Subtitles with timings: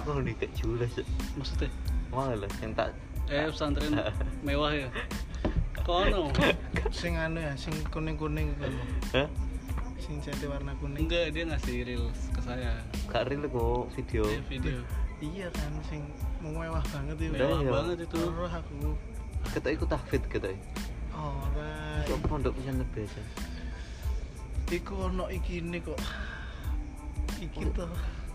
[0.00, 0.92] aku di kayak jules
[1.36, 1.68] maksudnya
[2.10, 2.96] mau lah yang tak
[3.30, 3.92] eh pesantren
[4.46, 4.88] mewah ya
[5.86, 6.32] kono
[6.90, 8.86] Sing anu ya, sing kuning-kuning gitu loh.
[9.14, 9.28] Hah?
[10.00, 11.06] Sing jati warna kuning.
[11.06, 14.78] enggak dia ngasih reels ke saya Gak real kok video Dia video
[15.20, 16.02] Iya kan, sing
[16.42, 17.32] mewah banget itu.
[17.36, 17.70] mewah iya.
[17.70, 18.74] banget itu Terus aku
[19.54, 20.52] kita ikut tahfid kita
[21.16, 22.04] oh, right.
[22.08, 23.20] kok pondok pesantren biasa
[24.70, 25.98] Iku ono iki ini kok.
[27.42, 27.90] Iki tuh.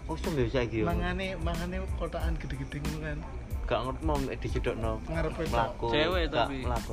[0.06, 3.20] Oh sum ya saiki yo Mangane mangane kotaan gede-gede ngono kan.
[3.66, 5.50] gak ngerti mau dijedokno Ngarepe tok.
[5.50, 6.58] melaku Cewek tapi.
[6.62, 6.92] melaku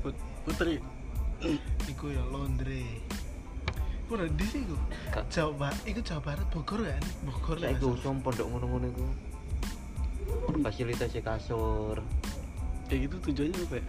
[0.00, 0.74] Put- putri
[1.86, 2.98] Iku ya laundry.
[4.02, 4.74] Iku udah di sih iku.
[5.30, 7.04] Jawa Barat, iku Jawa Barat Bogor kan?
[7.22, 7.70] Bogor lah.
[7.70, 9.06] saiki usum pondok ngono-ngono iku
[10.58, 12.00] fasilitasnya kasur
[12.88, 13.86] kayak gitu tujuannya apa ya?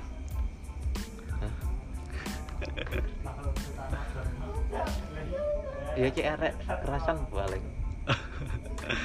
[5.98, 6.54] Iya cek erek
[6.84, 7.64] kerasan paling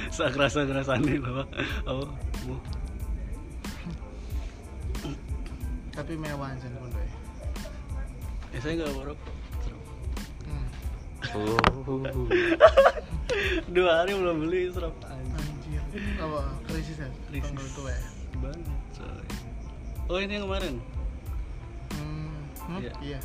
[0.09, 1.45] sak kerasa kerasane loh
[1.87, 2.09] oh
[2.47, 2.59] mau
[5.95, 7.07] Tapi mewah aja pondok.
[8.51, 9.19] ya saya nggak borok
[10.45, 10.67] Hmm.
[11.39, 12.03] oh
[13.75, 15.81] dua hari belum beli serap Anjir.
[16.21, 17.09] Apa krisis ya?
[17.31, 17.73] Krisis.
[17.73, 18.03] Tua ya.
[18.43, 19.25] banget coy
[20.05, 20.75] oh ini yang kemarin
[21.95, 22.43] Hmm.
[22.67, 22.79] hmm?
[22.83, 22.93] Iya.
[23.01, 23.19] Iya.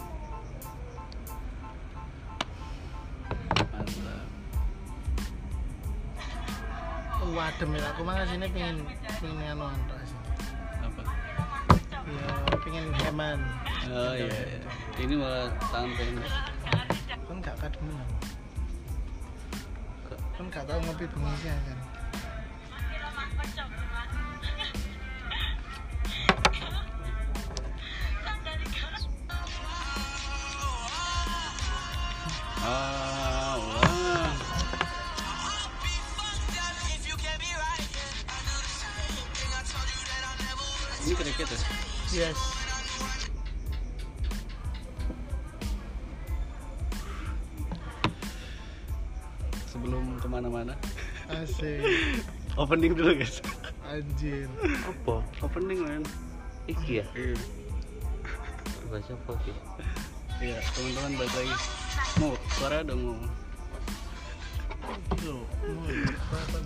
[7.40, 8.84] Wadem ya, aku mah sini pengen
[9.24, 11.04] pengen anu apa
[12.04, 12.32] Ya,
[12.68, 13.40] pengen heman.
[13.88, 14.60] oh iya, iya.
[15.00, 16.28] ini malah tangan pendek
[17.24, 17.88] Kan gak kadung
[20.36, 21.79] Kan gak tau ngopi bengi sih kan.
[52.70, 53.42] Opening dulu guys.
[53.90, 54.46] Anjir.
[54.86, 55.26] apa?
[55.42, 56.06] Opening man
[56.70, 57.06] iki ya?
[57.18, 57.34] Iya.
[58.94, 59.58] Bahasa apa sih
[60.38, 61.56] iya teman-teman balik lagi.
[62.22, 63.18] Mau suara dong mau?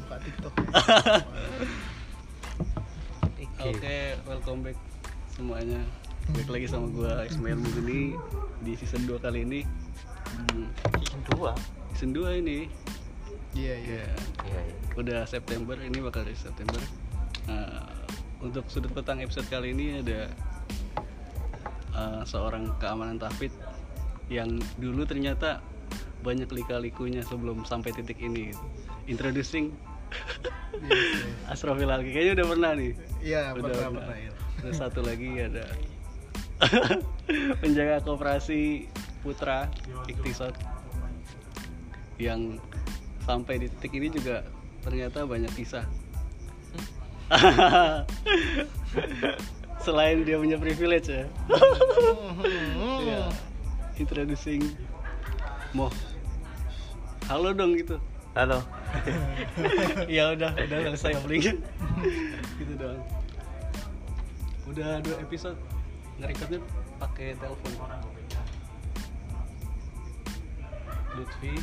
[0.04, 0.54] Buka TikTok.
[3.40, 3.64] iki.
[3.64, 4.76] Oke, welcome back
[5.32, 5.80] semuanya.
[6.36, 8.20] Balik lagi sama gua Ismail Mugeni
[8.60, 9.64] di season 2 kali ini.
[10.52, 10.68] Hmm,
[11.00, 11.56] season 2
[11.96, 12.68] season 2 ini.
[13.54, 14.04] Iya, iya.
[14.04, 14.16] Ya,
[14.50, 16.78] iya iya udah September, ini bakal di September.
[17.50, 17.90] Nah,
[18.46, 20.30] untuk sudut petang episode kali ini ada
[21.98, 23.58] uh, seorang keamanan tahfidz
[24.30, 25.60] yang dulu ternyata
[26.24, 28.54] banyak lika-likunya sebelum sampai titik ini.
[29.10, 29.76] Introducing
[30.14, 31.58] Yes, yes.
[31.58, 32.92] Asrofil Alki kayaknya udah pernah nih.
[33.18, 34.32] Iya, Udah, pernah pernah ya.
[34.62, 35.66] Terus satu lagi ada
[37.66, 38.88] penjaga koperasi
[39.26, 39.74] Putra
[40.06, 40.54] Iktisad
[42.22, 42.62] yang
[43.24, 44.44] sampai di titik ini juga
[44.84, 45.88] ternyata banyak kisah.
[49.84, 51.26] Selain dia punya privilege ya.
[53.04, 53.24] ya.
[54.00, 54.64] Introducing
[55.74, 55.90] Mo.
[57.28, 57.98] Halo dong gitu.
[58.34, 58.66] halo
[60.18, 61.54] ya udah udah selesai openingnya
[62.58, 62.98] gitu doang
[64.66, 65.58] udah dua episode
[66.18, 66.58] ngerekodnya
[66.98, 67.72] pakai telepon
[71.14, 71.54] Lutfi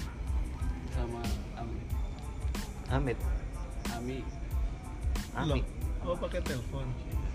[1.00, 1.22] sama
[1.56, 1.80] Ami
[2.92, 3.18] Amit?
[3.96, 4.18] Ami.
[5.32, 5.60] Ami.
[6.04, 6.84] Loh, Oh, pakai telepon.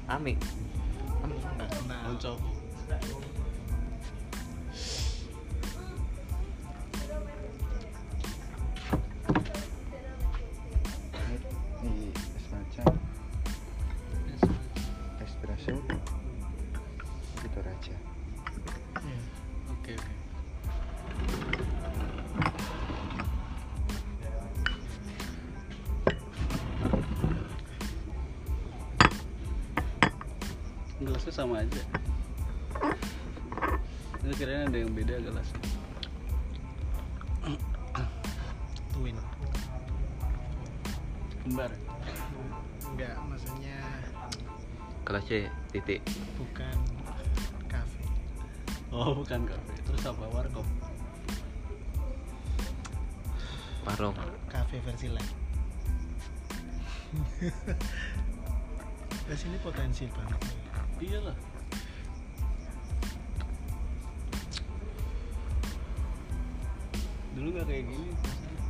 [0.06, 0.34] Ami.
[1.26, 2.02] Enggak kenal.
[2.14, 2.38] Oncok
[45.86, 46.02] titik
[46.42, 46.78] bukan
[47.70, 48.02] kafe.
[48.90, 50.66] oh bukan kafe terus apa warkop
[53.86, 54.18] warung
[54.50, 55.34] Kafe versi lain.
[59.30, 60.42] Di sini potensial banget.
[61.06, 61.38] iyalah
[67.36, 68.12] dulu nggak kayak gini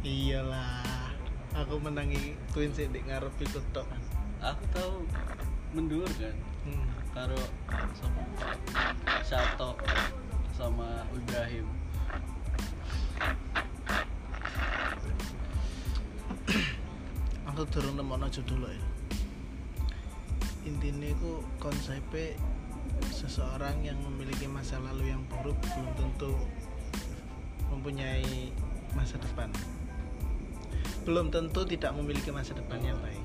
[0.02, 1.14] Iyalah.
[1.54, 3.86] aku menangi twin sih di ngarep iku tok
[4.42, 5.06] aku tahu
[5.78, 6.34] mendur kan
[6.66, 6.95] hmm.
[7.16, 7.40] Karo
[7.96, 8.28] sama
[9.24, 9.80] Sato
[10.52, 11.64] sama Ibrahim.
[17.56, 18.76] Aku durung nemokno judul ya.
[20.68, 22.36] Intinya itu konsepnya
[23.08, 26.36] seseorang yang memiliki masa lalu yang buruk belum tentu
[27.72, 28.52] mempunyai
[28.92, 29.56] masa depan.
[31.08, 33.25] Belum tentu tidak memiliki masa depan yang baik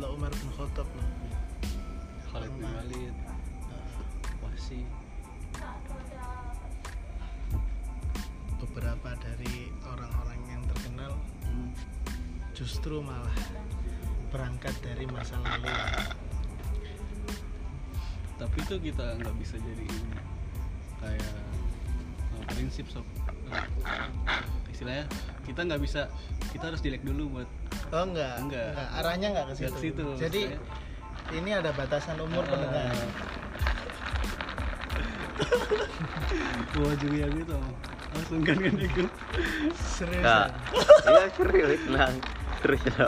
[0.00, 1.08] lo Umar bin Khattab loh
[2.32, 3.16] Khalid bin Walid.
[4.40, 4.80] Wasi.
[8.56, 11.12] Beberapa dari orang-orang yang terkenal
[11.44, 11.70] hmm.
[12.56, 13.34] justru malah
[14.32, 15.68] berangkat dari masa lalu.
[18.40, 20.16] Tapi itu kita nggak bisa jadi ini
[21.02, 21.36] kayak
[22.40, 23.04] uh, prinsip sob
[24.70, 25.04] istilahnya
[25.44, 26.06] kita nggak bisa
[26.50, 27.48] kita harus jelek dulu buat
[27.90, 28.70] oh enggak Enggak.
[28.96, 31.38] arahnya enggak ke Nggak situ, ke situ, jadi maksudnya.
[31.38, 32.94] ini ada batasan umur pendengar
[36.80, 37.56] Wah juga gitu
[38.10, 39.04] langsung kan kan itu
[39.78, 40.22] serius.
[41.06, 42.16] Iya serius nang.
[42.60, 43.06] Terus ya.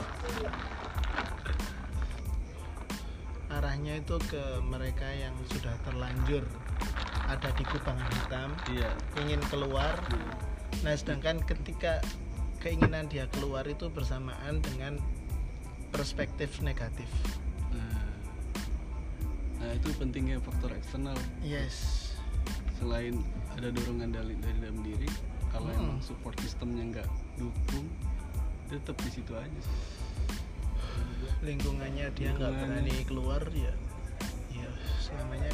[3.52, 6.46] arahnya itu ke mereka yang sudah terlanjur
[7.32, 8.90] ada di kubangan hitam iya.
[9.24, 9.96] ingin keluar.
[10.84, 12.04] Nah sedangkan ketika
[12.60, 15.00] keinginan dia keluar itu bersamaan dengan
[15.92, 17.08] perspektif negatif.
[17.72, 18.04] Nah,
[19.60, 21.16] nah itu pentingnya faktor eksternal.
[21.40, 22.12] Yes.
[22.76, 23.16] Selain
[23.56, 25.08] ada dorongan dari dari dalam diri
[25.48, 25.80] kalau Hmm.
[25.80, 27.08] emang support sistemnya nggak
[27.40, 27.88] dukung
[28.68, 29.80] tetap di situ aja sih.
[31.44, 33.72] Lingkungannya dia nggak berani keluar ya
[34.52, 34.68] ya
[35.00, 35.52] selamanya.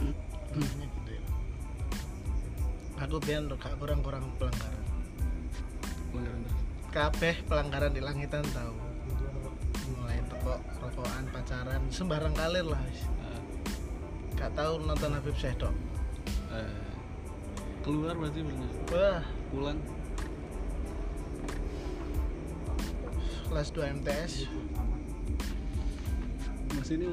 [0.52, 1.01] Ya
[3.02, 4.86] aku biar gak kurang-kurang pelanggaran.
[6.92, 8.76] Kabeh pelanggaran di langitan tahu
[9.98, 13.02] mulai teko rokokan pacaran sembarang kalir lah wis.
[13.24, 13.42] Ah,
[14.38, 15.74] gak tahu nonton Habib Syekh dok
[16.52, 16.92] eh,
[17.82, 19.24] keluar berarti pernah wah.
[19.52, 19.78] Pulang.
[23.52, 24.32] Kelas 2 MTS
[26.72, 27.06] masih ini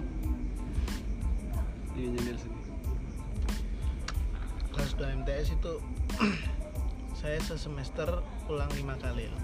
[2.00, 2.59] iya nyender sini
[5.00, 5.74] 2 MTS itu
[7.19, 9.44] saya sesemester pulang lima kali loh.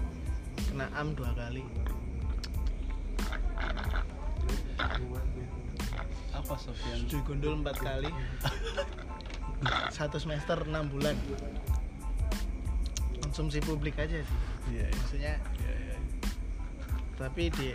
[0.68, 1.64] kena am dua kali.
[6.36, 7.08] Apa Sofian?
[7.08, 8.12] Cuy gundul empat kali.
[9.96, 11.16] Satu semester enam bulan.
[13.24, 14.38] Konsumsi publik aja sih.
[14.72, 14.96] Iya iya.
[15.00, 15.96] maksudnya iya iya
[17.16, 17.72] tapi di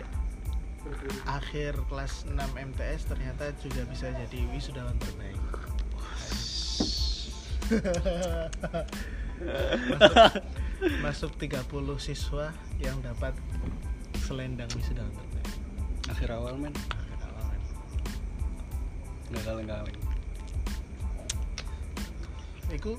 [1.26, 5.38] akhir kelas 6 MTS ternyata juga bisa jadi wisudawan terbaik
[9.92, 10.42] masuk,
[11.02, 11.62] masuk 30
[11.98, 12.50] siswa
[12.82, 13.34] yang dapat
[14.22, 15.48] selendang wisudawan terbaik
[16.10, 17.62] akhir awal men Akhir awal, men.
[19.32, 19.98] nggak kaleng kaleng
[22.72, 22.96] Iku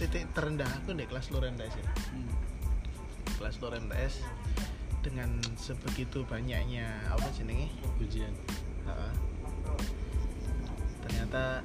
[0.00, 1.84] titik terendah aku di kelas luar MTS ya.
[2.16, 2.32] hmm.
[3.36, 4.24] kelas luar MTS
[5.00, 7.68] dengan sebegitu banyaknya apa jenenge
[8.00, 8.32] ujian
[11.04, 11.64] ternyata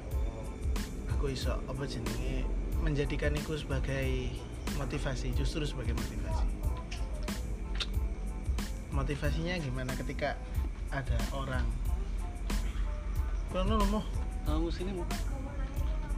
[1.16, 2.44] aku iso apa jenenge
[2.84, 4.28] menjadikan itu sebagai
[4.76, 6.44] motivasi justru sebagai motivasi
[8.92, 10.36] motivasinya gimana ketika
[10.92, 11.64] ada orang
[13.48, 14.06] Kono loh, Moh.
[14.44, 15.08] kamu sini mau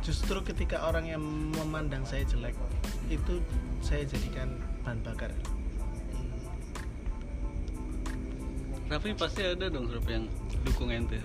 [0.02, 1.22] justru ketika orang yang
[1.54, 2.58] memandang saya jelek
[3.06, 3.38] itu
[3.78, 5.30] saya jadikan bahan bakar
[8.90, 10.24] tapi pasti ada dong Sob yang
[10.64, 11.20] dukung ente.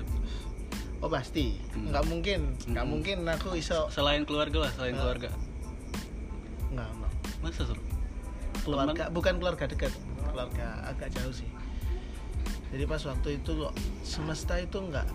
[1.03, 1.91] Oh pasti Hmm.
[1.91, 2.91] nggak mungkin nggak Hmm.
[2.91, 5.00] mungkin aku iso selain keluarga lah selain Eh.
[5.00, 5.29] keluarga
[6.72, 7.79] nggak nggak masa Sob?
[8.63, 9.91] keluarga bukan keluarga dekat
[10.24, 11.50] keluarga agak jauh sih
[12.72, 15.05] jadi pas waktu itu kok semesta itu enggak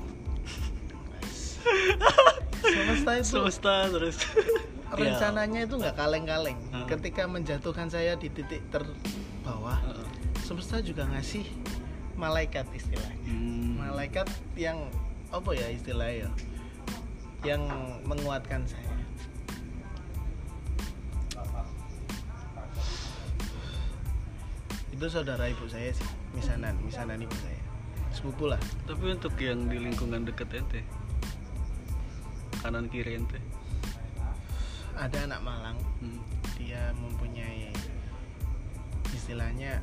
[2.60, 4.16] semesta itu semesta terus
[4.98, 6.84] rencananya itu nggak kaleng-kaleng Hmm.
[6.86, 10.06] ketika menjatuhkan saya di titik terbawah Heeh.
[10.42, 11.44] semesta juga ngasih
[12.14, 13.80] malaikat istilahnya Hmm.
[13.80, 14.88] malaikat yang
[15.28, 16.30] apa ya istilahnya ya?
[17.54, 17.62] yang
[18.02, 18.86] menguatkan saya.
[24.90, 27.62] Itu saudara ibu saya sih misanan misanan ibu saya.
[28.10, 28.58] Sepupu lah.
[28.88, 30.82] Tapi untuk yang di lingkungan deket ente?
[32.58, 33.38] Kanan kiri ente?
[34.98, 35.78] Ada anak Malang.
[36.02, 36.18] Hmm.
[36.58, 37.70] dia mempunyai
[39.14, 39.78] istilahnya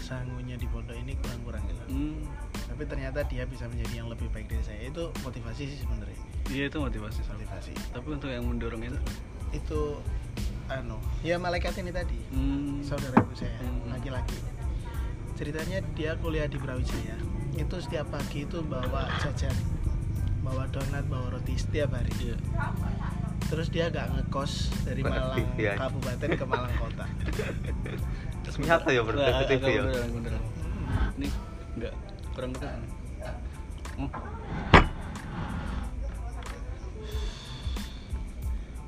[0.00, 2.24] sangunya di pondok ini kurang-kurang gitu Hmm.
[2.66, 6.18] Tapi ternyata dia bisa menjadi yang lebih baik dari saya itu motivasi sih sebenarnya
[6.48, 9.00] iya itu motivasi motivasi tapi untuk yang mendorong ente
[9.50, 9.98] itu
[10.66, 12.82] anu ya malaikat ini tadi Hmm.
[12.82, 13.88] saudara ibu saya Hmm.
[13.88, 14.34] laki-laki
[15.32, 17.16] ceritanya dia kuliah di Brawijaya
[17.54, 19.54] itu setiap pagi itu bawa jajan
[20.40, 22.36] bawa donat bawa roti setiap hari Iya.
[23.46, 25.74] terus dia gak ngekos dari Malang ya.
[25.76, 27.06] kabupaten ke Malang kota
[28.42, 29.82] Terus nyata ya bro, Nah, agak ya.
[29.82, 30.42] beneran, beneran.
[31.18, 31.26] Ini
[31.74, 31.94] enggak
[32.36, 32.80] dekat.
[33.96, 34.10] Oh,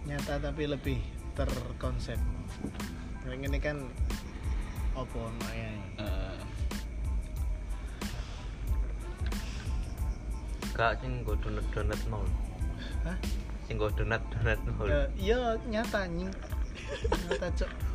[0.08, 1.00] nyata tapi lebih
[1.36, 2.16] terkonsep
[3.28, 3.76] yang ini kan
[4.96, 5.68] opo ya
[6.00, 6.40] eh,
[10.72, 12.22] Kak sing nggo donat-donat mau.
[13.02, 13.18] Hah?
[13.66, 14.86] Sing nggo donat-donat mau.
[14.86, 17.87] Ya, iya nyata nyata cok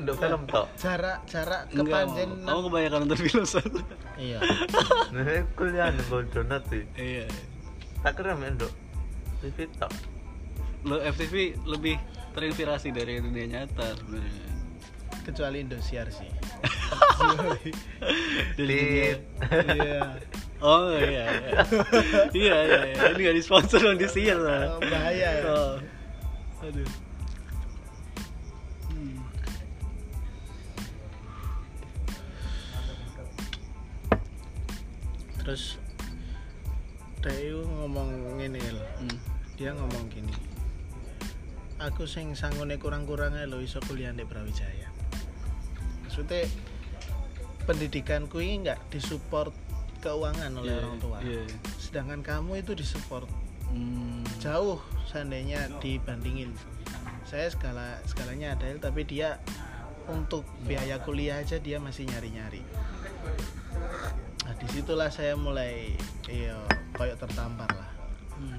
[0.00, 0.66] Ndok film tok.
[0.80, 3.84] jarak jarak ke Panjen kamu kebanyakan nonton film soalnya.
[4.16, 4.38] iya
[5.14, 5.24] Nah,
[5.56, 6.84] kuliah nggo donat sih.
[6.96, 7.26] Iya.
[8.00, 8.72] Tak kira mek ndok.
[9.40, 9.92] TV tok.
[10.88, 11.96] Lo FTV lebih
[12.32, 14.48] terinspirasi dari dunia nyata sebenarnya.
[15.20, 16.24] kecuali Indosiar sih
[18.56, 18.80] Dari
[19.76, 20.16] iya
[20.60, 21.60] Oh iya iya.
[22.32, 23.02] iya iya iya.
[23.16, 25.44] Ini gak disponsor dong di siar Oh, bahaya ya.
[25.48, 25.76] Oh.
[26.64, 26.88] Aduh.
[35.50, 35.82] Terus
[37.26, 38.62] Dewi ngomong ngene.
[39.02, 39.18] Hmm.
[39.58, 40.30] dia ngomong gini
[41.82, 44.86] aku sing sangune kurang-kurangnya lo iso kuliah di Brawijaya
[46.06, 46.46] maksudnya
[47.66, 49.50] pendidikanku ini nggak disupport
[49.98, 51.42] keuangan oleh Iya, orang tua Iya.
[51.82, 53.26] sedangkan kamu itu disupport
[53.74, 54.22] Hmm.
[54.38, 54.78] jauh
[55.10, 56.54] seandainya dibandingin
[57.26, 59.42] saya skala skalanya ada tapi dia
[60.06, 62.62] untuk biaya kuliah aja dia masih nyari-nyari
[64.50, 65.94] nah di situlah saya mulai
[66.26, 66.58] iya
[66.92, 67.86] koyok tertampar lah
[68.34, 68.56] Hmm.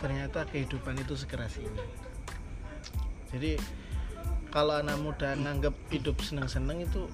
[0.00, 1.84] ternyata kehidupan itu sekeras ini
[3.28, 3.60] jadi
[4.48, 7.06] kalau anak muda nganggep hidup seneng-seneng itu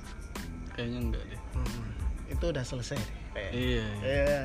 [0.73, 1.41] Kayaknya enggak deh.
[1.53, 1.87] hmm,
[2.31, 3.87] itu udah selesai deh kayak Iya.
[4.01, 4.23] iya.
[4.25, 4.45] ya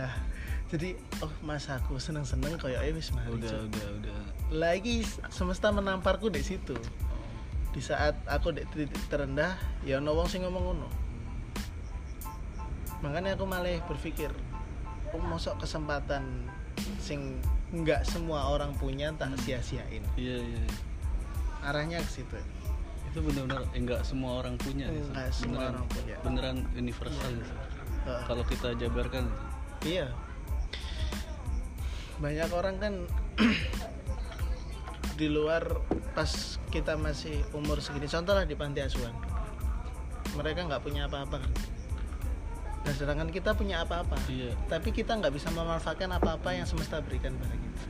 [0.67, 0.89] jadi
[1.21, 4.19] oh mas aku seneng-seneng kayak eh wis mari Udah Cuk." udah udah.
[4.51, 6.75] lagi semesta menamparku di situ
[7.69, 9.55] di saat aku di titik terendah
[9.86, 10.89] ya ono wong sing ngomong ngono
[13.00, 14.34] makanya aku malah berpikir
[15.13, 16.24] oh, mosok kesempatan
[16.98, 17.38] sing
[17.70, 20.62] nggak semua orang punya tak sia-siain Iya iya.
[20.63, 20.75] iya.
[21.66, 22.38] arahnya ke situ
[23.08, 24.92] Itu benar-benar eh, enggak semua orang punya.
[24.92, 26.16] Enggak semua Beneran- orang punya.
[26.22, 27.30] Beneran universal.
[27.34, 27.56] sih.
[28.06, 28.24] Heeh.
[28.27, 29.25] Kalau kita jabarkan.
[29.82, 30.12] iya
[32.18, 32.94] banyak orang kan
[35.22, 35.66] di luar
[36.13, 36.30] pas
[36.70, 39.13] kita masih umur segini contoh lah di panti asuhan
[40.34, 41.51] mereka nggak punya apa-apa kan
[42.88, 44.56] dan sedangkan kita punya apa-apa Iya.
[44.72, 47.82] tapi kita nggak bisa memanfaatkan apa-apa yang semesta berikan pada kita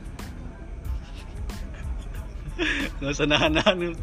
[2.98, 3.94] Nggak usah nahan-nahan.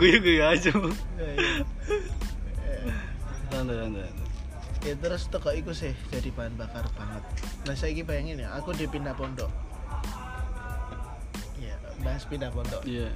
[0.00, 0.72] Guyu-guyu aja.
[0.72, 0.88] Bu.
[1.20, 1.60] Ya,
[3.52, 4.08] santai.
[4.86, 7.22] ya terus toko iku sih jadi bahan bakar banget
[7.66, 9.50] nah saya bayangin ya aku dipindah pondok
[11.58, 11.74] ya
[12.06, 13.10] bahas pindah pondok Iya.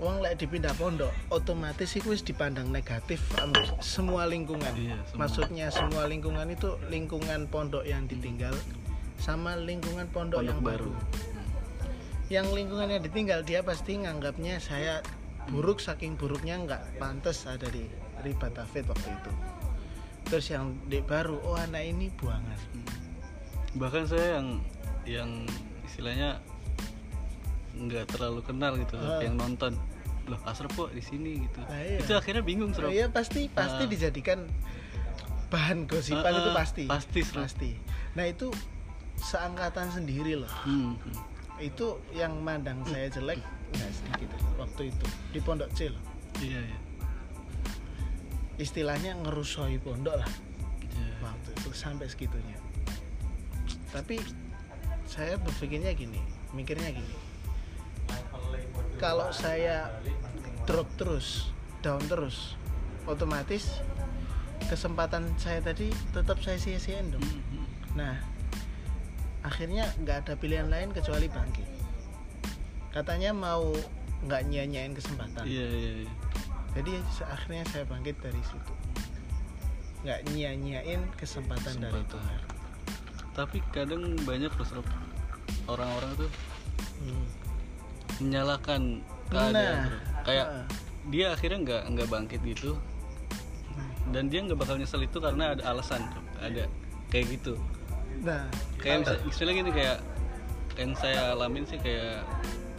[0.00, 3.22] Wong lek dipindah pondok, otomatis wis dipandang negatif
[3.84, 4.72] semua lingkungan.
[4.74, 5.18] Iya, semua.
[5.26, 8.54] Maksudnya semua lingkungan itu lingkungan pondok yang ditinggal
[9.20, 10.90] sama lingkungan pondok, Pondok yang baru.
[10.90, 10.92] baru.
[12.32, 15.04] Yang lingkungan yang ditinggal dia pasti nganggapnya saya
[15.50, 17.86] buruk saking buruknya nggak pantas ada di
[18.22, 19.32] riba tafid waktu itu.
[20.30, 22.58] Terus yang di baru, oh anak ini buangan.
[23.76, 24.48] Bahkan saya yang
[25.02, 25.30] yang
[25.84, 26.38] istilahnya
[27.82, 29.18] nggak terlalu kenal gitu Ah.
[29.18, 29.74] yang nonton
[30.24, 31.98] loh Asrep kok di sini gitu Nah, iya.
[31.98, 33.90] itu akhirnya bingung Srep iya pasti pasti Ah.
[33.90, 34.46] dijadikan
[35.48, 36.84] bahan gosipan Ah, itu ah, pasti.
[36.86, 37.20] pasti.
[37.26, 37.70] Pasti.
[38.14, 38.48] Nah itu
[39.14, 40.48] seangkatan sendiri loh.
[40.62, 41.14] Hmm, hmm.
[41.60, 43.36] Itu yang mandang saya jelek
[43.70, 46.00] nggak sedikit waktu itu di pondok C loh.
[46.38, 46.78] iya iya
[48.56, 50.30] Istilahnya ngerusoi pondok lah
[50.92, 51.14] Iya.
[51.20, 52.56] waktu itu sampai segitunya.
[53.90, 54.20] Tapi
[55.04, 56.20] saya berpikirnya gini,
[56.52, 57.14] mikirnya gini.
[58.98, 59.90] Kalau saya
[60.64, 61.50] drop terus,
[61.82, 62.54] down terus,
[63.04, 63.82] otomatis
[64.70, 67.20] kesempatan saya tadi tetap saya sia-siain dong.
[67.20, 67.66] Hmm, hmm.
[67.98, 68.14] Nah,
[69.42, 71.66] akhirnya nggak ada pilihan lain kecuali bangkit.
[72.94, 73.74] Katanya mau
[74.22, 75.42] nggak nyanyain kesempatan.
[75.42, 76.12] iya iya iya.
[76.78, 76.90] Jadi
[77.26, 78.72] akhirnya saya bangkit dari situ.
[80.06, 82.10] Nggak nyanyain kesempatan, dari Kesempatan.
[82.10, 82.40] Tuhan.
[83.32, 84.84] tapi kadang banyak Srep
[85.64, 86.30] orang-orang tuh
[87.02, 87.26] Hmm.
[88.18, 89.00] Menyalahkan
[89.32, 90.00] Nah, keadaan Srep.
[90.22, 90.64] kayak ah.
[91.08, 92.76] dia akhirnya nggak nggak bangkit gitu
[94.08, 96.04] dan dia nggak bakal nyesel itu karena ada alasan
[96.36, 96.68] ada
[97.08, 97.56] kayak gitu
[98.20, 98.44] Nah,
[98.76, 99.98] kayak misal, misalnya gini kayak
[100.74, 102.22] yang saya alamin sih kayak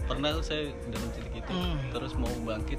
[0.03, 1.79] pernah tuh saya dalam titik itu Hmm.
[1.89, 2.77] terus mau bangkit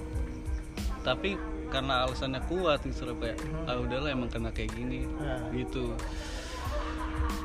[1.03, 1.35] tapi
[1.67, 3.67] karena alasannya kuat gitu kayak Hmm.
[3.67, 5.51] ah udahlah emang kena kayak gini Nah.
[5.51, 5.93] gitu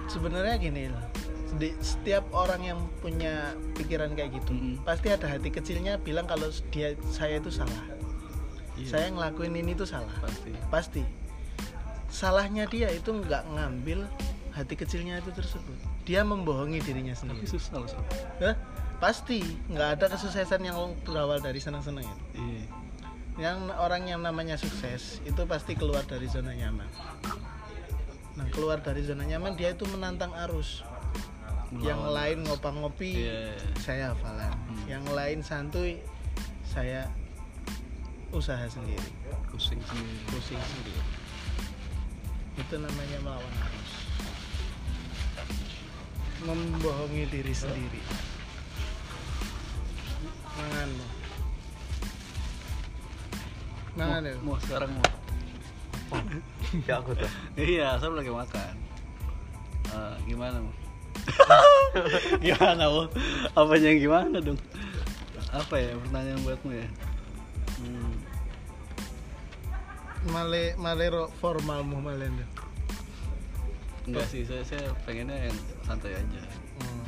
[0.07, 1.05] sebenarnya gini loh
[1.81, 4.85] setiap orang yang punya pikiran kayak gitu Mm-mm.
[4.85, 7.83] pasti ada hati kecilnya bilang kalau dia saya itu salah.
[8.79, 10.13] Iya, saya ngelakuin ini tuh salah.
[10.23, 10.51] Pasti.
[10.71, 11.03] Pasti.
[12.07, 14.07] Salahnya dia itu nggak ngambil
[14.55, 15.77] hati kecilnya itu tersebut.
[16.07, 17.49] Dia membohongi dirinya tapi sendiri.
[17.49, 17.91] susah loh.
[18.39, 18.55] Hah?
[18.99, 19.41] pasti.
[19.71, 22.25] Nggak ada kesuksesan yang berawal dari senang-senang itu.
[22.39, 22.63] Iya.
[23.39, 26.87] Yang orang yang namanya sukses itu pasti keluar dari zona nyaman.
[28.35, 30.83] Nah keluar dari zona nyaman dia itu menantang arus
[31.77, 33.53] yang lain ngopang-ngopi Iya.
[33.77, 34.49] saya hafalan.
[34.49, 34.85] Hmm.
[34.89, 36.01] yang lain santuy
[36.65, 37.05] saya
[38.33, 39.09] usaha sendiri.
[39.53, 40.17] Pusing sendiri.
[40.33, 41.01] Pusing sendiri.
[42.57, 43.91] Itu namanya melawan arus.
[46.41, 48.01] Membohongi diri sendiri.
[50.57, 51.19] Manganmu
[53.99, 55.03] mangan ya mau sekarang mau.
[56.87, 57.29] Ya aku tuh.
[57.59, 58.73] Iya saya lagi makan.
[59.89, 60.73] Eh, gimana mau
[62.45, 63.05] gimana mau
[63.55, 64.59] apa yang gimana dong?
[65.49, 66.87] Apa ya pertanyaan buatmu ya?
[67.79, 68.13] Hmm,
[70.29, 72.43] male malero formalmu malen
[74.09, 76.41] enggak sih saya, saya pengennya yang santai aja.
[76.81, 77.05] Hmm.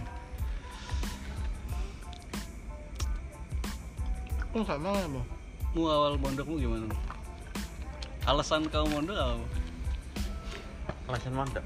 [4.54, 5.26] Oh, nggak mangan mau
[5.72, 6.94] mu awal mondokmu gimana?
[8.28, 9.46] Alasan kau mondok apa?
[11.10, 11.66] Alasan mondok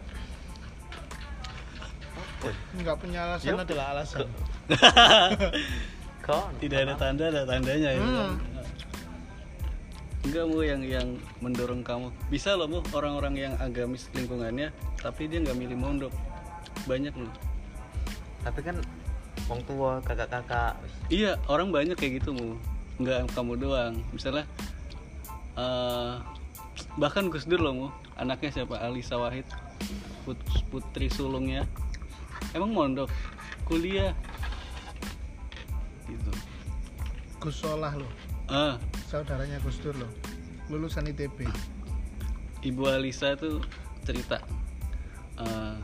[2.75, 3.61] nggak punya alasan Ya.
[3.61, 4.27] adalah alasan.
[6.25, 8.33] Kau tidak ada tanda ada tandanya ya Hmm.
[10.25, 12.09] enggak mu yang yang mendorong kamu.
[12.27, 16.13] Bisa loh mu orang-orang yang agamis lingkungannya tapi dia nggak milih mondok.
[16.89, 17.29] Banyak loh.
[18.41, 18.81] Tapi kan
[19.45, 20.81] wong tua kakak-kakak.
[21.13, 22.57] Iya orang banyak kayak gitu mu.
[22.97, 23.93] Nggak kamu doang.
[24.09, 24.49] Misalnya
[25.55, 26.13] eh
[26.97, 27.87] bahkan Gus Dur loh mu.
[28.17, 28.81] Anaknya siapa?
[28.81, 29.45] Alisa Wahid.
[30.25, 30.41] Put-
[30.73, 31.69] putri sulungnya
[32.55, 33.11] emang mondok
[33.67, 34.15] kuliah.
[36.07, 36.31] Gitu.
[37.43, 38.09] Gus Solah loh
[38.49, 38.77] ah
[39.09, 40.09] saudaranya Gus Dur loh
[40.69, 41.49] lulusan ITB
[42.65, 43.61] Ibu Alisa tuh
[44.05, 44.41] cerita
[45.37, 45.77] "Eh,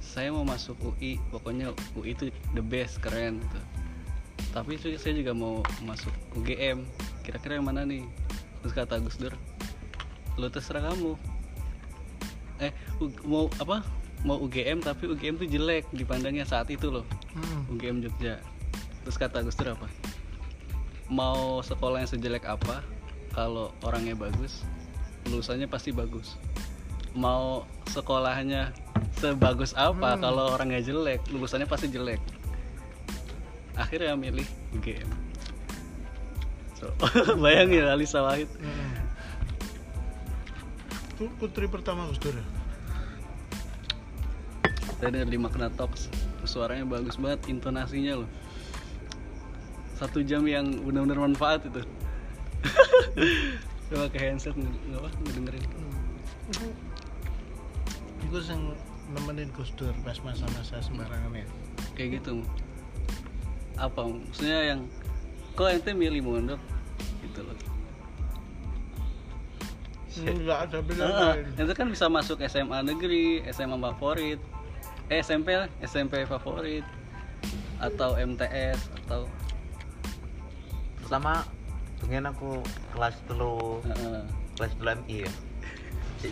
[0.00, 3.60] saya mau masuk UI pokoknya UI itu the best keren gitu.
[4.56, 6.88] Tapi itu saya juga mau masuk UGM
[7.20, 8.00] kira-kira yang mana nih?
[8.64, 9.36] Terus kata Gus Dur
[10.40, 11.16] lo terserah kamu.
[12.64, 12.72] Eh
[13.28, 13.84] mau apa
[14.26, 17.70] mau UGM tapi UGM tuh jelek dipandangnya saat itu loh hmm.
[17.70, 18.42] UGM Jogja
[19.06, 19.86] terus kata Gus Dur apa
[21.06, 22.82] mau sekolah yang sejelek apa
[23.30, 24.66] kalau orangnya bagus
[25.30, 26.34] lulusannya pasti bagus
[27.14, 28.74] mau sekolahnya
[29.16, 30.20] sebagus apa Hmm.
[30.20, 32.18] kalau orangnya jelek lulusannya pasti jelek
[33.78, 35.06] akhirnya milih UGM
[36.74, 36.90] so,
[37.42, 39.06] bayangin Alisa Wahid Hmm.
[41.16, 42.44] Itu putri pertama Gus Dur ya?
[44.96, 46.08] Saya dengar di Makna Talks
[46.46, 48.30] suaranya bagus banget intonasinya loh.
[49.98, 51.82] Satu jam yang benar-benar manfaat itu.
[53.90, 55.64] Coba pakai handset nggak apa ngedengerin.
[55.66, 56.72] Hmm.
[58.24, 58.62] Itu yang
[59.12, 61.46] nemenin Gus Dur pas masa-masa sembarangan ya?
[61.98, 62.42] Kayak gitu
[63.76, 64.80] apa maksudnya yang
[65.52, 66.60] kok ente milih mondok?
[67.20, 67.56] Gitu loh.
[70.16, 71.44] Enggak ada pilihan lain.
[71.60, 74.40] ente kan bisa masuk SMA negeri SMA favorit
[75.06, 76.82] eh SMP lah, SMP favorit.
[77.78, 79.28] Atau MTS atau
[81.02, 81.44] pertama
[82.02, 82.58] pengen aku
[82.96, 83.80] kelas telu.
[83.86, 84.22] Heeh.
[84.56, 85.32] kelas telu MI ya.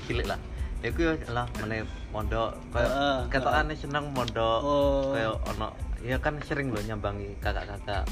[0.09, 0.41] Cilik lah.
[0.85, 2.57] Iku ya lah meneh mondok.
[2.73, 4.61] Kayak Heeh, ketokane seneng mondok.
[4.61, 5.13] Oh.
[5.13, 5.73] kayak ono
[6.05, 8.05] ya kan sering loh nyambangi kakak-kakak.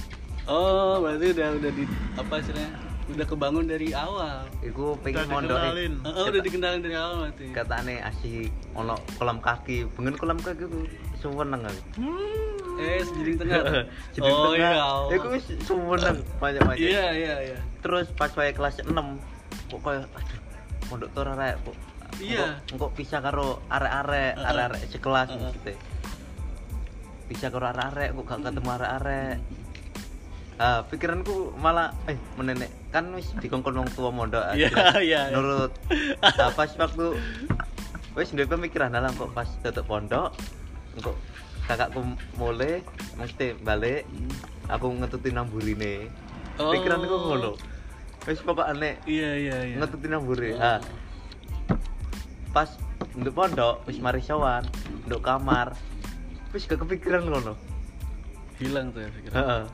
[0.48, 1.85] Oh, berarti udah udah di
[2.18, 2.91] apa istilahnya?
[3.12, 4.48] Udah kebangun dari awal.
[4.61, 5.61] Iku pengen mondok.
[6.03, 7.44] Oh, udah dikenalin dari awal berarti.
[7.51, 11.81] katane asik ono kolam kaki pengen kolam kaki ku suweneng aku
[12.75, 13.61] Eh, sejiring tengah.
[14.16, 14.81] Jadi oh tengah, iya.
[14.81, 15.12] Allah.
[15.12, 17.59] Iku wis suweneng banyak-banyak Iya, iya, iya.
[17.79, 18.88] terus pas wae kelas 6
[19.68, 20.40] kok kayak aduh
[20.88, 21.77] mondok tuh arek kok
[22.16, 22.46] Iya.
[22.70, 25.77] kok pisah karo arek-arek arek-arek sekelas maksudnya
[27.25, 29.37] pisah karo arek-arek kok gak ketemu arek-arek
[30.56, 32.68] ah pikiranku malah eh menenek.
[32.92, 34.68] Kan wis dikongkon wong tua mondok ah, Iya,
[35.00, 35.20] iya, iya.
[35.32, 35.72] nurut.
[36.38, 37.16] Nah, pas waktu
[38.12, 40.36] wis duwe pemikiran dalam kok pas tutup pondok
[41.00, 41.16] kok
[41.64, 42.04] kakakku
[42.36, 42.84] mulai
[43.16, 44.04] mesti balik
[44.68, 46.12] aku ngetuti nang burine
[46.60, 46.68] Oh.
[46.68, 47.56] pikiranku ngono.
[48.28, 49.76] Wis pokokane Iya, iya, iya.
[49.80, 50.84] ngetuti nang buri ah.
[52.52, 52.76] Pas
[53.16, 54.68] nduk pondok wis mari sowan
[55.08, 55.72] nduk kamar
[56.52, 57.56] wis gak kepikiran ngono.
[58.60, 59.64] Hilang tuh ya pikiran.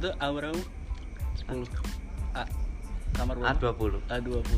[0.00, 0.26] Itu A.
[0.32, 0.56] Berapa
[1.44, 1.68] 10
[2.32, 2.44] A
[3.12, 4.50] kamar berapa A20 A20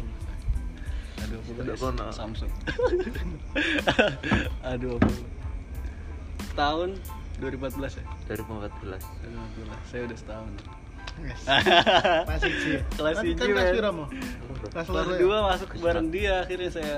[1.18, 2.06] A20 Duduk yes, kono.
[2.14, 2.50] Samsung.
[4.70, 5.02] A20
[6.52, 6.88] tahun
[7.40, 8.04] 2014 ya?
[8.30, 10.52] 2014 2014 saya udah setahun.
[11.26, 11.42] Yes.
[12.30, 12.76] Masih sih.
[12.94, 14.06] Kelas Kan- kan kelas mo?
[14.70, 15.18] Kelas ya?
[15.18, 15.84] 2 masuk Kusmat.
[15.84, 16.96] bareng dia akhirnya saya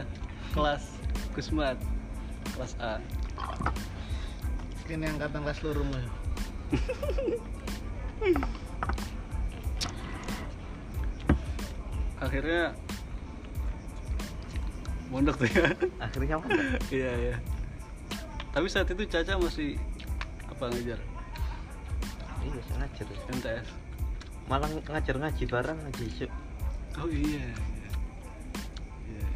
[0.52, 0.82] kelas
[1.32, 1.76] Kusmat
[2.52, 3.00] kelas A.
[4.84, 5.96] Kini angkatan kelas loro mo.
[8.22, 8.38] ya?
[12.22, 12.62] akhirnya
[15.12, 15.70] mondok tuh ya.
[16.02, 16.46] Akhirnya apa
[16.90, 17.36] iya iya.
[18.54, 19.78] Tapi saat itu Caca masih
[20.54, 21.00] apa ngejar
[22.44, 23.68] iya saya ngajar MTS
[24.46, 26.26] malah ngajar ngaji bareng ngaji isu
[27.00, 27.48] oh iya.
[29.08, 29.26] Iya.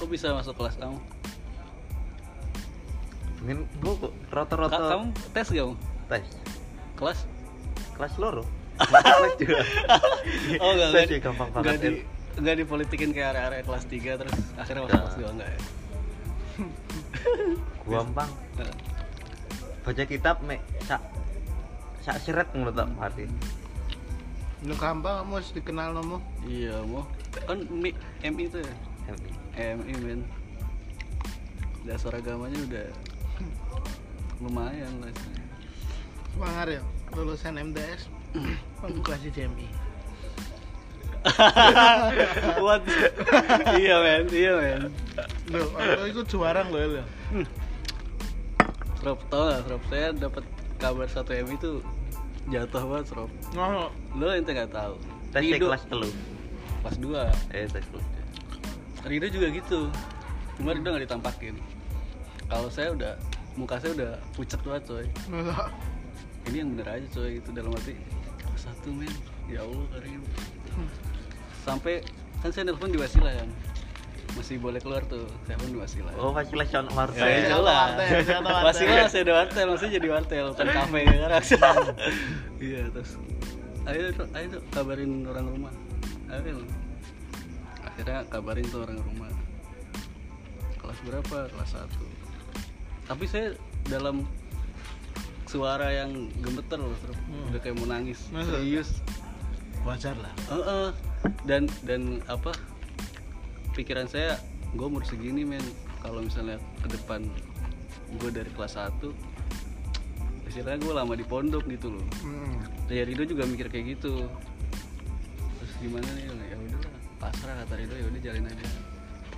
[0.00, 0.98] Kok bisa masuk kelas kamu
[3.42, 5.74] mungkin kok Ka- rata-rata kamu tes gak kamu
[6.08, 6.26] tes.
[6.94, 7.18] Kelas?
[7.98, 8.44] Kelas loro.
[8.78, 9.60] Kelas dua
[10.62, 11.90] oh enggak enggak ya, gampang enggak banget di
[12.40, 15.60] enggak dipolitikin kayak area-area kelas 3 terus akhirnya masuk kelas 2 enggak ya?
[17.92, 18.30] Gampang.
[19.84, 20.60] Baca kitab mek.
[20.86, 21.02] Sak
[22.02, 23.30] sak seret menurut tak hati
[24.62, 26.18] Lu gampang kamu harus dikenal nomo.
[26.46, 27.02] iya mau
[27.46, 27.90] kan MI,
[28.22, 28.74] MI itu ya?
[29.10, 29.30] MI.
[29.78, 30.20] MI men
[31.82, 32.86] dasar agamanya udah
[34.42, 35.12] lumayan lah
[36.32, 36.82] Semangat ya.
[37.12, 38.08] Lulusan MTS.
[38.80, 39.68] Aku kelas di JMI.
[42.64, 42.82] What?
[43.78, 44.82] iya men, iya men.
[45.52, 47.04] Loh, aku ikut juara loh ya.
[49.04, 49.82] Rob tau gak, Rob?
[49.92, 50.44] Saya dapat
[50.80, 51.72] kabar satu MI itu
[52.48, 53.30] jatuh banget, Rob.
[53.54, 54.96] Oh, Lo ente gak tahu.
[55.32, 56.12] tes kelas telu
[56.84, 58.06] kelas 2 eh tes kelas
[59.08, 59.80] Rido juga gitu.
[60.56, 61.54] Cuma Rido gak ditampakin.
[62.48, 63.14] Kalau saya udah
[63.54, 65.06] muka saya udah pucat banget coy.
[66.50, 67.94] Ini yang bener aja coy itu dalam hati
[68.56, 69.10] satu men.
[69.50, 70.22] Ya Allah Karim.
[71.62, 72.02] Sampai
[72.40, 73.50] kan saya nelpon di Wasila kan.
[74.32, 76.08] Masih boleh keluar tuh, saya pun di Wasila.
[76.16, 76.32] oh
[77.20, 77.48] Ya, iya.
[77.52, 77.68] jelas.
[77.68, 78.64] wartel, wisata wartel.
[78.64, 81.30] Masih lah saya ada wartel, masih jadi wartel, bukan kafe kan.
[82.56, 83.10] Iya, terus
[83.82, 85.72] ayo ayo Dok, kabarin orang rumah.
[86.32, 86.64] Ayo.
[87.84, 89.30] Akhirnya kabarin tuh orang rumah.
[90.80, 91.36] Kelas berapa?
[91.52, 92.11] Kelas 1.
[93.12, 93.52] Tapi saya
[93.92, 94.24] dalam
[95.44, 97.12] suara yang gemeter loh, Bro.
[97.12, 97.52] Hmm.
[97.52, 98.24] udah kayak mau nangis.
[98.32, 98.56] Masa?
[98.56, 99.04] Serius.
[99.84, 100.32] wajar lah.
[100.48, 100.88] Heeh.
[101.44, 102.56] Dan dan apa?
[103.76, 104.40] Pikiran saya,
[104.72, 105.60] gue umur segini men.
[106.00, 107.28] Kalau misalnya ke depan
[108.16, 109.32] gue dari kelas 1
[110.52, 112.04] istilahnya gue lama di pondok gitu loh.
[112.20, 112.60] Hmm.
[112.92, 114.28] Ya Rido juga mikir kayak gitu.
[115.56, 116.28] Terus gimana nih?
[116.28, 118.68] Ya udahlah, pasrah kata Rido ya udah jalin aja.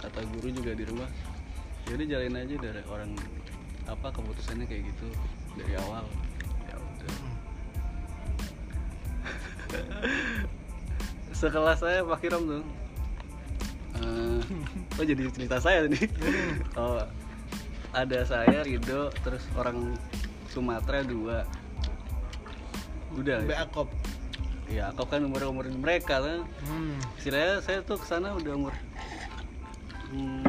[0.02, 1.06] Kata guru juga di rumah,
[1.87, 3.14] ya udah jalin aja dari orang
[3.84, 5.08] apa keputusannya kayak gitu
[5.56, 6.04] dari awal.
[6.68, 7.14] Ya udah.
[11.38, 12.64] Sekelas saya Pak Kiram tuh.
[13.94, 14.40] Eh,
[14.98, 16.08] oh jadi cerita saya nih.
[16.80, 16.98] Oh,
[17.94, 19.94] ada saya Rido, terus orang
[20.50, 21.46] Sumatera dua.
[23.14, 23.46] Udah.
[23.46, 23.88] Mbak Akop.
[24.66, 26.40] Ya, kau kan umur umur mereka kan.
[26.66, 26.96] Hmm.
[27.20, 28.74] Istilahnya saya tuh ke sana udah umur
[30.14, 30.46] hmm,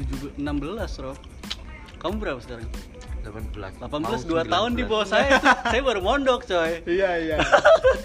[0.00, 1.18] 17, 16 Rob.
[2.00, 2.64] Kamu berapa sekarang?
[3.20, 4.88] 18 18, Mau 2 tahun di 19.
[4.88, 5.44] bawah saya itu.
[5.44, 6.72] saya baru mondok coy.
[6.96, 7.36] Iya iya.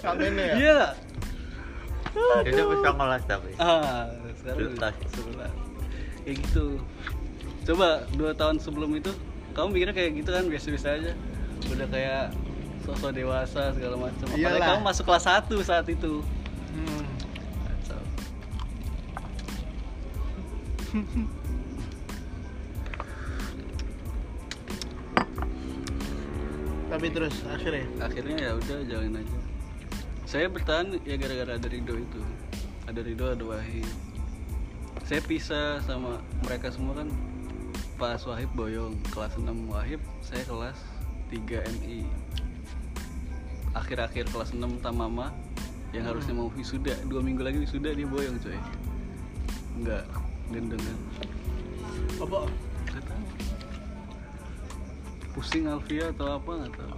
[0.04, 0.52] Kamen ya.
[0.54, 0.80] Iya.
[2.16, 4.94] Udah bisa ngolah tapi Ah, sekarang Sebelas.
[5.10, 5.52] sebelas.
[6.22, 6.66] Kayak gitu.
[7.64, 9.10] Coba dua tahun sebelum itu,
[9.52, 11.12] kamu mikirnya kayak gitu kan biasa-biasa aja.
[11.66, 12.24] Udah kayak
[12.84, 14.26] sosok dewasa segala macam.
[14.28, 16.20] Apalagi kamu masuk kelas 1 saat itu.
[16.70, 17.04] Hmm.
[26.86, 29.38] Tapi terus akhirnya Akhirnya ya udah jalin aja.
[30.26, 32.20] Saya bertahan ya gara-gara ada Rido itu.
[32.86, 33.86] Ada Rido, ada Wahid.
[35.06, 37.08] Saya pisah sama mereka semua kan
[37.96, 40.78] pas Wahib boyong kelas 6 Wahib, saya kelas
[41.30, 42.04] 3 MI.
[43.72, 45.30] Akhir-akhir kelas 6 Tamama
[45.94, 48.58] yang harusnya mau wisuda, dua minggu lagi wisuda dia boyong coy.
[49.78, 50.04] Enggak,
[50.50, 50.98] gendeng kan.
[52.20, 52.40] apa?
[55.36, 55.44] Tahu.
[55.44, 56.96] Pusing Alvia atau apa nggak tahu.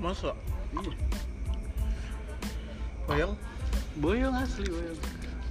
[0.00, 0.32] Masa?
[0.72, 0.92] Iya.
[3.04, 3.34] Boyong?
[4.00, 5.00] Boyong asli boyong.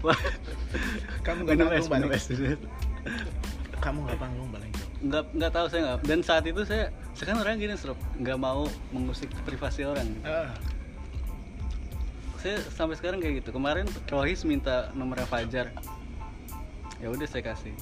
[1.26, 2.22] Kamu nggak minum balik?
[3.82, 5.06] Kamu nggak panggung jauh.
[5.06, 6.00] Nggak nggak tahu saya nggak.
[6.10, 10.10] Dan saat itu saya sekarang orang gini serap nggak mau mengusik privasi orang.
[10.26, 10.50] Ah.
[12.42, 13.54] Saya sampai sekarang kayak gitu.
[13.54, 15.70] Kemarin Rohis minta nomornya Fajar.
[16.98, 17.74] Ya udah saya kasih.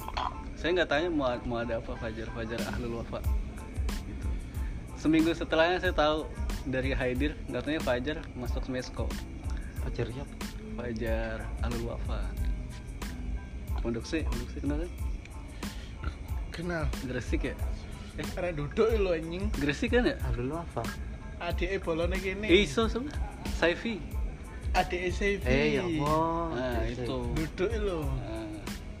[0.54, 3.20] Saya nggak tanya mau mau ada apa Fajar Fajar Ahlul Wafa.
[4.04, 4.26] Gitu.
[4.96, 6.24] seminggu setelahnya saya tahu
[6.64, 9.04] dari Haidir katanya Fajar masuk Smesko
[9.84, 10.34] Fajar siapa?
[10.74, 12.24] Fajar Alul Wafa
[13.84, 14.90] Pondok C, Pondok C kenal kan?
[16.48, 17.54] kenal Gresik ya?
[18.16, 20.16] eh karena duduk lo anjing Gresik kan ya?
[20.32, 20.80] Aduh lu apa?
[21.36, 23.12] adike bolone kene Eh, iso sama
[23.60, 24.00] Saifi
[24.72, 26.44] adike CV Eh ya Allah.
[26.56, 28.33] Nah itu duduk lo Nah,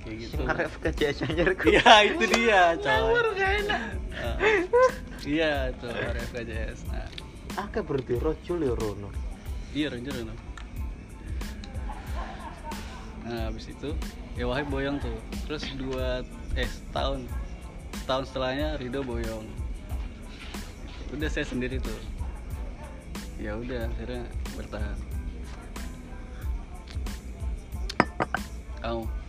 [0.04, 0.40] kayak gitu.
[0.44, 1.46] Arek kerja anjir.
[1.64, 3.00] Iya itu dia coy.
[3.34, 3.82] gak enak.
[4.14, 4.36] Ah.
[5.24, 7.08] Iya itu RFKJS Nah.
[7.54, 9.10] Akeh berarti rojul ya Rono.
[9.72, 10.34] Iya Ranger no.
[13.24, 13.90] Nah habis itu
[14.36, 15.16] ya Wahid boyong tuh.
[15.48, 16.20] Terus dua
[16.54, 17.24] eh setahun.
[18.04, 19.46] Setahun setelahnya Rido boyong.
[21.16, 21.96] Udah saya sendiri tuh.
[23.40, 24.26] Ya udah akhirnya
[24.58, 24.98] bertahan.
[28.84, 29.23] Kamu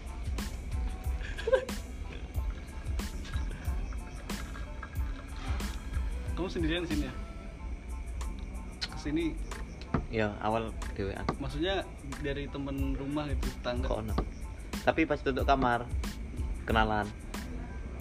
[6.36, 7.14] Kamu sendirian di sini ya?
[8.84, 9.26] Ke sini
[10.12, 11.84] Ya awal dhewe aku maksudnya
[12.20, 14.16] dari temen rumah gitu tangga kok ono.
[14.84, 15.88] Tapi pas duduk kamar
[16.64, 17.08] kenalan.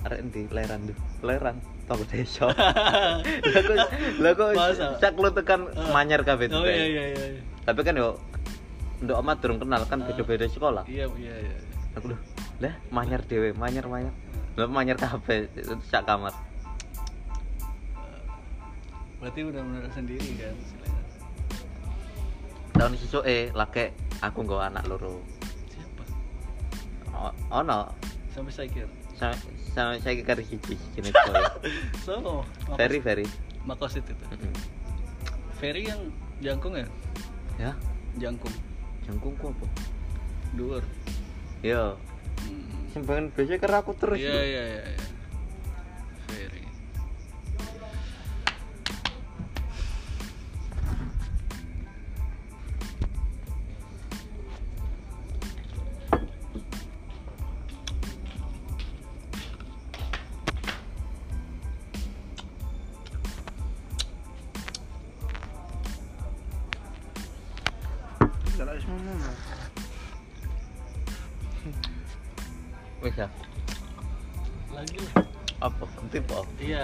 [0.04, 0.96] Arek leran tuh.
[1.22, 2.50] Leran toko desa.
[4.22, 5.92] Lah kok lah kok sak lu tekan Ah.
[5.92, 8.18] manyar kabeh oh iya iya iya iya Tapi kan yo
[9.00, 10.06] nduk amat durung kenal kan Ah.
[10.10, 10.84] beda-beda sekolah.
[10.88, 11.56] iya iya iya
[11.94, 12.18] Aku lho,
[12.62, 14.14] lah manyar dhewe, manyar manyar.
[14.54, 15.50] Lah manyar kabeh
[15.84, 16.34] sak kamar.
[19.18, 20.52] berarti udah benar sendiri kan.
[22.76, 25.24] Tahun sesuke lake aku nggawa anak loro.
[25.66, 26.04] siapa
[27.16, 27.88] O- Ono
[28.28, 28.84] sampai saya kira
[29.16, 31.40] sama saya kari siji jenis boy.
[32.04, 32.44] so
[32.76, 33.24] Very very.
[33.64, 34.24] Makosit itu.
[35.56, 36.12] Ferry yang
[36.44, 36.84] jangkung ya
[37.56, 37.72] Ya,
[38.20, 38.52] jangkung
[39.08, 39.66] jangkung ku apa?
[40.52, 40.84] dhuwur
[41.64, 41.96] Yo,
[42.42, 42.90] hmm.
[42.90, 44.18] sing pengen biasa karo aku terus.
[44.18, 45.14] iya iya iya iya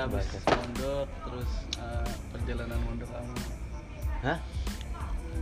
[0.01, 3.35] iya habis mondok terus eh, perjalanan mondok kamu
[4.21, 4.39] Hah?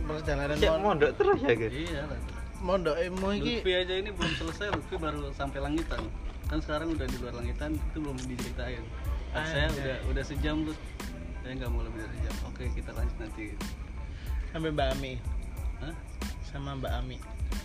[0.03, 1.71] perjalanan Siap mon- mondok terus ya, guys.
[1.71, 2.19] iya lah
[2.59, 6.03] mondok emu iki Lutfi aja ini belum selesai Lutfi baru sampai langitan.
[6.51, 8.83] Kan sekarang udah di luar langitan itu belum diceritain.
[9.31, 10.75] Ah, saya udah udah sejam Lut
[11.39, 12.35] saya nggak mau lebih dari sejam.
[12.51, 13.55] Oke kita lanjut nanti.
[14.51, 15.13] Sampai Mbak Ami.
[15.79, 15.95] Hah?
[16.51, 17.17] sama Mbak Ami.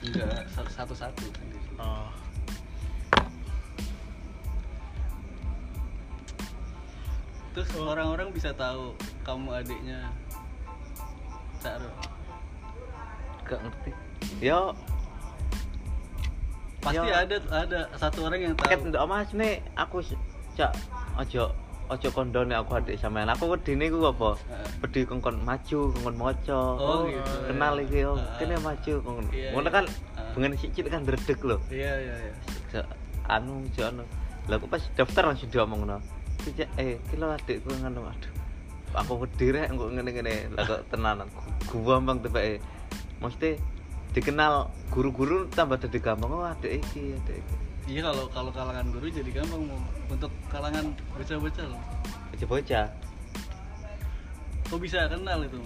[0.07, 0.95] Enggak satu satu
[1.27, 2.24] sendiri oh
[7.55, 10.11] terus orang-orang bisa tahu kamu adiknya
[11.63, 11.91] Cak Ro.
[13.45, 13.91] Gak ngerti.
[14.43, 14.75] Yo,
[16.81, 17.25] pasti Ya.
[17.25, 20.05] ada ada satu orang yang ket tahu ndok Mas nih aku
[20.55, 20.73] cak
[21.17, 21.53] ojo
[21.87, 23.29] ojo kondone aku adik sampean.
[23.29, 24.37] Aku wedine ku apa?
[24.81, 26.61] Wedi kongkon maju, kongkon maca.
[26.77, 27.33] Oh, gitu.
[27.49, 28.17] Kenal iki yo.
[28.37, 29.27] Kene maju kongkon.
[29.31, 29.73] Iya, Ngono iya.
[29.73, 30.33] kan Heeh.
[30.37, 31.57] bengen sicil kan dredeg lho.
[31.71, 32.83] iya iya iya
[33.29, 34.05] anu jono.
[34.49, 36.01] Lah aku pas daftar langsung diomongno.
[36.41, 38.33] Cicak eh kilo adikku ngono aduh.
[38.95, 40.55] Aku wedi rek engko ngene-ngene.
[40.55, 41.27] Lah kok tenanan.
[41.67, 42.59] Gu- Gua bang tebake.
[43.19, 43.51] Mesti
[44.11, 44.55] dikenal
[44.89, 47.55] guru-guru tambah dadi gampang oh adik iki adik iki.
[47.91, 49.75] iya kalau kalau kalangan guru jadi gampang mau
[50.07, 51.83] untuk kalangan bocah-bocah loh
[52.31, 52.87] bocah-bocah
[54.65, 55.59] kok bisa kenal itu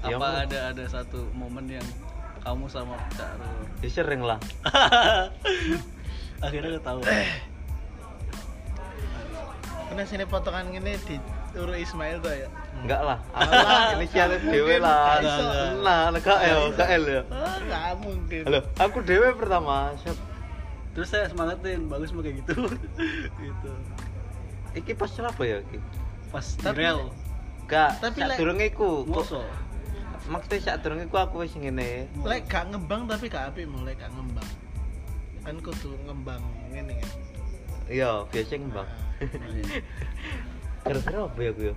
[0.00, 0.42] Ya, apa mau.
[0.42, 1.86] ada ada satu momen yang
[2.40, 4.42] kamu sama Cak Ro ya sering lah
[6.42, 7.06] akhirnya ketahuan
[9.98, 11.18] karena sini potongan ini di
[11.50, 12.46] Turu Ismail tuh ya?
[12.86, 13.18] Enggak lah.
[13.34, 14.86] Alah, inisiatif nggak dewe mungkin.
[14.86, 15.18] lah.
[15.82, 17.22] nah nah KL ya.
[17.26, 18.42] oh nggak mungkin.
[18.46, 20.14] Halo aku dewe pertama siap.
[20.94, 22.62] Terus saya semangatin bagus mau kayak gitu.
[23.42, 23.70] Gitu.
[24.78, 25.82] Iki pas apa ya iki
[26.30, 27.10] pas di Tapi- rel.
[27.66, 29.02] Gak Tapi sak lek- durunge iku.
[29.02, 29.42] Moso
[30.30, 32.06] maksudnya sak durunge iku aku wis ngene.
[32.22, 34.46] Lek gak ngembang tapi gak apik mulai gak ngembang.
[35.42, 36.38] Kan kudu ngembang
[36.70, 37.10] ngene kan
[37.88, 38.88] iya biasa ngembang.
[39.18, 39.80] Iya.
[40.84, 41.74] gara-gara apa ya aku ya?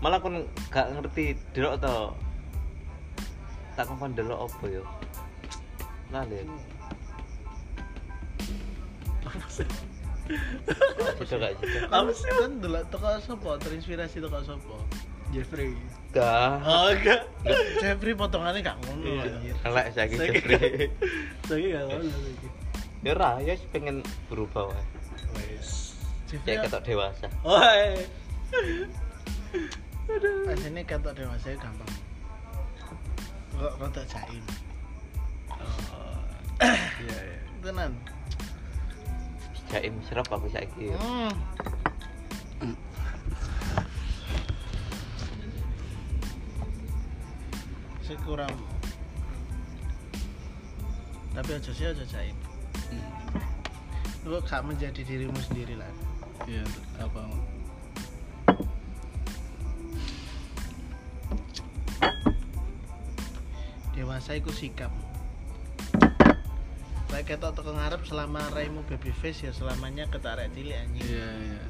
[0.00, 0.28] Malah aku
[0.68, 1.96] gak ngerti delok to.
[3.74, 4.82] Tak kongkon delok apa ya?
[6.10, 6.42] Lali
[9.48, 9.66] sih
[11.18, 14.76] Cocok gak cocok apa sih kan dulu toko sopo terinspirasi toko sopo?
[15.30, 15.74] Jeffrey.
[16.10, 17.22] Gak oh enggak.
[17.78, 19.22] Jeffrey potongannya gak ngono Iya.
[19.26, 19.54] anjir.
[19.62, 20.86] Elek saiki Saiki- Jeffrey.
[21.46, 22.48] saya nggak tahu lagi
[23.00, 24.84] ya ra ya wis pengen berubah wae.
[26.30, 27.26] Jeffrey kayak ketok dewasa.
[27.42, 28.06] Oh eh.
[30.46, 31.90] aslinya ketok dewasa gampang.
[33.58, 34.44] Kok rada jaim?
[35.50, 36.22] Oh,
[37.02, 37.38] iya iya.
[37.66, 37.92] Tenan.
[39.74, 40.94] Jaim serap aku saiki.
[40.94, 41.34] Hmm.
[48.06, 48.54] Saya kurang.
[51.34, 52.49] Tapi aja sih aja jaim.
[54.28, 55.88] Lu gak menjadi dirimu sendiri lah
[56.48, 56.64] iya
[57.00, 57.20] apa?
[63.92, 64.88] Dewasa iku sikap.
[67.12, 71.04] Lek ketok teko ngarep selama raimu baby face ya selamanya ketarek cilik anjing.
[71.04, 71.64] iya iya.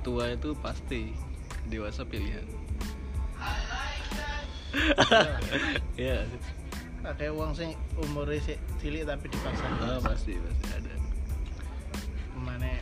[0.00, 1.12] Tua itu pasti
[1.68, 2.46] dewasa pilihan.
[5.96, 6.28] Iya
[7.06, 9.64] Ada wong sing umure sik cilik tapi dipaksa.
[9.80, 10.94] ah, pasti pasti ada
[12.34, 12.74] Ke mana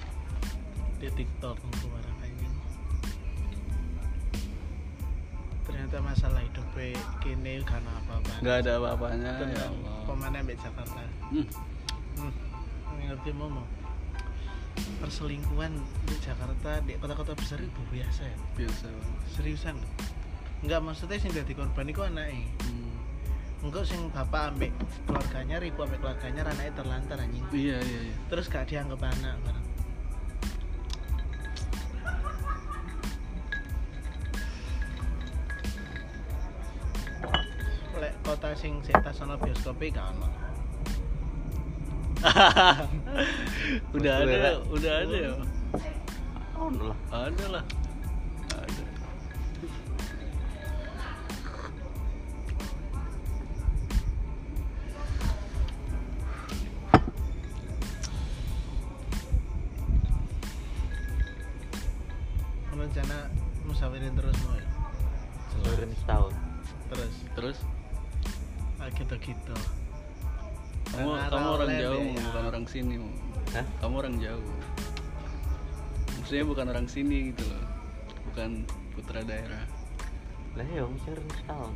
[0.96, 2.54] di TikTok untuk orang anjing.
[5.68, 8.32] Ternyata masalah hidupnya kini karena apa-apa.
[8.40, 11.02] nggak ada apa-apanya ya Allah pemana ambek Jakarta.
[11.28, 11.46] Hmm.
[12.16, 12.32] Hmm.
[13.04, 13.62] Ngerti momo.
[15.00, 15.72] Perselingkuhan
[16.08, 18.36] di Jakarta di kota-kota besar itu biasa ya.
[18.56, 18.86] biasa.
[19.36, 19.76] Seriusan.
[20.64, 22.48] Enggak maksudnya sing dadi korban iku anake.
[22.64, 22.85] Hmm.
[23.64, 24.72] Enggak sing bapak ambek
[25.08, 27.44] keluarganya ribu ambek keluarganya anaknya terlantar anjing.
[27.56, 29.66] iya iya iya Terus gak dianggap anak bareng.
[37.96, 40.28] Lek kota sing seta sono bioskop gak ono.
[43.96, 45.32] udah ada udah ada ya
[46.56, 47.64] oh lah ada lah
[74.26, 74.54] jauh.
[76.18, 77.64] Maksudnya bukan orang sini gitu loh.
[78.30, 79.62] Bukan putra daerah.
[80.58, 81.74] Lah ya seluruh setahun.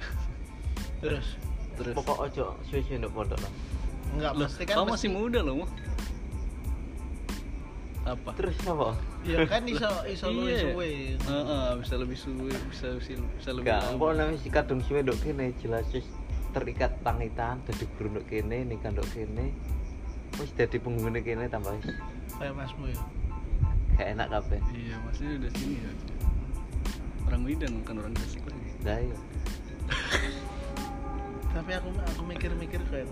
[1.02, 1.26] Terus
[1.72, 1.94] terus.
[1.96, 3.52] Pokok ojo suwe-suwe ndok pondok lah
[4.12, 5.66] enggak Loh, pasti kan kamu masih muda loh Mo.
[8.02, 8.30] apa?
[8.36, 8.92] Terus apa?
[9.24, 10.62] Ya kan iso iso luwih Iya.
[10.68, 10.90] suwe.
[11.16, 15.16] Heeh, bisa lebih suwe bisa bisa, bisa lebih Enggak, kok nang si kadung suwe ndok
[15.24, 15.86] kene jelas
[16.52, 19.48] terikat tangitan dadi guru ndok kene nikah ndok kene
[20.36, 21.88] wis dadi penghuni kene tambah wis
[22.32, 22.98] Kayak masmu ya.
[23.92, 25.92] gak enak kabeh iya maksudnya udah sini ya
[27.28, 29.16] orang Medan bukan orang Tasik lagi lah iya
[31.52, 33.04] Tapi aku aku mikir-mikir kayak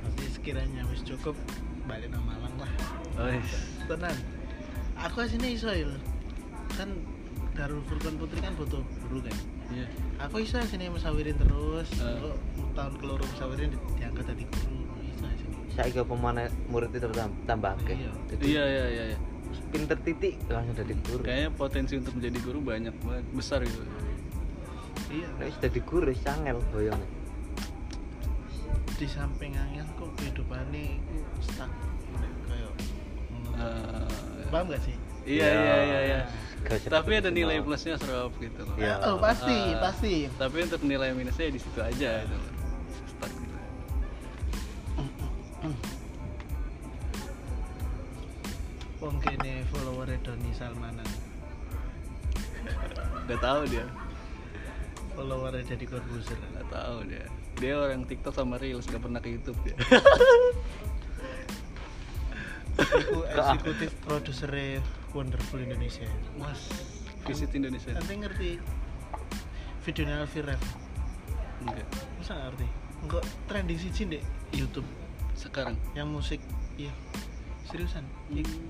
[0.00, 1.34] nanti sekiranya wis cukup
[1.82, 2.70] balik nang Malang lah.
[3.18, 3.42] oh, iya.
[3.84, 4.14] Tenan.
[5.02, 5.90] Aku asine iso ya.
[6.72, 6.94] Kan
[7.52, 9.34] Darul Furqan Putri kan butuh guru kan.
[9.68, 9.90] iya
[10.22, 11.90] Aku iso asine musawirin terus.
[11.98, 12.06] Eh.
[12.22, 12.36] Kok
[12.72, 14.71] tahun keloro musawirin di- diangkat jadi guru.
[15.72, 18.12] Saiki apa mana murid itu tambah tambah akeh Iya.
[18.28, 19.18] Jadi, iya iya iya iya.
[19.68, 23.80] pinter titik langsung dadi guru kayaknya potensi untuk menjadi guru banyak banget besar gitu
[25.08, 25.28] Iya.
[25.36, 27.00] nek wis dadi guru wis angel boyong
[28.94, 31.72] Di samping angin kok kehidupannya iku stuck
[32.46, 32.72] kayak.
[33.52, 34.96] Eh, Paham gak sih?
[35.22, 36.20] iya iya iya iya
[36.62, 38.94] usah tapi ada nilai plusnya serap gitu loh Iya.
[39.04, 40.14] Oh, pasti, Eh, pasti.
[40.32, 42.50] tapi untuk nilai minusnya di situ aja gitu loh
[43.08, 43.51] stuck gitu
[49.02, 51.06] Wong kene follower Doni Salmanan.
[53.26, 53.86] udah tahu dia
[55.12, 56.38] Follower jadi Corbuzier.
[56.38, 57.24] nggak tahu dia
[57.60, 59.76] dia orang TikTok sama Reels gak pernah ke YouTube dia
[62.80, 64.50] Iku eksekutif produser
[65.12, 66.08] Wonderful Indonesia.
[66.40, 66.72] mas
[67.28, 68.50] visit Indonesia Nanti ngerti
[69.84, 70.62] videonya Alfie Rev.
[71.62, 71.86] enggak
[72.18, 72.66] Masa ngerti?
[73.04, 74.22] Enggak trending sih deh
[74.56, 74.88] YouTube
[75.42, 76.38] sekarang yang musik.
[76.76, 76.94] Iya.
[77.66, 78.06] Seriusan.
[78.30, 78.62] Ik-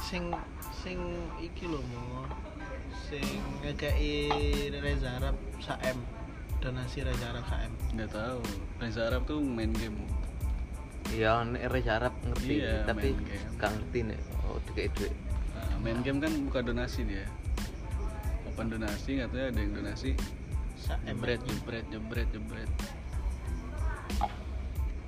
[0.00, 0.32] Sing
[0.74, 0.98] sing
[1.38, 2.24] iki lho mo.
[3.08, 3.24] Sing
[3.60, 4.32] ngekei
[4.74, 5.98] Reza Arab Saem.
[6.58, 7.72] Donasi Reza Arab Saem.
[7.94, 8.40] nggak tahu
[8.78, 9.94] Reza Arab tuh main game
[11.08, 11.38] iya
[11.70, 13.14] Reza Arab ngerti Iya, tapi
[13.56, 15.14] gak ngerti nek oh dikei duit
[15.54, 17.24] Nah, main game kan buka donasi dia
[18.44, 20.10] open donasi katanya ada yang donasi
[20.76, 21.00] Saem.
[21.06, 21.86] jebret jebret
[22.34, 22.70] jebret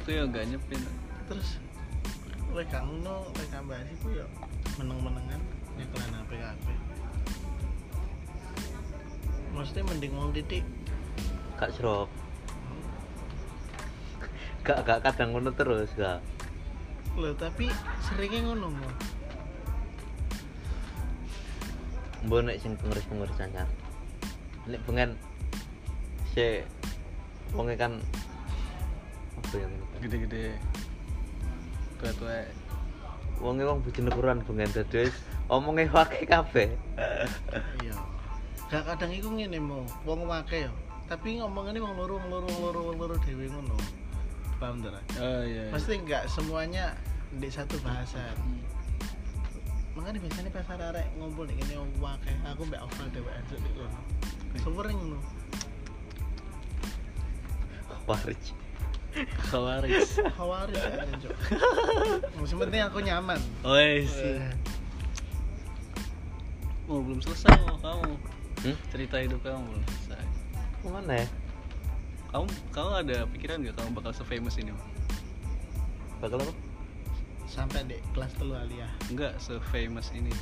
[0.00, 0.80] aku ya nggak nyepin
[1.28, 1.60] terus
[2.52, 4.26] mereka ngono mereka bahas itu ya
[4.80, 5.40] meneng-menengan
[5.76, 6.66] ya kelan HP HP
[9.52, 10.64] maksudnya mending wong titik
[11.62, 12.10] Kak Srok.
[14.66, 16.18] Gak gak kadang ngono terus, gak.
[17.14, 17.70] loh tapi
[18.02, 18.88] seringnya ngono mo
[22.26, 23.70] Mbok nek sing pengeris-pengeris anyar.
[24.66, 25.14] Nek pengen
[26.34, 26.66] si
[27.54, 28.02] wonge kan
[29.58, 29.98] ya ngono kan?
[30.04, 30.44] gede-gede
[32.00, 32.48] tua-tua
[33.42, 35.16] Wonge wong bojone kuran pengen dadi wis
[35.50, 36.70] omonge wae kabeh.
[37.82, 37.96] iya
[38.70, 40.72] gak kadang iku ngene mo wong wake ya
[41.04, 43.76] tapi ngomongnya wong loro wong loro wong loro wong loro dhewe ngono
[44.56, 45.00] paham ta Ra?
[45.20, 45.72] oh iya, iya.
[45.74, 46.96] pasti nggak semuanya
[47.36, 48.32] di satu bahasan
[49.92, 54.00] makanya biasanya pas arek ngumpul nih gini wake aku mbak Oval dewe aja di kono
[54.56, 55.20] sering ngono
[58.02, 58.61] Warij.
[59.44, 61.36] Khawaris khawatir ya Cok.
[62.40, 64.40] Yang penting aku nyaman oh iya sih
[66.88, 68.10] oh belum selesai oh, kamu
[68.62, 68.78] Hmm?
[68.94, 70.22] cerita hidup kamu belum selesai
[70.86, 71.26] Mana ya?
[72.30, 74.70] kamu kamu ada pikiran nggak kamu bakal se-famous ini?
[76.22, 76.54] Bakal apa?
[77.44, 80.32] sampai di kelas telu aliyah enggak se-famous ini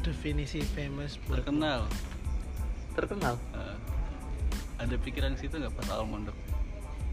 [0.00, 1.84] definisi famous buat- terkenal
[2.90, 3.34] Terkenal.
[3.54, 3.76] Eh,
[4.80, 6.36] ada pikiran situ nggak pas awal mondok?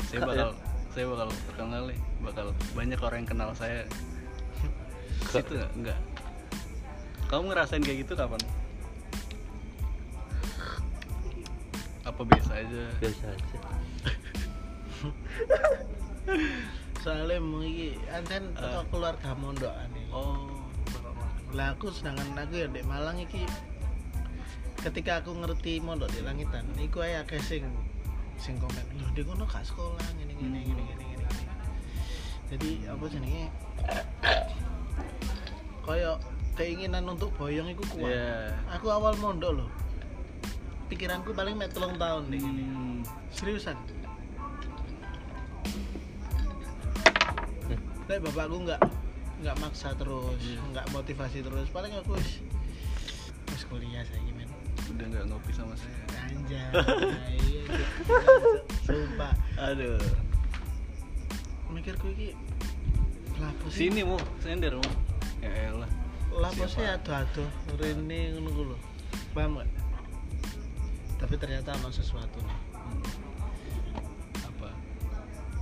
[0.07, 0.49] Saya bakal
[0.95, 3.83] saya bakal terkenal nih bakal banyak orang yang kenal saya.
[5.31, 5.71] Situ nggak?
[5.75, 5.99] Enggak
[7.27, 8.39] kamu ngerasain kayak gitu kapan?
[12.07, 12.83] Apa biasa aja?
[13.03, 13.57] Biasa aja.
[17.03, 18.83] soalnya mau iki anten Eh.
[18.91, 20.01] keluarga mondok ane.
[20.11, 20.47] Oh
[21.55, 23.47] lah aku sedangkan aku ya di Malang iki
[24.87, 27.67] ketika aku ngerti mondok di langitan iku ae akeh sing
[28.39, 31.55] sing komen lho di kono gak sekolah ngene ngene ngene ngene ngene ngene."
[32.47, 33.43] jadi apa jenenge
[35.83, 36.15] koyo
[36.55, 38.55] keinginan untuk boyong iku kuat Iya.
[38.71, 39.69] aku awal mondok loh
[40.87, 43.03] pikiranku paling mek telung tahun gini Hmm.
[43.35, 43.75] seriusan
[47.67, 47.81] Hmm.
[48.07, 48.79] Lek bapakku nggak
[49.43, 50.63] nggak maksa terus, Iya.
[50.73, 51.67] nggak motivasi terus.
[51.69, 52.39] Paling aku wis
[53.51, 54.36] wis kuliah saya.
[54.87, 56.63] Udah nggak ngopi sama saya Anjay.
[57.35, 57.63] Iya,
[58.87, 59.33] Sumpah.
[59.59, 59.99] aduh
[61.67, 62.31] Mikirku iki
[63.37, 63.91] lapo sih?
[63.91, 64.93] sini mau sender mau
[65.39, 65.91] ya elah
[66.31, 67.43] Lapo sih ado-ado
[67.75, 68.77] rene ngono ku lho.
[69.31, 69.69] Paham gak?
[71.17, 72.57] Tapi ternyata ada sesuatu nih.
[74.43, 74.69] apa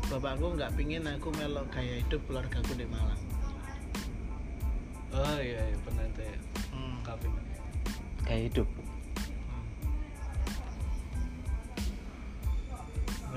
[0.08, 3.22] Bapakku nggak pingin aku melok gaya hidup keluargaku di Malang.
[5.12, 6.28] oh iya, iya pernah teh
[6.70, 7.00] Hmm.
[7.02, 7.32] kapin
[8.26, 8.68] Kayak hidup.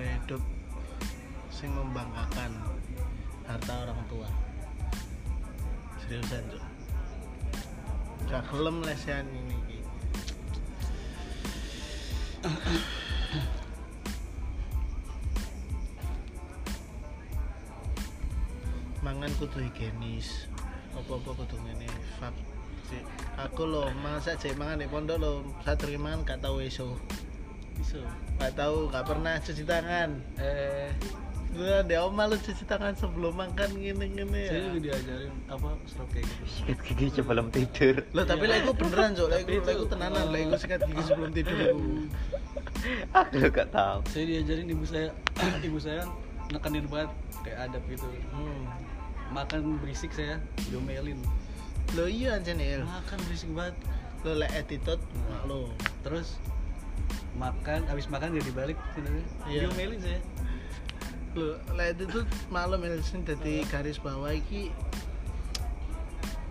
[0.03, 0.43] Hidup
[1.51, 2.55] sing membanggakan
[3.49, 4.29] harta orang tua.
[6.05, 6.63] Seriusan tuh.
[8.29, 9.59] Gak kelem lesehan ini.
[19.03, 20.47] Mangan kudu higienis.
[20.95, 21.89] Apa-apa kudu ngene.
[22.23, 22.37] Fak.
[23.37, 26.97] Aku lo masa cek mangan di pondok lo saat mangan gak tau iso.
[27.79, 28.03] bisa
[28.39, 30.11] Gak tahu, gak pernah cuci tangan.
[30.39, 30.91] eh
[31.49, 34.53] Lu ada oma lu cuci tangan sebelum makan gini-gini ya.
[34.53, 35.69] saya juga diajarin apa
[36.07, 37.95] kayak gitu Sikat gigi sebelum tidur.
[38.13, 39.27] Loh, tapi lah itu beneran, Cok.
[39.33, 41.59] Lah itu tenanan, lah eh, sikat gigi sebelum tidur.
[43.11, 43.99] Aku gak tahu.
[44.07, 45.09] saya diajarin ibu saya
[45.67, 46.07] ibu saya
[46.53, 47.11] nekanin banget
[47.43, 48.65] kayak adab gitu Hmm.
[49.33, 51.19] makan berisik saya diomelin
[51.97, 52.85] Loh iya ya.
[52.85, 53.77] makan berisik banget
[54.23, 55.03] Lo lek attitude
[55.45, 55.73] lo.
[56.01, 56.37] terus
[57.39, 59.61] makan habis makan gak dibalik sebenarnya Iya.
[59.65, 60.21] diomelin saya
[61.37, 64.75] Lo lek attitude maklum ya sing dadi garis bawah iki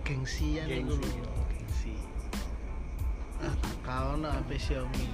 [0.02, 1.04] gengsian Gengsi.
[1.20, 1.28] lho.
[1.52, 1.94] Gengsi.
[3.84, 5.08] Kau no apa Xiaomi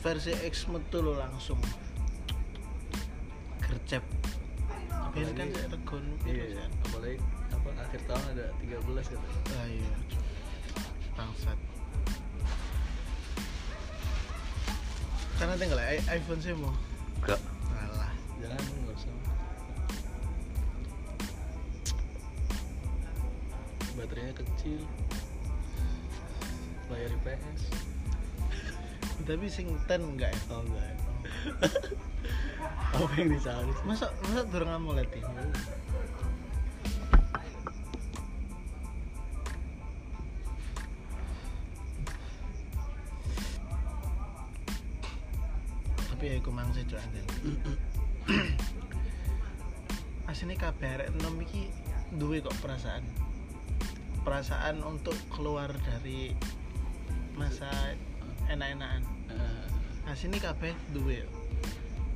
[0.00, 1.56] versi X metu lo langsung.
[3.60, 4.04] Gercep.
[5.14, 7.16] Biasa kan regon iya apalagi
[7.48, 9.26] apa akhir tahun ada 13 gitu.
[9.54, 9.94] Ah iya
[11.14, 11.58] bangsat.
[15.34, 16.74] Karena tinggal i- iPhone sih mau.
[17.24, 17.40] Gak.
[17.72, 19.14] alah jangan nggak usah.
[23.94, 24.80] Baterainya kecil.
[26.92, 27.62] Layar IPS
[29.28, 30.40] tapi sing ten enggak ya?
[30.52, 30.96] Oh enggak ya.
[32.94, 33.72] Apa yang dicari?
[33.88, 35.24] Masa masa durung AMOLED ini
[46.22, 47.26] iku mang sejo angel
[50.30, 51.68] asine kabeh arek enom iki
[52.16, 53.04] duwe kok perasaan.
[54.24, 56.32] Perasaan untuk keluar dari
[57.36, 57.68] masa
[58.48, 59.04] enak-enakan.
[60.08, 61.28] Asine kabeh duwe.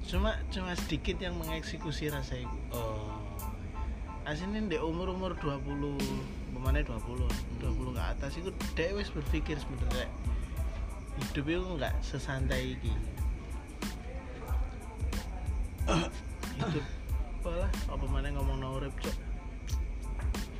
[0.09, 3.13] Cuma cuma sedikit yang mengeksekusi rasa itu oh.
[4.25, 5.63] Asine di umur umur 20
[6.57, 7.29] pemane 20
[7.61, 10.09] 20 ke atas itu dia wis berpikir sebenarnya
[11.21, 12.93] hidup itu nggak sesantai ini
[15.89, 16.85] hidup
[17.39, 19.17] apalah apa mana ngomong no urip cok?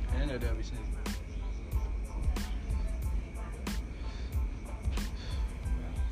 [0.09, 0.81] Kayaknya nggak ada habisnya.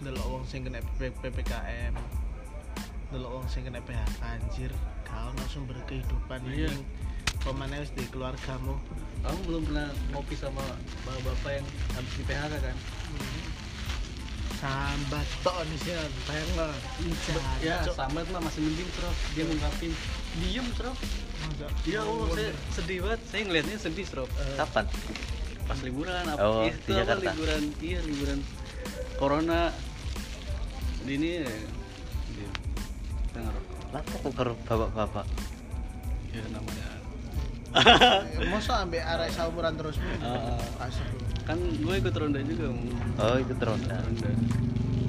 [0.06, 1.96] Delok wong sing kena PPKM
[3.08, 4.72] delok wong sing kena PHK anjir.
[5.08, 6.68] Kau langsung berkehidupan Iya.
[6.68, 6.84] ini
[7.40, 8.76] pemane wis di keluargamu.
[9.24, 10.64] Kamu belum pernah ngopi sama
[11.08, 12.78] bapak-bapak yang habis di PHK kan
[14.58, 15.94] sambat tok nih sih
[16.26, 16.50] pengen
[17.62, 19.92] ya sambat mah masih mending Prof dia ngungkapin
[20.42, 20.98] diem Prof
[21.86, 23.20] ya Allah saya sedih banget.
[23.30, 24.86] Saya ngeliatnya sedih Prof Kapan?
[25.68, 27.28] pas liburan apa Oh, itu di apa Jakarta.
[27.36, 27.62] liburan?
[27.84, 28.40] Iya liburan
[29.20, 29.62] corona.
[31.04, 31.52] Di ini ya.
[32.32, 32.50] Dia
[33.36, 33.56] dengar
[33.92, 35.28] Lapo kok bapak-bapak?
[36.32, 36.88] ya namanya.
[38.48, 40.00] Masa ambil arek saumuran terus?
[40.80, 41.27] Asik lu.
[41.48, 42.92] Kan gue ikut ronda juga Mu.
[43.24, 43.96] Oh, itu teronda.
[44.04, 44.32] ronda.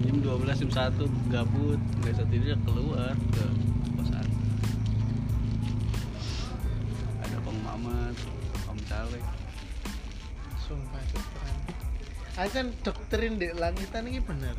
[0.06, 1.80] Jam 12 jam 1 gabut.
[1.98, 3.44] Nggak bisa tidur ya keluar ke
[3.98, 4.26] kosan.
[7.26, 8.14] Ada Bang Mamat
[8.70, 9.24] Om Caleg
[10.68, 11.56] sumpah keren
[12.38, 14.54] Aku kan doktrin di langitan ini bener.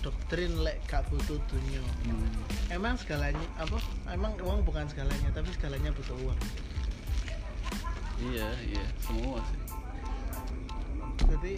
[0.00, 1.84] Doktrin lek gak butuh dunia.
[2.08, 2.32] Hmm.
[2.72, 3.76] emang segalanya apa?
[4.08, 6.40] Emang uang bukan segalanya tapi segalanya butuh uang.
[8.24, 8.84] Iya iya.
[9.04, 9.69] Semua sih
[11.28, 11.54] jadi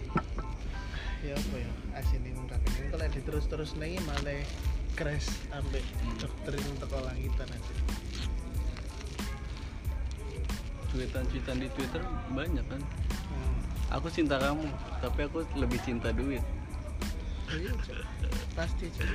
[1.23, 4.43] ya apa ya asin ini ini kalau diterus terus nih malah
[4.99, 5.85] crash ambek
[6.19, 7.75] doktrin untuk langitan aja
[10.93, 12.03] cuitan-cuitan di Twitter
[12.37, 13.55] banyak kan hmm.
[13.89, 14.67] aku cinta kamu
[15.01, 16.43] tapi aku lebih cinta duit
[17.49, 18.05] iya Cok.
[18.53, 19.09] pasti Cok.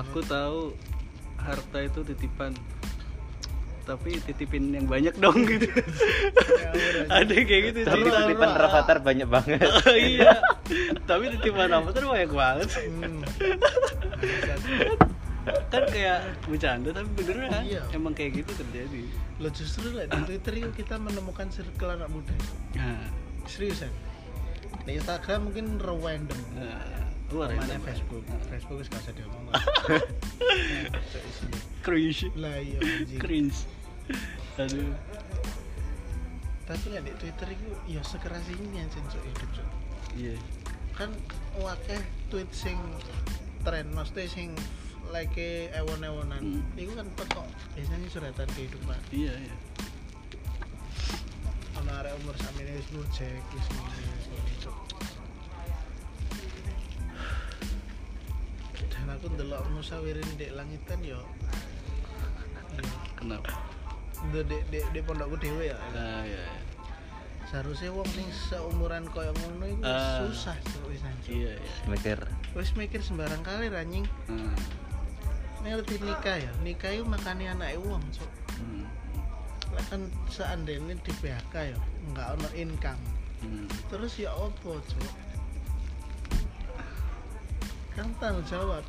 [0.00, 0.74] aku tahu
[1.42, 2.52] harta itu titipan.
[3.80, 5.66] Tapi titipin yang banyak dong gitu.
[7.10, 8.18] ada yang kayak gitu Tapi cerita.
[8.22, 9.58] titipan Rafathar banyak banget.
[9.82, 10.38] Oh, iya.
[11.04, 12.68] Tapi titipan apa tuh banyak banget.
[12.86, 13.18] Hmm.
[15.72, 17.82] kan kayak bercanda tapi beneran Iya.
[17.90, 19.02] emang kayak gitu terjadi.
[19.40, 22.34] Lo justru lah di Twitter yuk kita menemukan circle anak muda.
[22.76, 23.08] Nah,
[23.48, 23.90] seriusan
[24.84, 26.40] di Instagram mungkin random.
[26.54, 26.99] Nah
[27.30, 28.24] luar ya Facebook?
[28.50, 29.44] Facebook wis gak usah diomong
[31.86, 32.26] cringe.
[32.34, 32.78] Lah iya
[33.22, 33.58] cringe.
[34.58, 34.94] Aduh.
[36.66, 39.68] Tapi lah di Twitter itu ya sekeras ini yang cok hidup cok
[40.18, 40.34] iya.
[40.94, 41.10] Kan
[41.58, 42.78] wakeh tweet sing
[43.62, 44.50] tren maksudnya sing
[45.10, 45.34] like
[45.74, 46.62] ewon-ewonan.
[46.62, 46.78] Hmm.
[46.78, 47.42] itu kan teko
[47.74, 49.00] biasanya suratan kehidupan.
[49.10, 49.56] Iya iya.
[51.74, 52.88] Sama umur sami ini wis
[53.72, 54.19] ngene
[58.90, 61.22] dan aku ndelok musawirin di langitan yo.
[63.16, 63.50] Kenapa?
[64.28, 66.62] Ndelok di di di pondokku dhewe ya nah iya iya.
[67.50, 70.22] Seharusnya wong sing seumuran koyo ngono iku Ah.
[70.22, 71.72] susah cok wis anjir iya iya.
[71.88, 72.18] Mikir.
[72.54, 74.06] Wis mikir sembarang kali anjing.
[74.28, 74.54] Hmm.
[75.60, 78.30] ini lebih nikah ya nikah itu makanya anak uang cok
[78.60, 78.84] Hmm.
[79.70, 81.78] Lah kan seandainya di PHK ya
[82.12, 83.02] nggak ono income.
[83.40, 83.64] Hmm.
[83.88, 85.08] terus ya opo cok
[87.96, 88.84] kan tanggung jawab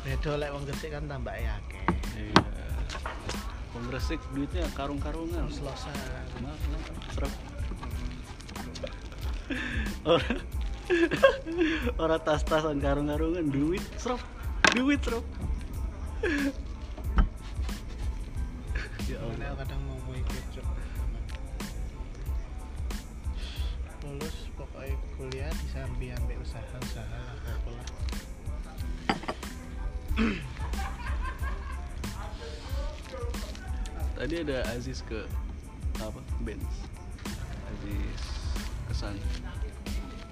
[0.00, 1.84] beda lek wong gresik kan tambah akeh.
[2.16, 2.44] Iya.
[3.70, 5.46] Wong Gresik duitnya karung-karungan.
[5.46, 5.94] Selesai
[6.42, 6.58] Maaf,
[7.14, 7.32] serap.
[10.10, 10.38] Orang
[12.02, 14.18] orang tas-tasan karung-karungan duit serap.
[14.74, 15.22] Duit serap.
[19.06, 20.44] Ya Allah kadang mau gue ikut
[24.04, 27.88] lulus pokoknya kuliah disambi ambil usaha-usaha lah apalah.
[34.16, 35.24] Tadi ada Aziz ke
[36.00, 36.20] apa?
[36.44, 36.72] Benz.
[37.68, 38.22] Aziz
[38.88, 39.16] kesan.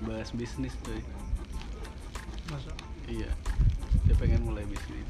[0.04, 1.00] Bahas bisnis tuh
[2.48, 2.76] masuk.
[3.08, 3.32] Iya.
[4.08, 5.08] Dia pengen mulai bisnis.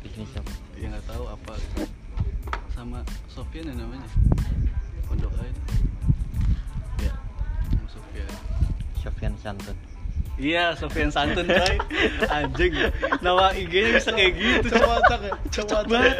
[0.00, 0.52] Bisnis apa?
[0.80, 1.54] ya nggak tahu apa.
[2.72, 4.08] Sama Sofian ya namanya?
[5.08, 5.52] Pondok aja
[7.88, 8.28] ya Sofian
[8.98, 9.76] Sofian Santun.
[10.38, 11.74] Iya, Sofian Santun coy.
[12.36, 12.70] Anjing.
[13.18, 14.70] Nama IG-nya bisa kayak gitu.
[14.70, 16.14] Coba cek ya, coba banget.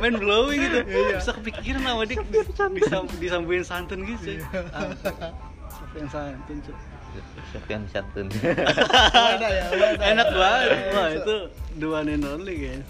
[0.00, 0.80] Main blowing gitu.
[0.88, 1.16] Iya.
[1.20, 4.40] Bisa kepikiran nama dia disam, disambuin santun gitu.
[4.40, 4.48] Iya.
[4.48, 4.64] cuy.
[4.72, 4.88] Ah,
[5.68, 6.76] Sofian Santun cuy.
[7.52, 8.40] Sofian Santun ya.
[10.08, 10.68] Enak banget.
[10.96, 11.36] Wah, Iya, itu
[11.76, 12.88] the one and only guys.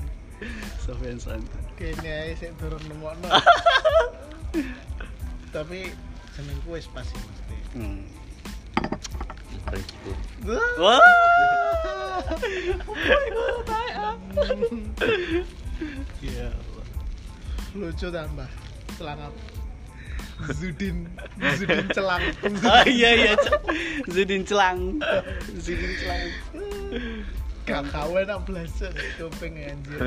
[0.79, 1.63] Sofian Santun.
[1.83, 3.27] Ae sik turun nemokno.
[5.55, 5.91] Tapi
[6.39, 7.43] jenengku wis pas sih mesti.
[7.75, 8.07] Hmm.
[10.79, 11.03] Wah.
[16.22, 16.49] Ya.
[17.75, 18.51] Lucu tambah.
[18.95, 19.27] Celana
[20.55, 21.11] Zudin
[21.59, 22.22] Zudin celang.
[22.62, 23.35] Oh iya iya.
[24.07, 25.03] Zudin Celang.
[25.59, 26.31] Zudin Celang.
[27.64, 29.99] Gak kawen nak belajar kuping anjir.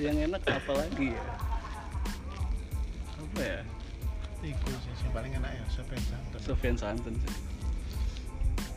[0.00, 1.24] Yang enak apa lagi ya?
[3.20, 3.60] Apa ya?
[4.46, 6.40] Iku sih yang paling enak ya Sofian Santun.
[6.44, 7.34] Sofian Santun sih.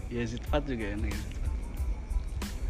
[0.08, 1.22] Yazid Fat juga enak ya.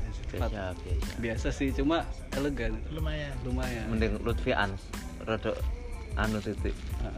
[0.09, 0.49] Yazid Fat.
[0.49, 2.01] biasa biasa Biasa sih, cuma
[2.33, 2.81] elegan.
[2.89, 3.29] Lumayan.
[3.45, 3.85] Lumayan.
[3.93, 4.81] mending Lutfi Ans
[5.21, 5.53] rada
[6.17, 6.73] anu titik
[7.05, 7.13] Ah.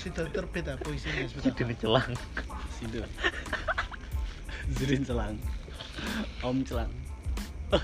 [0.00, 1.26] Situ terbit aku isinya
[1.76, 2.10] celang
[2.78, 3.02] Sido.
[4.78, 5.34] Zudin Celang.
[6.42, 6.92] Om Celang.
[7.74, 7.78] Oh,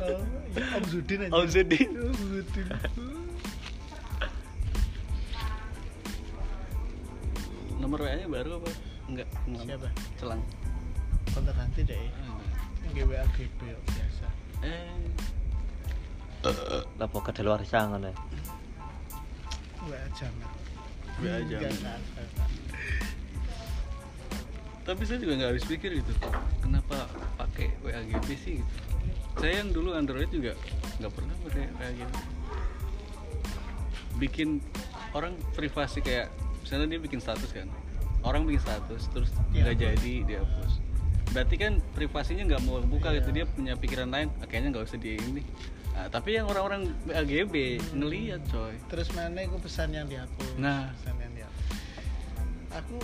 [0.55, 1.33] ya, Om Zudin aja.
[1.35, 1.89] Om Zudin.
[1.91, 2.67] Om Zudin.
[7.83, 8.71] Nomor WA-nya baru apa?
[9.11, 9.29] Enggak.
[9.43, 9.65] enggak.
[9.67, 9.89] Siapa?
[10.23, 10.41] Celang.
[11.35, 11.99] Kontak ganti deh.
[12.87, 13.61] Yang GWA GB
[13.91, 14.27] biasa.
[14.63, 15.03] Eh.
[16.99, 18.17] lapo kadaluarsa ngono ya.
[19.91, 20.51] WA jaman.
[21.19, 21.43] WA.
[21.43, 21.99] Enggak, enggak, enggak.
[24.83, 26.13] Tapi saya juga nggak habis pikir gitu.
[26.59, 27.07] Kenapa
[27.39, 28.75] pakai WAGB sih gitu.
[29.39, 30.59] Saya yang dulu Android juga
[30.99, 32.13] nggak pernah pakai WAGB.
[34.19, 34.49] Bikin
[35.15, 36.29] orang privasi kayak
[36.67, 37.71] misalnya dia bikin status kan.
[38.27, 40.73] Orang bikin status terus nggak jadi dihapus.
[41.33, 44.29] Berarti kan privasinya nggak mau buka gitu dia punya pikiran lain.
[44.43, 45.43] Ah, kayaknya nggak usah di ini.
[45.93, 48.75] Nah, tapi yang orang-orang WAGB ngeliat coy.
[48.89, 50.57] Terus mana aku pesan yang dihapus.
[50.57, 50.91] Nah.
[50.97, 51.67] pesan yang dihapus.
[52.73, 52.97] Aku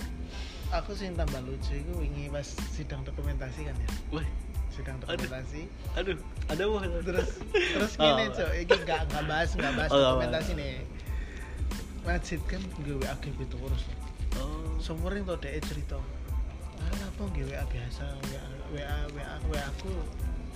[0.70, 3.88] aku sih tambah lucu itu wingi pas sidang dokumentasi kan ya.
[4.12, 4.26] Wah,
[4.68, 5.16] Sidang Aduh.
[5.18, 5.62] dokumentasi.
[5.98, 6.16] aduh,
[6.46, 6.82] ada wah.
[7.02, 8.04] Terus terus Oh.
[8.04, 10.74] gini cok, ini nggak nggak bahas nggak bahas Oh, dokumentasi nih.
[12.06, 13.82] Majid kan gue WA GB terus.
[14.38, 14.76] Oh.
[14.78, 15.98] Sumering tuh dia cerita.
[16.78, 19.90] Ah, apa gue WA biasa, WA WA WA WA aku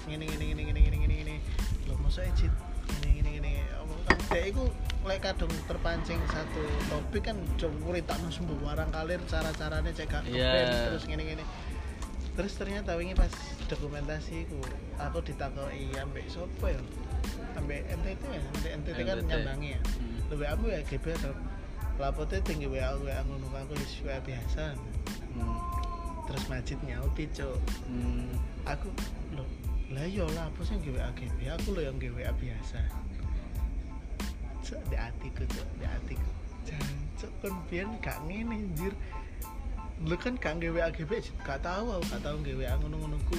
[0.07, 1.37] gini gini gini gini gini gini gini.
[1.91, 2.53] Lo masa Ejit
[3.03, 3.53] gini gini gini.
[4.07, 4.65] Kan dia itu
[5.03, 10.23] lek kadung terpancing satu topik kan coba tak sembuh warang kalir cara caranya cek gak
[10.31, 10.91] Iya.
[10.91, 11.45] terus gini gini.
[12.33, 13.29] Terus ternyata wingi pas
[13.69, 14.63] dokumentasi ku
[14.97, 16.81] aku ditakoki ambek sopo ya?
[17.59, 19.81] Ambek NTT ya, ambek NTT kan nyambangi ya.
[19.83, 20.17] Hmm.
[20.33, 21.35] Lebih aku ya GB atau
[22.01, 24.79] lapote tinggi WA WA ngono aku wis WA biasa.
[25.37, 25.57] Hmm.
[26.31, 27.59] Terus Majid nyauti, Cuk.
[27.85, 28.33] Hmm.
[28.65, 28.89] Aku
[29.37, 29.45] lho,
[29.93, 31.37] lah yo lah apa sih WA GB?
[31.61, 32.81] Aku lho yang WA biasa.
[34.73, 36.29] Cuk, di hatiku, Cuk, di hatiku.
[36.65, 38.93] Jancuk kan biyen gak ngene anjir.
[40.01, 41.37] Lu kan gak nge WA GB, Cuk.
[41.45, 43.37] gak tahu aku gak tahu nge WA ngono-ngono ku.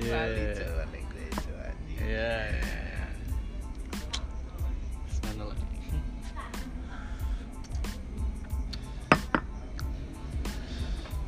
[0.00, 1.98] Balik, Cuk, balik gue, Cuk, anjir.
[2.00, 3.04] Iya, iya, iya.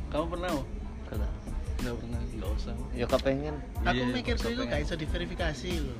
[0.09, 0.49] Kamu pernah?
[1.09, 1.29] Kalau
[1.83, 2.73] Nggak pernah, nggak usah.
[2.95, 5.99] ya kepengen Aku Iya, mikir tuh itu gak bisa diverifikasi loh.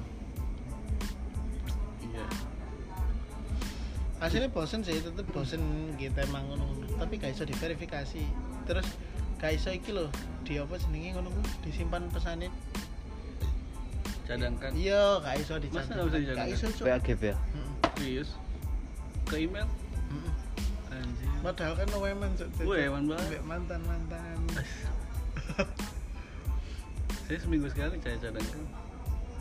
[4.23, 6.63] Hasilnya bosen sih, tetep bosen kita emang ngono
[6.95, 8.23] Tapi gak bisa diverifikasi.
[8.63, 8.87] Terus
[9.35, 10.07] gak bisa iki loh,
[10.47, 12.47] di apa jenenge ngono ku, disimpan pesannya.
[14.23, 14.71] Cadangkan.
[14.71, 15.91] Iya, gak bisa dicatat.
[15.91, 16.39] Masa bisa dicatat?
[16.39, 16.85] Gak Cuk.
[16.87, 17.35] WAGB ya
[17.99, 18.29] Serius?
[19.27, 19.67] Ke email?
[20.87, 21.27] Anjir.
[21.43, 22.47] Padahal kan weman, Cuk.
[22.55, 22.87] Cuk, Wah, Cuk.
[22.87, 23.27] eman banget.
[23.27, 24.39] Ambek mantan-mantan.
[27.27, 28.63] Saya seminggu sekali saya cadangkan.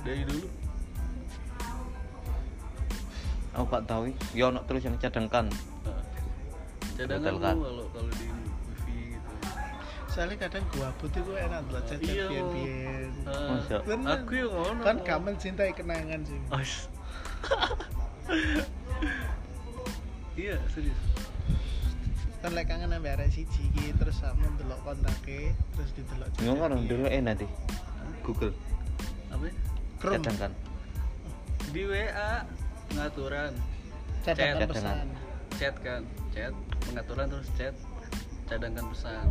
[0.06, 0.46] Dari dulu.
[3.52, 5.46] Aku gak tahu ya ono terus yang cadangkan
[5.84, 6.04] Heeh.
[6.98, 9.30] Cadangan kalau kalau di wifi gitu.
[10.08, 12.28] Soalnya kadang gua putih gua enak lah chat Iya.
[12.28, 13.10] biyen-biyen.
[13.24, 13.76] Ah, Masa?
[13.80, 14.12] Bener.
[14.20, 14.80] aku yang ngono.
[14.84, 16.36] Kan kamu cintai kenangan sih.
[20.32, 20.96] Iya, serius.
[22.40, 27.06] Kan lek kangen ambek arek siji iki terus sakmu ndelok kontake, terus didelok ngono dulu
[27.06, 27.50] enak deh
[28.26, 28.50] Google
[29.30, 29.46] Apa?
[29.46, 29.52] ya?
[30.02, 30.14] Chrome.
[30.18, 30.50] cadangkan
[31.70, 32.42] Di WA
[32.92, 33.52] pengaturan,
[34.22, 34.70] Cadangan Chat.
[34.70, 35.06] pesan.
[35.56, 36.02] chat kan,
[36.36, 37.74] chat, pengaturan terus chat,
[38.46, 39.26] cadangkan pesan.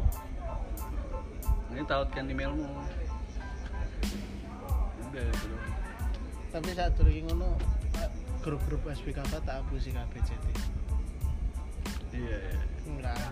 [1.72, 2.68] Ini tautkan emailmu.
[5.08, 5.56] Udah gitu
[6.52, 7.56] tapi saat durunge ngono
[8.44, 10.46] grup-grup SPKK tak abusi kabeh CT
[12.12, 12.60] iya iya.
[12.82, 13.24] Enggak.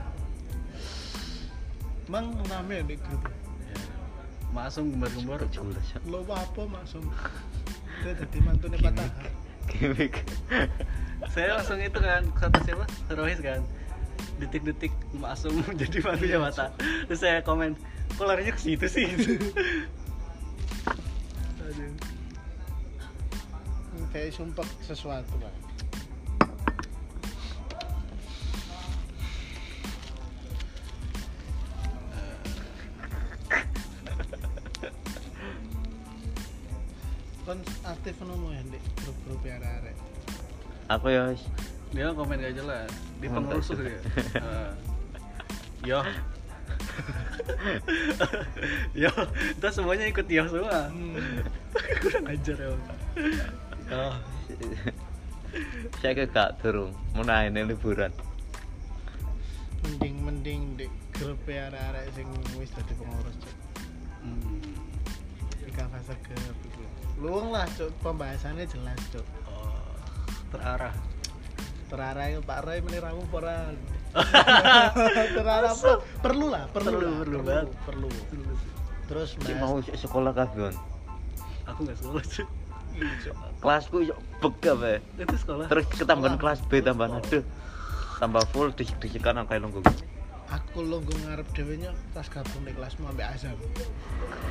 [2.08, 3.28] Mang rame di grup.
[3.28, 3.82] Iya.
[4.56, 5.44] Masum gembar-gembar
[6.08, 7.04] lo apa maksud
[8.00, 9.12] dia tadi mantune patah
[9.70, 10.26] gimmick.
[11.34, 12.86] Saya langsung itu kan kata siapa?
[13.14, 13.62] Rohis kan.
[14.42, 16.74] Detik-detik masum jadi manusia mata.
[17.06, 17.76] Terus saya komen
[18.18, 19.08] kok larinya ke situ sih?
[21.70, 21.94] Aduh.
[24.10, 25.54] kayak sumpah sesuatu pak
[37.50, 39.98] kon aktif nomo ya di grup-grup ya arek
[40.86, 41.42] aku ya wis.
[41.90, 42.94] dia komen gak jelas.
[43.18, 43.58] Di Mantap.
[43.58, 44.02] pengurusuh dia.
[44.38, 44.72] Eh,
[45.90, 46.00] yo
[48.94, 49.10] yo
[49.58, 50.94] kita semuanya ikut yo semua.
[52.06, 52.70] Kurang ajar ya
[53.98, 54.16] oh
[56.06, 58.14] saya ke gak turun mau naik liburan.
[59.82, 60.86] Mending mending di
[61.18, 62.30] grup ya arek sing
[62.62, 63.38] wis dadi pengurus
[64.22, 64.59] hmm.
[65.80, 66.14] Di fase
[66.66, 66.84] iku.
[67.20, 67.92] Luang lah cuk.
[68.00, 69.26] Pembahasannya jelas cuk.
[69.46, 69.80] Oh
[70.50, 70.96] terarah.
[71.88, 73.72] Terarah itu Pak Roy meniramu pora
[75.36, 76.02] terarah apa?
[76.20, 77.68] Perlu lah perlu Perlu, lah, perlu banget.
[77.86, 78.10] perlu.
[79.06, 80.70] Terus Cik bahas mau sekolah kabeh
[81.66, 82.46] aku nggak sekolah cuy
[82.90, 83.36] Iya, Cuk.
[83.62, 85.66] kelasku yo bega be itu sekolah.
[85.68, 86.58] Terus ketambahan Sekolah.
[86.58, 87.44] kelas B tambahan aduh.
[88.20, 89.80] Tambah full disik-disikan kayak lungguh
[90.50, 93.54] aku lo gue ngarep dewe nya pas gabung di kelasmu ambek azam.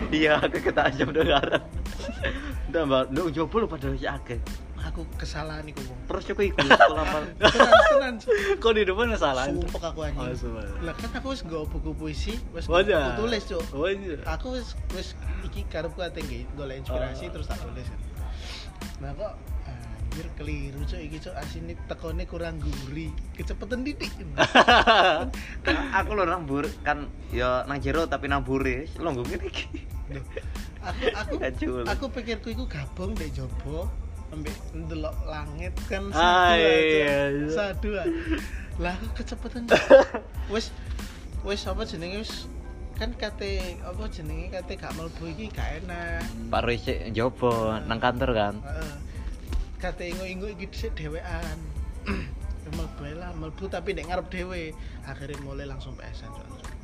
[0.08, 1.62] Iya aku kita aja udah ngarep.
[2.70, 4.38] Tambah lu jopo lu padahal si akeh.
[4.78, 7.18] Aku kesalahan iku wong terus aku ikut sekolah apa
[7.92, 8.14] tenan
[8.56, 10.64] kok di depan salah sumpah aku oh anjing sumpah.
[10.86, 13.12] Lah kan aku wis nggawa buku puisi wis Wajar.
[13.18, 13.62] aku tulis cuk.
[13.74, 14.18] Wajar.
[14.24, 15.08] aku wis wis
[15.42, 16.22] iki karepku ate
[16.54, 17.30] golek inspirasi Oh.
[17.36, 18.00] terus tak tulis kan.
[19.02, 19.32] Nah kok
[20.18, 23.14] anjir keliru cuk iki cuk asine tekone kurang gurih.
[23.38, 24.10] Kecepatan titik
[25.62, 29.86] kan aku lo nang bur kan ya nang jero tapi nang buri lungguh ngene iki.
[31.14, 33.86] Aku aku aku pikirku iku gabung dek jopo
[34.34, 36.10] ambek ndelok langit kan.
[36.10, 36.82] Ah, sadu aja.
[36.82, 37.48] iya, iya.
[37.54, 37.88] sadu
[38.82, 39.70] lah aku kecepatan.
[40.52, 40.74] Wis
[41.46, 42.50] wis apa jenenge wis
[42.98, 46.26] kan kate apa jenenge kate gak mlebu iki gak enak.
[46.50, 48.56] Pak Roy sik jopo nang kantor kan.
[48.66, 49.07] Heeh.
[49.78, 51.58] Kate ingo-ingo iki dhisik dhewean
[52.74, 54.76] mlebu ae lah mlebu tapi nek ngarep dhewe
[55.08, 56.28] akhirnya mulai langsung PSN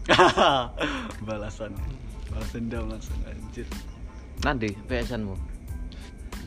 [1.29, 1.73] balasan.
[2.29, 3.65] Balas dendam langsung anjir.
[4.45, 5.37] Nanti PSN mu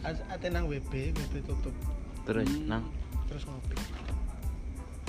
[0.05, 1.73] As- ate nang WB WB tutup.
[2.25, 2.69] Terus Hmm.
[2.69, 2.83] nang?
[3.29, 3.75] Terus ngopi.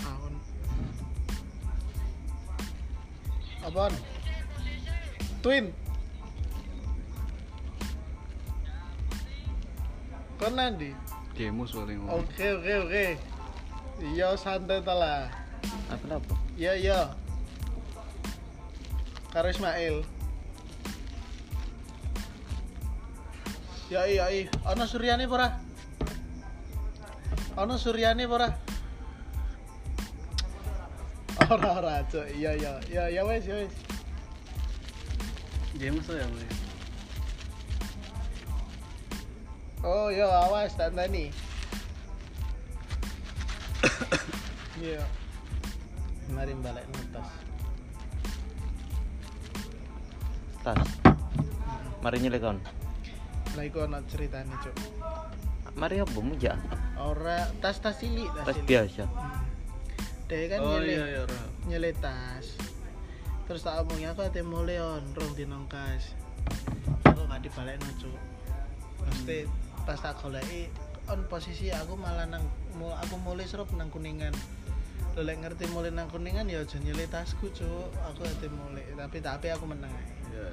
[0.00, 0.32] Tahun
[3.68, 3.94] apaan?
[5.44, 5.64] Twin.
[10.38, 10.94] Kon nanti
[11.38, 13.06] Paling ngomong oke oke oke.
[14.02, 15.30] Iya santai ta lah.
[15.86, 16.34] Apa apa?
[16.58, 17.00] Iya iya.
[19.30, 20.02] Karo Ismail.
[23.86, 24.50] Ya iya iya.
[24.66, 25.48] Ana Suryani apa ora?
[27.54, 28.48] Ana Suryani apa ora?
[31.54, 32.82] Ora ora cok iya iya.
[32.90, 33.70] Iya ya wes ya wes.
[35.78, 36.18] Gemus tuh
[39.84, 41.30] oh iya awas tak tani
[44.78, 45.02] iya
[46.32, 47.28] mari balik nutas
[50.62, 50.90] tas.
[51.98, 52.58] Mari nyelek kon.
[53.58, 54.76] Lah iku ana ceritane cok
[55.78, 56.58] mari apa muja
[56.98, 58.26] ora tas tas cilik.
[58.42, 59.06] tas biasa
[60.28, 61.42] Dek kan oh nyele, iya iya Ra.
[61.70, 62.58] nyele tas.
[63.48, 66.12] Terus tak omongnya aku ate mulai on rong di nongkas.
[67.08, 68.12] Aku gak dibalik cuk.
[69.00, 69.48] Pasti
[69.88, 70.68] pas tak goleki
[71.08, 72.44] on posisi aku malah nang
[72.76, 74.36] aku mulai serap nang kuningan.
[75.16, 77.88] Lo lek ngerti mulai nang kuningan ya aja nyele tasku cuk.
[78.12, 80.04] Aku ate mulai tapi tapi aku menang ae.
[80.28, 80.46] Iya.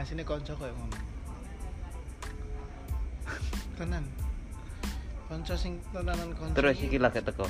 [0.00, 0.96] Asine kanca koyo ngono.
[3.76, 4.08] Tenan.
[5.28, 6.56] Kanca sing tenanan kanca.
[6.56, 7.44] terus iki- lagi teko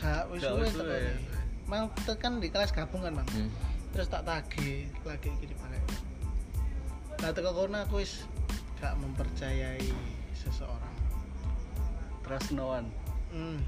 [0.00, 1.12] Gak wis suwe teko ya.
[1.68, 3.28] Mang tekan di kelas gabung kan, Mang.
[3.28, 3.52] hmm.
[3.92, 5.84] Terus tak tagih lagi iki dipakai.
[7.20, 8.24] Nah, teko kono aku wis
[8.80, 10.15] gak mempercayai
[10.48, 10.94] seseorang.
[12.22, 12.88] trust no one
[13.34, 13.58] Hmm.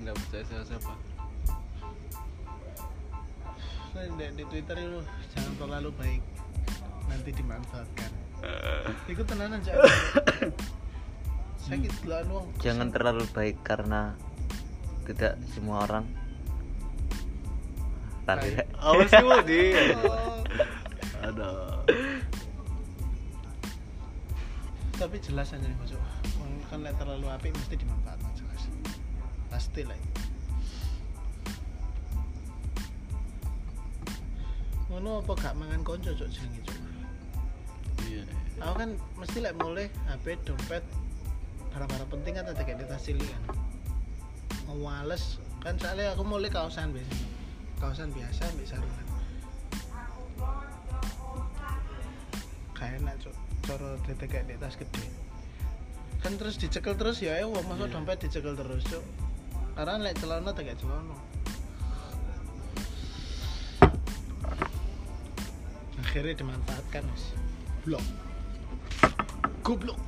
[0.00, 0.92] nggak percaya siapa siapa
[4.16, 5.00] di, di Twitter itu
[5.34, 6.22] jangan terlalu baik.
[7.10, 8.10] Nanti dimanfaatkan.
[9.12, 9.76] Iku tenanan cak.
[11.60, 12.48] Sakit lah uang.
[12.64, 14.16] jangan terlalu baik karena
[15.04, 16.06] tidak semua orang
[18.24, 19.60] tadi apa sih di
[20.06, 20.40] Oh,
[21.20, 21.79] ada
[25.00, 25.96] tapi jelas aja nih
[26.36, 28.68] Wong kan lek terlalu apik mesti dimanfaatkan jelas.
[29.48, 30.20] Pasti lah itu.
[34.90, 36.78] ngono apa gak mangan konco cok jenenge cok
[38.10, 38.26] iya.
[38.58, 40.82] Aku kan mesti lek mulai HP dompet
[41.70, 43.54] barang-barang penting kan ada kayak di tas cilik kan.
[44.66, 47.28] Mau males kan soalnya aku mulai kaosan biasanya
[47.80, 49.06] kaosan biasa ambil sarungan
[52.76, 55.04] kayak enak cok coro detek kayak di tas gede.
[56.20, 57.94] Kan terus dicekel terus ya ewo masuk Iya.
[57.96, 59.04] dompet dicekel terus cok
[59.76, 61.16] karena lek celana kayak celana.
[66.00, 67.24] Akhirnya dimanfaatkan wis.
[67.86, 68.04] Blok.
[69.62, 69.98] Goblok.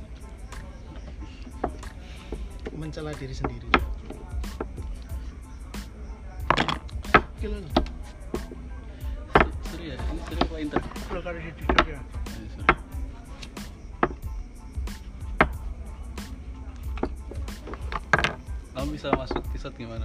[2.75, 3.69] Mencela diri sendiri.
[7.39, 7.57] Kilo
[9.71, 9.97] Seri ya?
[9.99, 10.81] Ini seri apa inter?
[11.13, 11.99] kilo kali hidup ya
[18.83, 20.03] Kamu bisa masuk tisat gimana?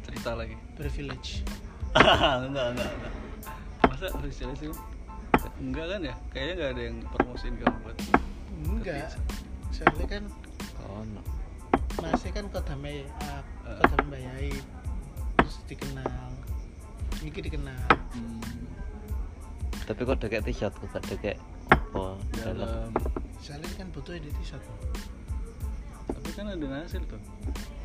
[0.00, 0.56] Cerita lagi.
[0.80, 1.44] privilege
[1.92, 3.12] enggak, enggak, enggak.
[3.84, 4.72] Masa harus jelasin?
[5.60, 6.14] Enggak kan ya?
[6.32, 7.96] Kayaknya enggak ada yang promosiin kamu buat
[8.64, 9.12] enggak
[9.76, 10.24] soalnya kan
[10.88, 11.20] Ono.
[12.00, 13.76] masih kan kodame uh, Eh.
[13.76, 14.52] kodame bayai
[15.36, 16.32] terus dikenal
[17.20, 17.76] ini dikenal
[18.16, 18.40] hmm,
[19.84, 21.36] Tapi kok deket t-shirt kok gak deket
[21.68, 22.56] apa dalam.
[22.56, 22.88] dalam
[23.40, 24.64] soalnya kan butuh edit t-shirt
[26.10, 27.20] tapi kan ada hasil tuh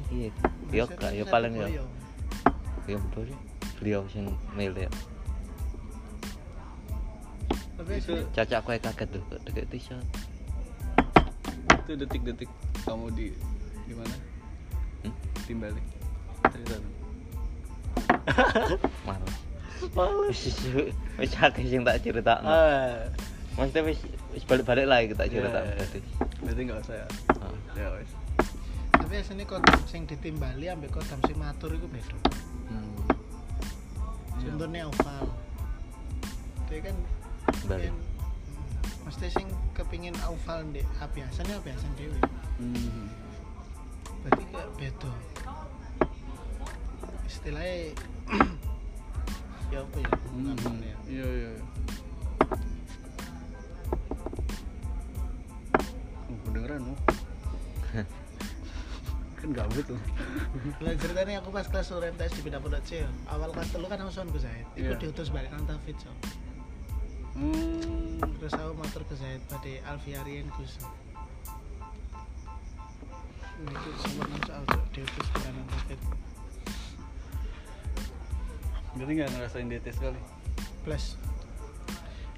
[0.08, 0.30] Iya.
[0.70, 1.66] Yo Maksudnya gak yo paling yo.
[1.66, 1.92] boyong.
[2.86, 3.40] Yo betul sih.
[3.76, 4.90] Beliau sing mail ya.
[7.76, 10.06] tapi Itu- Caca aku kaget tuh deket t-shirt.
[11.76, 12.50] itu detik-detik
[12.82, 13.28] kamu di
[13.86, 14.16] di mana
[15.04, 15.14] Hmm?
[15.46, 15.78] timbali
[16.44, 16.96] cerita dong
[19.06, 19.36] Males.
[20.26, 20.66] Wis
[21.22, 22.50] wis akeh sing tak critakno.
[23.56, 24.00] Ah Maksudnya wis
[24.30, 25.80] wis balik-balik lagi tak critakno Iya, iya.
[25.82, 26.00] tadi.
[26.42, 27.54] berarti nggak usah ya Ah.
[27.74, 28.12] ya wes
[28.92, 32.18] tapi aslinya kodam sing ditimbali ambek kodam sing matur itu beda
[32.68, 32.96] hmm.
[34.36, 34.50] Iya.
[34.50, 35.26] contohnya oval
[36.66, 36.96] dia kan
[37.64, 37.86] Bali.
[37.86, 38.04] kan, hmm,
[39.06, 42.20] mesti sing kepingin oval di abiasan ya abiasan dewe
[42.56, 43.08] Hmm.
[44.22, 45.12] berarti kayak beda
[47.26, 47.76] istilahnya
[49.72, 50.44] ya apa ya Hmm.
[50.46, 51.52] ngomongnya iya iya
[57.96, 60.00] kan gabut tuh
[60.82, 64.12] Lah ceritanya aku pas kelas orientasi di Pindah Pondok C, awal kelas telu kan aku
[64.12, 64.66] soal ke Zaid.
[64.74, 65.00] Iku Iya.
[65.00, 66.12] diutus balik nang Tafid so.
[67.38, 68.20] hmm.
[68.42, 70.82] Terus aku motor ke Zaid pada Alfiarien Gus.
[73.64, 76.00] Itu sempat nang soal so, diutus balik nang Tafid.
[78.96, 80.22] berarti nggak ngerasain DT sekali
[80.88, 81.20] Plus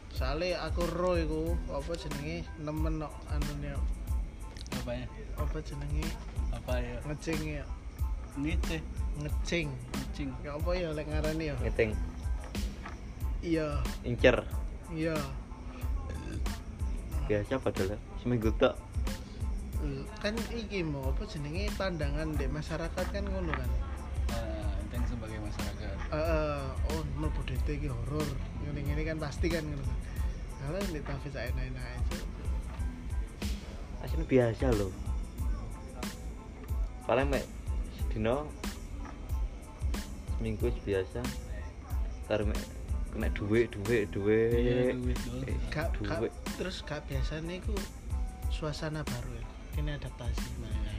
[0.10, 3.14] Soalnya aku ro iku apa jenenge nemen no
[4.68, 5.08] anune apanya?
[5.40, 6.08] Apa jenenge?
[6.52, 6.98] Apa ya?
[7.08, 7.66] Ngecing ya.
[8.38, 8.78] Ngece
[9.18, 9.68] ngecing.
[9.92, 11.56] Kucing ya apa ya lek ngarani ya?
[11.64, 11.92] Ngiting,
[13.42, 13.68] iya.
[14.06, 14.38] Incer.
[14.94, 15.16] iya.
[17.28, 17.98] Biasa padahal ya.
[18.24, 18.76] seminggu tok.
[20.20, 21.70] kan iki mau apa jenenge?
[21.78, 23.70] Pandangan di masyarakat kan ngono kan?
[24.34, 25.96] Nah, itu yang sebagai masyarakat.
[26.12, 28.28] Eh, oh mlebu DT iki horor.
[28.66, 29.86] Ngene ngene kan pasti kan ngono.
[29.86, 29.96] Kan
[30.58, 32.18] kalau di Tafis saya enak-enak aja
[34.08, 34.92] Asline biasa loh.
[37.04, 37.44] Paling mek
[38.08, 38.48] dino
[40.40, 41.20] seminggu biasa.
[42.24, 42.64] Ntar mek
[43.12, 44.56] kena duit, duit, duit.
[44.56, 45.44] Iya, duit doang.
[45.44, 46.32] Eh, gak, duit.
[46.56, 47.76] terus gak biasa nih ku
[48.48, 49.46] suasana baru ya
[49.76, 50.96] kini adaptasi Nah, iya.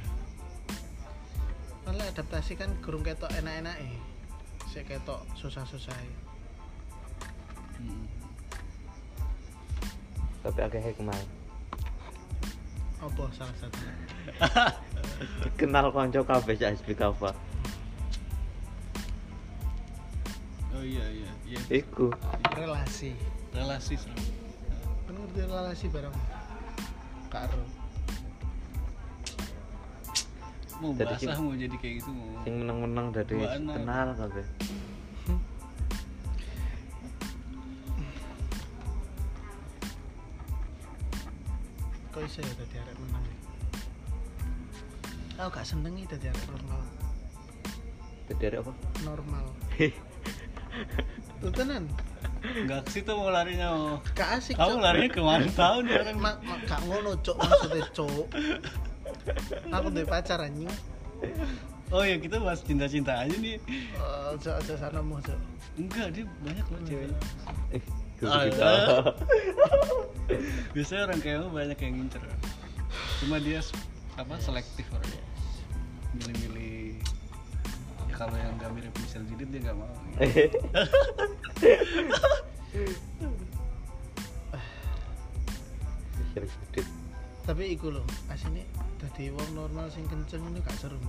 [1.89, 3.97] Kalau adaptasi kan kurung ketok enak-enak eh
[4.69, 5.97] sik ketok susah-susah
[7.79, 8.11] Hmm.
[10.43, 11.38] Tapi akeh hikmah.
[12.99, 13.79] Apa salah satu?
[15.59, 17.31] Kenal konco kabeh sak SB Kava.
[20.79, 21.59] oh iya iya iya.
[21.71, 22.11] Iku.
[22.55, 23.15] relasi.
[23.55, 24.15] Relasi sama
[25.09, 26.15] kan ngerti relasi bareng.
[27.33, 27.63] Karo.
[30.79, 32.39] Mau Jadi basah sing- mau jadi kayak gitu mau.
[32.47, 33.37] Sing meneng-meneng dari
[33.67, 34.47] kenal kabeh.
[42.19, 42.75] kok iso ya tadi
[45.39, 46.80] aku gak seneng tadi arek normal?
[48.28, 48.72] Ada apa?
[49.07, 49.45] normal.
[51.41, 51.86] Tuh tenan?
[52.43, 53.95] Nggak ke situ mau larinya mau.
[54.18, 54.82] Gak asik kamu Cok.
[54.82, 56.18] larinya ke mana tahu nih orang.
[56.18, 58.26] Ma, ma, gak ngono cok maksudnya cok.
[59.70, 60.70] Aku duwe pacar anjing.
[61.89, 63.62] Oh ya kita bahas cinta-cinta aja nih.
[63.70, 65.39] Eh, cok sana mau cok.
[65.78, 67.18] Enggak dia banyak loh ceweknya.
[67.70, 67.82] Eh,
[70.74, 72.22] biasanya orang kayak lu banyak yang ngincer.
[73.22, 73.62] Cuma dia
[74.18, 75.28] apa selektif orangnya
[76.15, 76.97] milih-milih
[78.09, 79.93] ya kalau yang nggak mirip Michelle Judith dia nggak mau
[86.17, 86.89] Michelle Judith.
[87.49, 88.69] tapi iku loh asine
[89.01, 91.01] dadi wong normal sing kenceng ini gak seru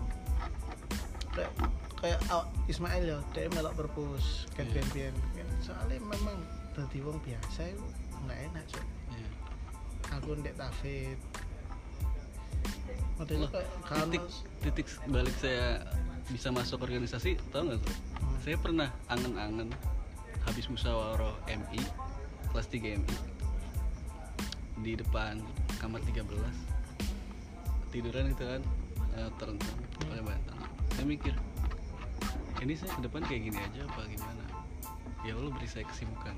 [1.35, 1.51] kayak
[1.99, 4.83] kayak awak Ismail ya dia melok perpus kayak Iya.
[4.95, 6.37] biyen biyen soalnya memang
[6.71, 7.85] dadi wong biasa itu
[8.23, 9.29] nggak enak cok Iya.
[10.15, 11.19] aku ndek tafid
[13.85, 14.23] kalau titik
[14.63, 15.83] titik balik saya
[16.29, 17.95] bisa masuk organisasi tau nggak tuh?
[18.21, 18.37] Hmm.
[18.45, 19.73] saya pernah angen-angen
[20.45, 21.81] habis musyawarah MI
[22.53, 23.17] kelas 3 MI
[24.79, 25.43] di depan
[25.83, 26.23] kamar 13
[27.89, 28.61] tiduran itu kan
[29.17, 30.57] eh, terentang pakai bantal.
[30.93, 31.33] Saya mikir
[32.59, 34.43] ini saya ke depan kayak gini aja apa gimana?
[35.25, 36.35] Ya Allah beri saya kesibukan.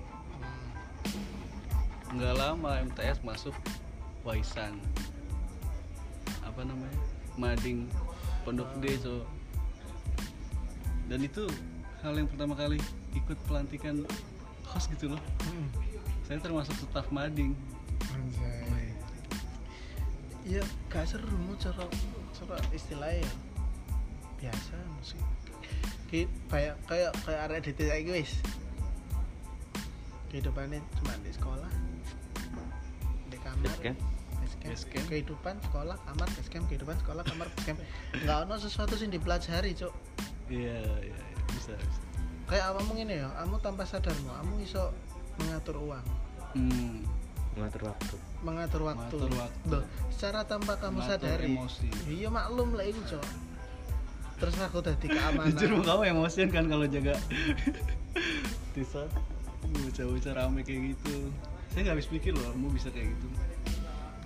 [2.12, 3.56] Nggak lama MTS masuk
[4.22, 4.78] Waisan
[6.52, 7.00] apa namanya
[7.40, 7.88] Mading
[8.44, 9.24] Pondok D so
[11.08, 11.48] dan itu
[12.04, 12.80] hal yang pertama kali
[13.16, 14.04] ikut pelantikan
[14.68, 15.68] host gitu loh Hmm.
[16.28, 17.56] saya termasuk staf Mading
[18.12, 18.62] Anjay.
[20.42, 21.86] Iya, gak seru cara
[22.34, 23.32] cara istilahnya ya.
[24.42, 25.22] Biasa musik.
[26.10, 28.42] Ki kayak kayak kayak arek di saiki wis.
[30.34, 31.72] Kehidupannya cuma di sekolah.
[33.30, 34.11] Di kamar.
[34.64, 35.06] Basecamp.
[35.08, 37.80] Kehidupan sekolah kamar basecamp, kehidupan sekolah kamar basecamp.
[38.14, 39.94] Enggak ono sesuatu sing dipelajari, Cuk.
[40.48, 41.18] iya iya iya,
[41.50, 42.02] bisa bisa
[42.46, 44.84] Kayak awamu ngene ya, kamu tanpa sadarmu, kamu iso
[45.38, 46.06] mengatur uang.
[46.54, 46.96] hmm,
[47.52, 48.16] Mengatur waktu.
[48.42, 49.16] mengatur waktu.
[49.18, 49.70] Mengatur waktu.
[49.72, 51.48] Loh, secara tanpa kamu Mengatur sadari.
[51.50, 51.88] emosi.
[52.08, 53.26] Iya maklum lah itu, Cok.
[54.38, 55.54] Terus aku tadi keamanan.
[55.54, 57.14] jujur kamu emosian kan kalau jaga
[58.72, 59.04] Tisa
[59.62, 61.32] bocah-bocah rame kayak gitu
[61.70, 63.28] saya nggak habis pikir loh kamu bisa kayak gitu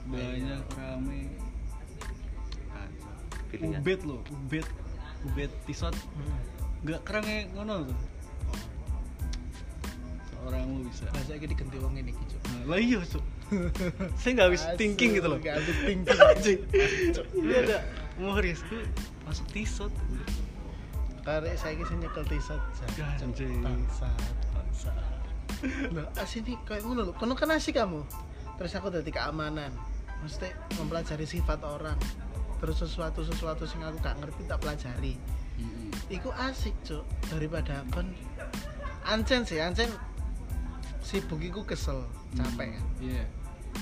[0.06, 1.20] banyak rame
[3.56, 4.68] ubed loh ubed
[5.26, 6.38] ubed tisot Hmm.
[6.86, 8.00] nggak kerangnya ngono tuh
[10.46, 12.42] seorang lu bisa Masa lagi diganti wong ini, Cok.
[12.54, 13.26] Nah, lah iya Cuk.
[14.22, 16.20] saya nggak habis thinking gitu loh nggak habis thinking.
[16.30, 16.60] Anjing.
[17.34, 17.78] Iya ada
[18.22, 18.86] Muhris tuh
[19.26, 19.90] masuk tisot
[21.26, 23.58] Karena saya kisah nyekel anjing.
[23.66, 24.22] Bangsat,
[24.54, 24.94] bangsat.
[25.90, 27.14] Loh, asini kayak ngono lho.
[27.18, 28.06] Kono kan asik kamu.
[28.62, 29.74] Terus aku tadi keamanan.
[30.26, 31.98] Mesti mempelajari sifat orang.
[32.58, 35.14] Terus sesuatu-sesuatu sing aku gak ngerti tak pelajari.
[35.56, 35.94] Mm-mm.
[36.10, 37.06] Iku asik, Cuk.
[37.30, 38.10] Daripada kon
[39.06, 39.88] Ancen sih, Ancen
[41.00, 42.02] sibuk iku kesel,
[42.34, 42.84] capek kan.
[42.98, 43.22] iya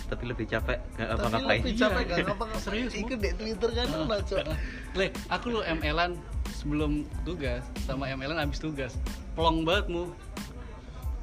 [0.04, 1.60] Tapi lebih capek nggak Tapi apa-ngapain.
[1.62, 1.82] lebih Iya.
[1.82, 3.00] capek kan apa Serius, Bu?
[3.00, 4.44] Iku di Twitter kan Ah, ono, Cuk.
[5.00, 6.12] Le, aku lo ML-an
[6.52, 6.91] sebelum
[7.24, 9.00] tugas sama ML-an habis tugas.
[9.32, 10.12] Plong banget mu.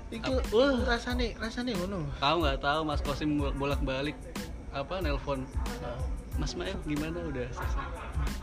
[0.08, 0.74] Iku Wah.
[0.88, 2.08] rasane rasane ngono.
[2.16, 4.16] Tahu nggak tahu Mas Kosim bolak-balik
[4.70, 5.42] apa nelpon
[6.38, 7.20] Mas Mael gimana?
[7.26, 7.84] Udah selesai.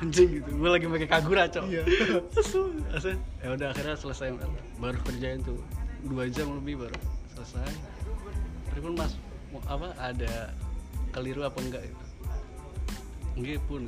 [0.04, 0.50] Anjing gitu.
[0.54, 1.66] Gue lagi pakai kagura cok.
[1.66, 1.84] Iya.
[3.44, 4.36] Ya udah akhirnya selesai
[4.78, 5.58] baru kerjain tuh.
[6.06, 7.00] Dua jam lebih baru
[7.34, 7.72] selesai.
[8.70, 9.18] Tapi pun mas
[9.50, 10.52] mau apa ada
[11.16, 12.06] keliru apa enggak gitu.
[13.40, 13.82] Enggak pun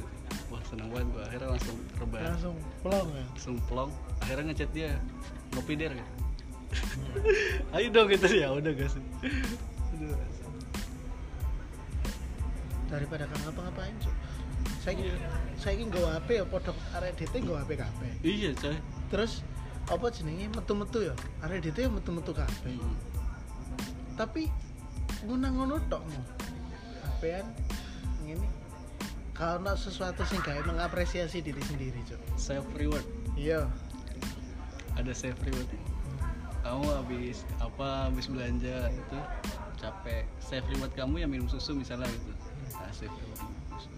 [0.50, 1.24] wah seneng banget gua.
[1.30, 2.26] Akhirnya langsung rebahan.
[2.34, 3.26] Langsung plong ya.
[3.30, 3.92] langsung plong.
[4.26, 4.90] Akhirnya ngechat dia
[5.54, 6.12] ngopi der gitu.
[7.78, 8.26] Ayo dong gitu.
[8.32, 9.04] Ya udah gak sih
[12.90, 14.16] Daripada kan ngapa-ngapain, Cuk.
[14.82, 15.08] Saiki
[15.56, 18.12] saiki nggo HP ya podok arek DT nggo HP kabeh.
[18.26, 18.76] iya coy
[19.08, 19.46] Terus
[19.88, 21.16] apa jenenge metu-metu ya?
[21.46, 22.76] Arek DT ya metu-metu kabeh.
[22.76, 22.96] Hmm.
[24.20, 24.52] Tapi
[25.24, 26.20] ngono-ngono tok mu.
[27.08, 27.48] HP-an
[28.26, 28.48] ngene.
[29.32, 32.20] Kalau sesuatu sing gawe mengapresiasi diri sendiri, Cuk.
[32.36, 33.06] self reward
[33.40, 33.72] Iya.
[35.00, 35.70] ada self reward
[36.60, 39.18] kamu habis apa habis belanja itu
[39.80, 42.36] capek self reward kamu yang minum susu misalnya gitu
[42.96, 43.90] self reward minum susu.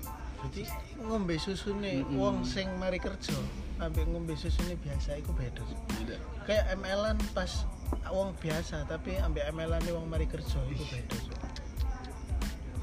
[0.41, 0.63] Jadi
[1.05, 2.17] ngombe susune Mm-mm.
[2.17, 3.35] wong sing mari kerja
[3.77, 5.61] ambek ngombe susune biasa iku beda.
[6.01, 6.17] Beda.
[6.49, 7.65] Kayak ML-an pas
[8.09, 11.17] wong biasa tapi ambil ML-an wong mari kerja itu beda.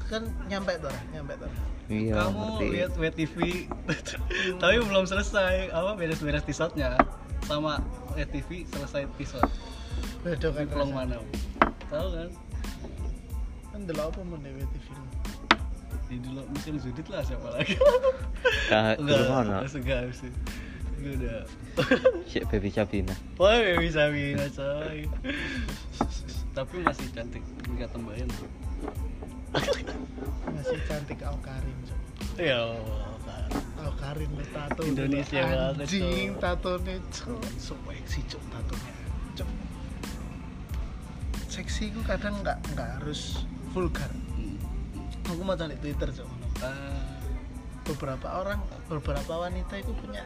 [0.09, 1.51] Kan nyampe tuh lah nyampe tuh
[1.89, 3.65] Iya, kamu lihat WTV
[4.61, 5.73] tapi belum selesai.
[5.73, 6.93] Apa beres-beres tisotnya
[7.49, 7.81] sama
[8.13, 9.49] WTV selesai tisot
[10.19, 11.17] beda kan pelong rasanya.
[11.17, 11.87] mana?
[11.87, 12.29] Tahu kan?
[13.71, 14.85] Kan delok apa mau dewe TV
[16.09, 17.77] di dulu Michelle Judith lah siapa lagi
[18.73, 20.33] Nah, enggak enggak sih
[20.99, 21.47] gue udah
[22.27, 23.15] Cek baby Sabina.
[23.39, 25.07] Wah, bisa bisa coy.
[26.51, 27.39] Tapi masih cantik,
[27.71, 28.27] nggak tembayan.
[30.51, 31.99] masih cantik Au Karin Cuk.
[32.35, 32.75] Ya
[33.99, 38.93] Karin lu tato Indonesia banget, anjing tato nya cuk so seksi cuk tato nya
[41.51, 43.43] seksi ku kadang nggak nggak harus
[43.75, 44.07] vulgar.
[45.29, 47.21] Aku mau cari Twitter cuk Ah,
[47.87, 48.59] beberapa orang
[48.91, 50.25] beberapa wanita itu punya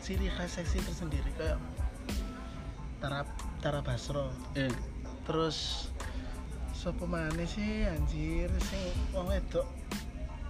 [0.00, 1.60] ciri khas seksi tersendiri kayak
[3.00, 3.24] Tara
[3.60, 4.32] Tara Basro.
[4.56, 4.72] Eh.
[5.28, 5.88] Terus
[6.72, 9.68] siapa mana sih anjir sing wong wedok?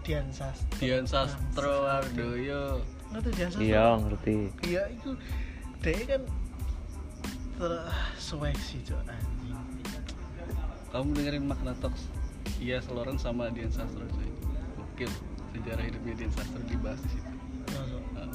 [0.01, 2.81] Dian Sastro Dian Sastro Wardoyo.
[3.13, 3.67] Ngerti Dian Sastro?
[3.67, 4.37] Iya ngerti.
[4.67, 5.11] Iya itu
[5.83, 6.23] dia kan
[7.61, 7.73] ter
[8.17, 9.59] swag sih cok anjing.
[10.91, 12.09] Kamu dengerin makna talks
[12.59, 14.29] iya seloran sama Dian Sastro cuy.
[14.75, 15.11] Gokil
[15.55, 17.31] sejarah hidupnya Dian Sastro dibahas di situ.
[18.17, 18.29] Nah,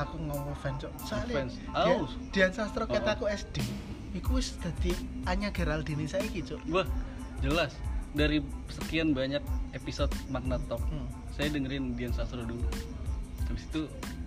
[0.00, 1.44] aku ngomong fans cok soalnya.
[1.44, 2.12] Dian, Aus.
[2.32, 2.92] Dian Sastro Oh.
[2.92, 3.60] kata aku SD
[4.10, 4.90] iku wis dadi
[5.30, 6.86] Anya Geraldine saiki cok wah
[7.44, 7.76] jelas.
[8.10, 9.38] Dari sekian banyak
[9.70, 11.06] episode makna talk hmm.
[11.30, 12.66] saya dengerin Dian Sastro dulu.
[13.46, 13.82] Habis itu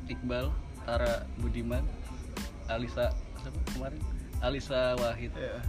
[0.08, 0.52] Iqbal
[0.88, 1.84] Tara Budiman
[2.72, 3.12] Alisa
[3.44, 4.00] siapa kemarin?
[4.40, 5.32] Alisa Wahid.
[5.36, 5.60] Ya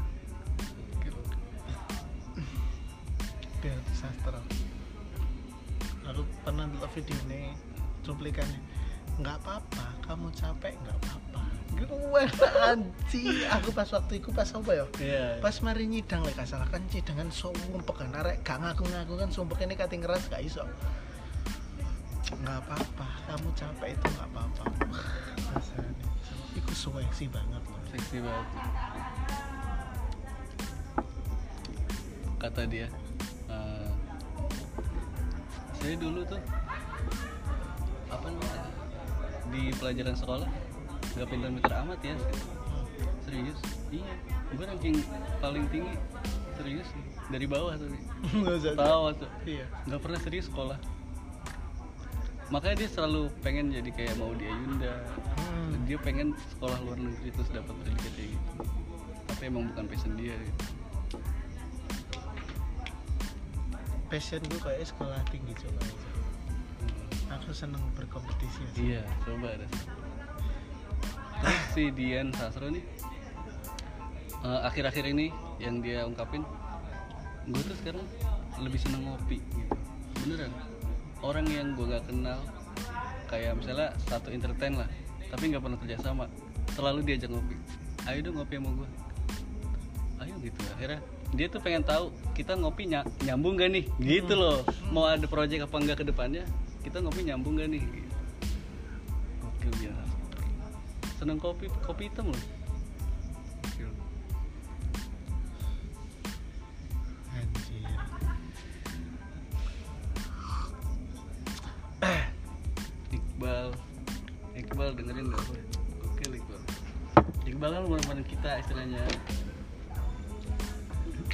[3.65, 4.37] Dian Sastro
[6.05, 7.57] aku pernah nonton video ini
[8.05, 8.61] cuplikannya
[9.25, 11.43] nggak apa-apa kamu capek nggak apa-apa.
[11.81, 12.23] Gue
[12.61, 14.85] anji aku pas waktu itu pas apa ya?
[15.01, 15.41] Iya.
[15.41, 19.81] pas mari nyidang lek salah kan cidangan sumpek kan arek gak ngaku-ngaku kan sumpek ini
[19.81, 20.69] kating keras gak iso.
[22.45, 24.65] Nggak apa-apa kamu capek itu nggak apa-apa.
[26.53, 28.49] Itu seksi banget loh seksi banget.
[32.45, 32.93] Kata dia
[35.85, 36.41] saya dulu tuh.
[38.09, 38.73] Apa namanya?
[39.53, 40.49] Di pelajaran sekolah
[41.13, 42.17] nggak pintar-pintar amat ya.
[43.29, 43.61] Serius?
[43.93, 44.13] Iya.
[44.57, 44.97] Gue ranking
[45.45, 45.93] paling tinggi.
[46.57, 46.89] Serius?
[47.29, 47.93] Dari bawah tuh.
[48.81, 49.31] Tahu tuh.
[49.45, 49.69] Iya.
[49.85, 50.81] Nggak pernah serius sekolah.
[52.49, 54.95] Makanya dia selalu pengen jadi kayak mau dia Yunda.
[55.37, 55.85] Hmm.
[55.85, 58.49] dia pengen sekolah luar negeri terus dapat pendidikan kayak gitu.
[59.29, 60.65] Tapi emang bukan passion dia gitu.
[64.15, 65.83] Passion gue kayak sekolah tinggi coba.
[67.35, 69.03] Aku seneng berkompetisi ya.
[69.03, 69.67] iya coba ada
[71.43, 72.87] terus si Dian Sastro nih
[74.47, 76.47] eh, akhir-akhir ini yang dia ungkapin
[77.51, 78.07] gue tuh sekarang
[78.63, 79.43] lebih seneng ngopi.
[79.43, 79.75] Gitu
[80.23, 80.55] beneran.
[81.19, 82.39] Orang yang gue gak kenal
[83.27, 84.87] kayak misalnya satu entertain lah
[85.27, 86.31] tapi nggak pernah kerja sama
[86.71, 87.59] selalu diajak ngopi.
[88.07, 88.89] Ayo dong ngopi sama gue
[90.23, 91.03] ayo gitu akhirnya
[91.35, 93.85] dia tuh pengen tahu kita ngopi ny- nyambung gak nih?
[93.99, 94.63] Gitu loh.
[94.95, 96.47] Mau ada project apa enggak ke depannya
[96.87, 97.83] kita ngopi nyambung gak nih?
[97.83, 98.11] Gitu.
[101.19, 102.43] Seneng kopi kopi hitam loh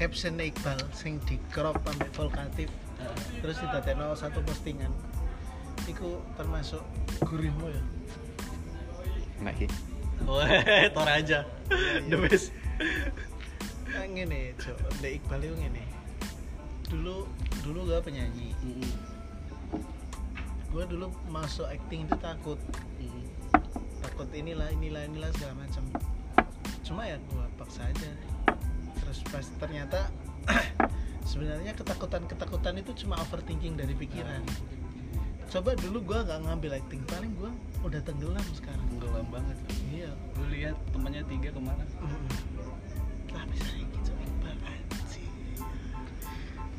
[0.00, 2.72] caption Iqbal sing di crop sampai volkatif.
[2.96, 3.12] Nah,
[3.44, 4.88] terus didadekno satu postingan.
[5.84, 6.80] Iku termasuk
[7.20, 7.82] gurihmu ya?
[9.44, 9.68] Nek iki.
[10.24, 11.48] Weh, Toraja
[12.12, 12.52] The best
[13.88, 15.84] Nah, ngene cok Dek Iqbal itu ngene.
[16.88, 17.28] Dulu
[17.60, 18.56] dulu gue penyanyi.
[20.72, 22.56] Gue dulu masuk acting itu takut.
[24.00, 25.84] Takut inilah inilah inilah segala macam
[26.90, 28.10] cuma ya gue paksa aja
[29.10, 30.06] terus pas ternyata
[31.34, 34.38] sebenarnya ketakutan ketakutan itu cuma overthinking dari pikiran.
[35.50, 37.50] Coba dulu gue gak ngambil acting paling gue
[37.82, 38.86] udah tenggelam sekarang.
[38.86, 39.58] Tenggelam banget.
[39.90, 40.14] Iya.
[40.14, 41.82] Gue lihat temannya tiga ke mana?
[43.34, 45.26] Lah bisa gitu Iqbal anjir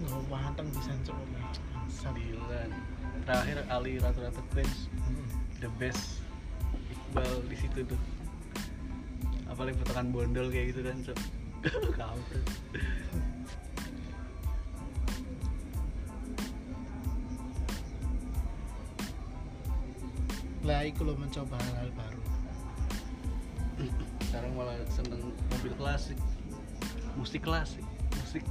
[0.01, 1.39] nggak wanteng bisa coba
[1.91, 2.69] Sembilan
[3.27, 4.23] Terakhir Ali Ratu
[4.55, 4.87] Prince.
[5.59, 6.23] The best
[6.95, 7.99] Iqbal di situ tuh.
[9.51, 12.45] Apalagi potongan bondol kayak gitu kan Cok Kampret
[20.61, 22.21] lah itu lo mencoba hal-hal baru.
[24.29, 26.17] Sekarang malah seneng mobil klasik.
[27.17, 27.83] Musik klasik
[28.21, 28.45] musik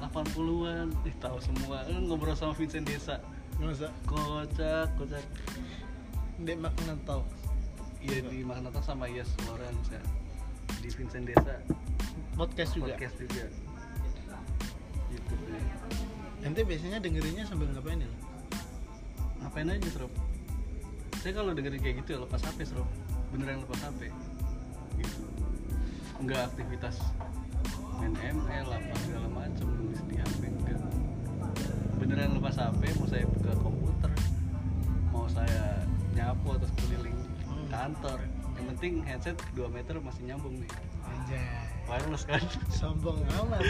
[0.00, 1.84] 80-an ih tahu semua.
[1.86, 3.20] Eh, ngobrol sama Vincent Desa.
[3.60, 3.92] Masa?
[4.08, 5.22] Kocak kocak.
[6.42, 7.22] Dek makna tau
[8.04, 10.02] iya di Magnata sama Yes Lawrence ya
[10.80, 11.54] di Vincent Desa.
[12.34, 12.94] Podcast juga?
[12.94, 13.44] Podcast juga.
[15.10, 15.64] Gitu deh
[16.44, 18.10] ente biasanya dengerinnya sambil ngapain ya?
[19.40, 20.12] Ngapain aja Srop?
[21.24, 22.84] Saya kalau dengerin kayak gitu ya lepas HP Srop.
[23.32, 24.12] Beneran lepas HP
[25.00, 25.24] gitu.
[26.20, 27.00] Nggak aktivitas
[27.96, 30.84] main ML apa segala macem nulis di HP enggak.
[31.96, 34.12] Beneran lepas HP mau saya buka komputer
[35.08, 35.80] mau saya
[36.12, 37.66] nyapu atau keliling Hmm.
[37.70, 38.18] kantor
[38.54, 40.70] yang penting headset 2 meter masih nyambung nih.
[41.04, 41.42] Anjay.
[41.84, 42.40] Wireless kan?
[42.72, 43.60] Sombong amat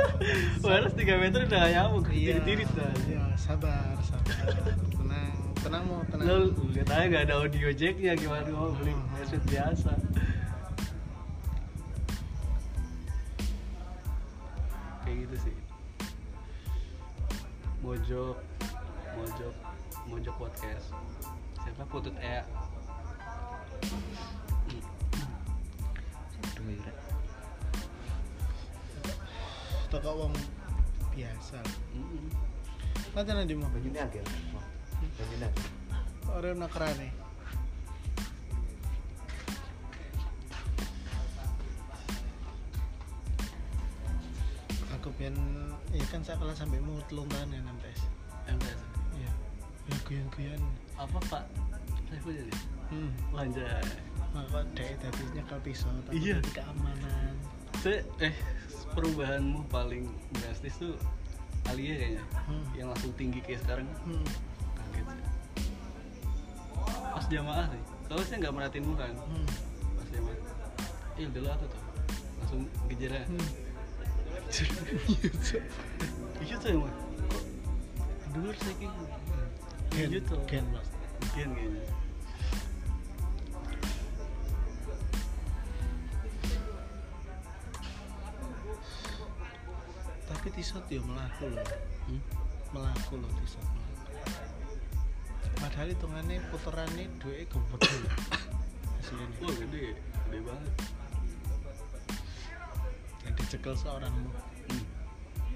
[0.64, 2.38] wireless 3 meter udah gak nyambung iya.
[2.38, 4.46] tirit-tirit dah iya sabar sabar.
[4.94, 6.26] Tenang tenang mau tenang.
[6.26, 6.36] Lo
[6.70, 9.92] lihat aja nggak ada audio jacknya gimana mau beli headset biasa.
[15.02, 15.56] Kayak gitu sih.
[17.82, 18.36] Mojok,
[19.16, 19.54] mojok,
[20.06, 20.94] mojok podcast.
[21.62, 21.82] Siapa?
[21.90, 22.46] Putut Ea?
[29.88, 30.34] Toko wong
[31.16, 31.64] biasa
[33.16, 34.20] nanti nanti mau Bajunya agak.
[35.16, 35.68] Bajunya agak.
[36.28, 37.08] orang nakrane
[44.92, 45.40] aku pengen
[45.96, 48.00] ya kan saya kelas sampai mau telung tahun ya MTS.
[49.16, 49.30] iya
[49.88, 50.60] ya guyan guyan
[51.00, 51.44] Apa Pak?
[52.08, 52.52] Saiful jadi?
[52.88, 53.86] hmm Lanjut.
[54.28, 56.36] maka dek tadi nyekel pisau tapi Iya.
[56.52, 57.32] keamanan
[58.20, 58.34] eh
[58.92, 60.04] perubahanmu paling
[60.36, 60.94] drastis tuh
[61.68, 62.64] Alia kayaknya Hmm.
[62.76, 64.24] yang langsung tinggi kayak sekarang hmm.
[64.76, 65.24] kaget sih.
[67.12, 69.48] pas jamaah sih soalnya saya nggak merhatiin muka kan hmm.
[69.96, 70.38] pas jamaah
[71.16, 71.70] iya udah lah tuh
[72.40, 73.48] langsung gejala hmm.
[76.44, 76.94] iya tuh emang
[78.32, 78.92] dulu saya kayak
[79.88, 80.88] Gen, iya tuh gen mas
[81.32, 81.82] gen kayaknya
[90.38, 91.66] tapi tisot yo melaku loh.
[92.06, 92.22] Hmm?
[92.70, 93.66] melaku loh tisot
[95.58, 98.14] padahal hitungannya puterannya duitnya gede loh.
[99.02, 99.98] Hasilnya wah gede.
[99.98, 100.74] gede banget.
[103.26, 104.84] Yang dicekel seorang hmm.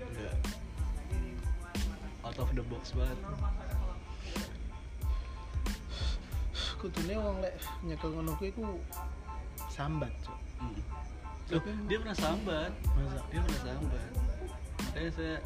[0.03, 0.37] enggak.
[2.27, 3.19] Out of the box banget.
[6.83, 7.55] Kudune wong lek
[7.87, 8.83] nyekel ngono kuwi ku
[9.71, 10.39] sambat cuk.
[10.59, 10.83] Hmm.
[11.55, 12.75] Loh, dia pernah sambat.
[12.99, 13.23] Masa?
[13.31, 14.32] Dia pernah sambat
[14.93, 15.37] makanya saya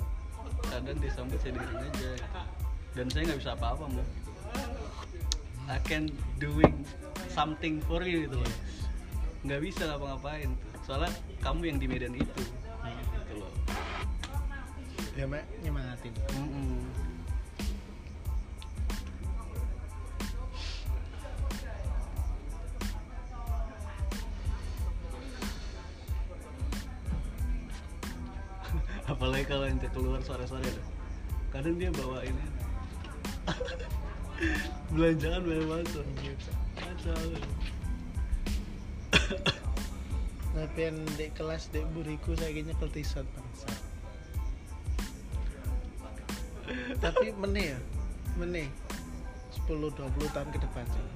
[0.67, 2.11] kadang disambat saya dengerin aja.
[2.99, 4.07] Dan saya nggak bisa apa-apa mau
[5.71, 6.11] I can
[6.43, 6.83] doing
[7.31, 8.55] something for you gitu loh
[9.47, 10.51] nggak bisa ngapa-ngapain.
[10.83, 12.43] Soalnya kamu yang di medan itu.
[12.43, 13.53] Gitu loh.
[15.15, 16.83] Ya mek nyemangatin Mm-mm.
[29.07, 30.87] Apalagi kalau ente keluar sore-sore tuh.
[31.55, 32.45] Kadang dia bawa ini.
[34.95, 36.05] Belanjaan banyak banget tuh
[36.77, 37.21] kacau.
[40.57, 43.69] Tapi yang di kelas di buriku saya nyekel tisot bangsa
[47.01, 47.79] tapi meneh ya
[48.37, 48.69] meneh.
[49.67, 51.09] 10-20 tahun ke depan Cuk.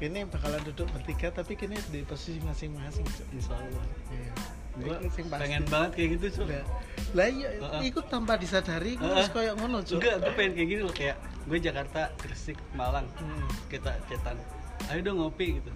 [0.00, 3.06] ini bakalan duduk bertiga tapi kini di posisi masing-masing
[3.36, 3.84] insya Allah.
[4.10, 4.34] Iya.
[4.80, 4.96] Gua
[5.38, 6.64] pengen banget kayak gitu cuy Lah,
[7.10, 7.50] lah iya,
[7.90, 9.98] ikut tanpa disadari, gue harus kayak ngono cuy.
[9.98, 13.50] Enggak, gue pengen kayak gini loh kayak gue Jakarta, Gresik, Malang, Hmm.
[13.66, 14.38] kita cetan.
[14.86, 15.72] Ayo dong ngopi gitu.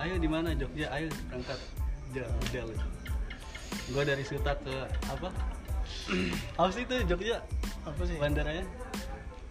[0.00, 0.88] Ayo di mana Jogja?
[0.88, 1.60] Ayo berangkat.
[2.12, 2.78] Udah, udah loh.
[3.92, 4.74] Gue dari Suta ke
[5.12, 5.28] apa?
[6.58, 7.44] apa sih itu Jogja?
[7.84, 8.16] Apa sih?
[8.16, 8.64] Bandaranya?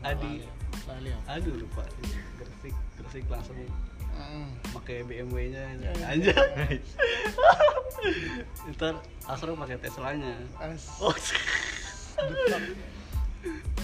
[0.02, 0.42] Adi.
[0.90, 1.20] Lali ya.
[1.30, 1.86] Aduh lupa.
[2.42, 3.54] Gresik, Gresik langsung.
[4.76, 6.06] Pakai BMW-nya Ya, ya.
[6.14, 6.78] anjay.
[8.76, 10.36] Ntar Asro pakai Teslanya.
[10.60, 10.88] As.
[11.04, 11.16] Oh,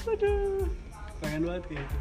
[0.05, 0.67] aduh,
[1.23, 1.97] pengen banget kayak gitu.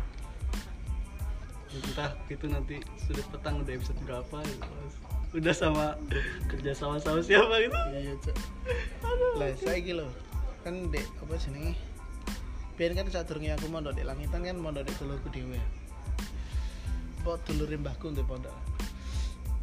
[1.74, 4.70] Entah itu nanti sudut petang udah episode berapa gitu.
[5.34, 5.98] Udah sama
[6.46, 7.78] kerja sama sama siapa gitu.
[7.90, 8.34] Iya cuy.
[9.38, 10.06] Lah saya lho.
[10.62, 11.74] Kan dek apa jenenge?
[12.74, 15.58] Biar kan saat durungnya aku mondok di langitan kan mondok di dulurku dhewe.
[17.24, 18.52] Mbok dulure mbahku di pondok.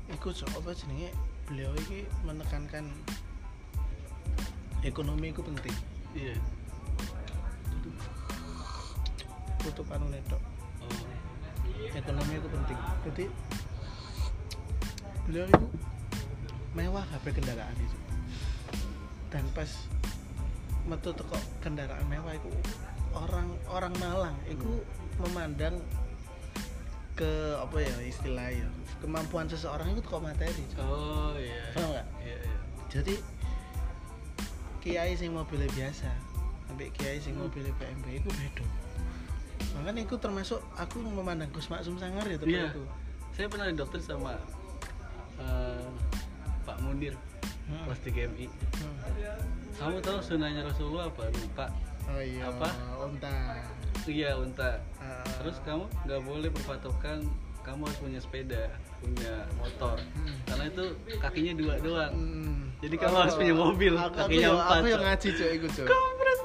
[0.10, 1.14] Iku apa jenenge?
[1.46, 2.90] Beliau ini menekankan
[4.82, 5.76] ekonomi itu penting.
[6.18, 6.34] Iya.
[9.62, 10.42] Tutup anu netok.
[10.82, 11.22] Oh.
[11.94, 13.26] ekonomi itu penting jadi
[15.28, 15.66] beliau itu
[16.78, 17.98] mewah HP kendaraan itu
[19.32, 19.70] dan pas
[20.88, 22.50] metu teko kendaraan mewah itu
[23.14, 24.82] orang orang Malang itu
[25.22, 25.78] memandang
[27.22, 28.66] ke apa ya istilah ya
[28.98, 30.66] kemampuan seseorang itu kok materi.
[30.82, 31.70] Oh iya.
[31.72, 32.08] Paham nggak?
[32.18, 32.58] Iya iya.
[32.90, 33.16] jadi
[34.82, 36.10] kiai sing mobilnya biasa
[36.66, 38.66] sampai kiai sing mobilnya BMW itu beda
[39.78, 42.74] makanya itu termasuk aku memandang Gus Maksum Sangar ya Iya.
[42.74, 42.82] itu
[43.32, 44.34] Saya pernah di dokter sama
[45.38, 45.86] eh,
[46.66, 47.14] Pak Munir
[47.62, 47.88] Hmm.
[47.88, 48.52] kelas 3 MI.
[48.84, 48.98] Hmm.
[49.80, 51.24] Kamu tahu sunahnya Rasulullah apa?
[51.32, 51.72] Lupa.
[52.12, 52.68] oh iya Apa?
[53.00, 53.32] onta
[54.08, 54.82] Iya unta.
[54.98, 57.26] Ah, Terus kamu nggak boleh berpatokan
[57.62, 58.64] kamu harus punya sepeda,
[58.98, 59.98] punya motor.
[60.02, 60.34] Hmm.
[60.50, 60.86] Karena itu
[61.22, 62.14] kakinya dua doang.
[62.18, 62.62] hmm.
[62.82, 65.68] Jadi kamu harus punya mobil, aku, aku, kakinya yang, empat, aku yang ngaji cuy itu
[65.70, 66.40] cuy Kampret.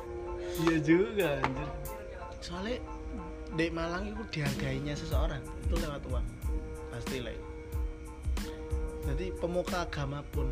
[0.57, 1.69] Iya juga anjir.
[2.45, 2.79] soalnya
[3.57, 6.27] di Malang itu dihargainya seseorang itu lewat uang
[6.93, 7.33] pasti lah
[9.09, 10.45] jadi pemuka agama pun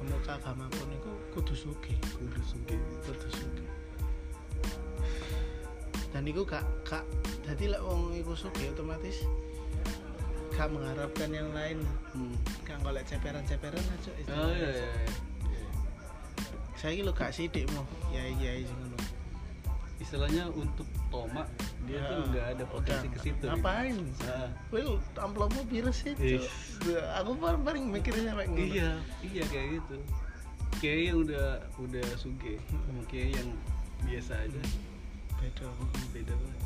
[0.00, 3.59] pemuka agama pun itu kudu suge kudu suge kudu suge
[6.10, 7.04] dan itu gak gak
[7.44, 9.22] jadi lah wong iku suge otomatis
[10.50, 11.78] gak mengharapkan yang lain
[12.10, 12.34] Hmm.
[12.62, 14.90] gak golek ceperan-ceperan aja Oh iya iya.
[15.46, 15.62] iya.
[16.74, 18.98] saya lo gak sidik mau ya iya iya ngono
[20.00, 21.44] Istilahnya untuk Toma
[21.84, 23.36] dia tuh Ya, nggak ada potensi ke situ.
[23.36, 23.44] gitu.
[23.46, 26.40] ngapain Nah, Well, amplopmu Ih.
[26.80, 28.64] Duh, Aku paling paling mikirnya sampai ngono.
[28.64, 29.96] iya, iya kayak gitu.
[30.80, 31.46] Kayak yang udah
[31.76, 33.48] udah suge sama kayak yang
[34.02, 34.62] biasa aja.
[35.40, 35.66] Beda.
[36.12, 36.62] Beda banget.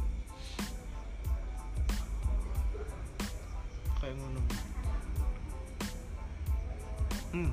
[4.03, 4.41] Kayak ngono.
[7.31, 7.51] Hmm.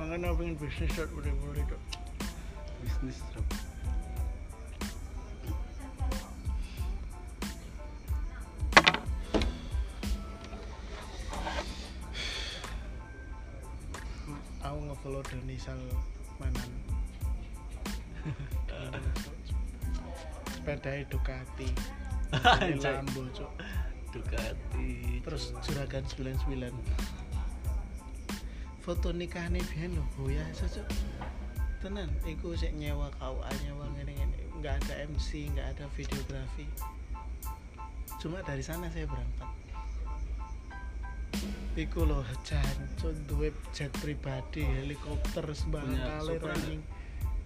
[0.00, 1.82] Makanya pengen bisnis dot udah mulai dot.
[2.80, 3.46] Bisnis Rob.
[14.62, 16.71] Aku ngefollow Doni Salmanan.
[20.62, 21.66] Sepeda Ducati.
[22.30, 22.94] Dari Anjay.
[23.02, 23.50] Lambo, Cuk.
[24.14, 25.18] Ducati.
[25.26, 26.70] Terus juragan 99.
[28.78, 30.86] Foto nikahnya biyen lho, boya cocok.
[31.82, 34.38] Tenan, iku sik nyewa KUA nyewa ngene-ngene.
[34.54, 36.70] Enggak ada MC, enggak ada videografi.
[38.22, 39.50] Cuma dari sana saya berangkat.
[41.74, 46.82] Iku loh, jancuk duwe jet pribadi, helikopter sembarang Punya kali running.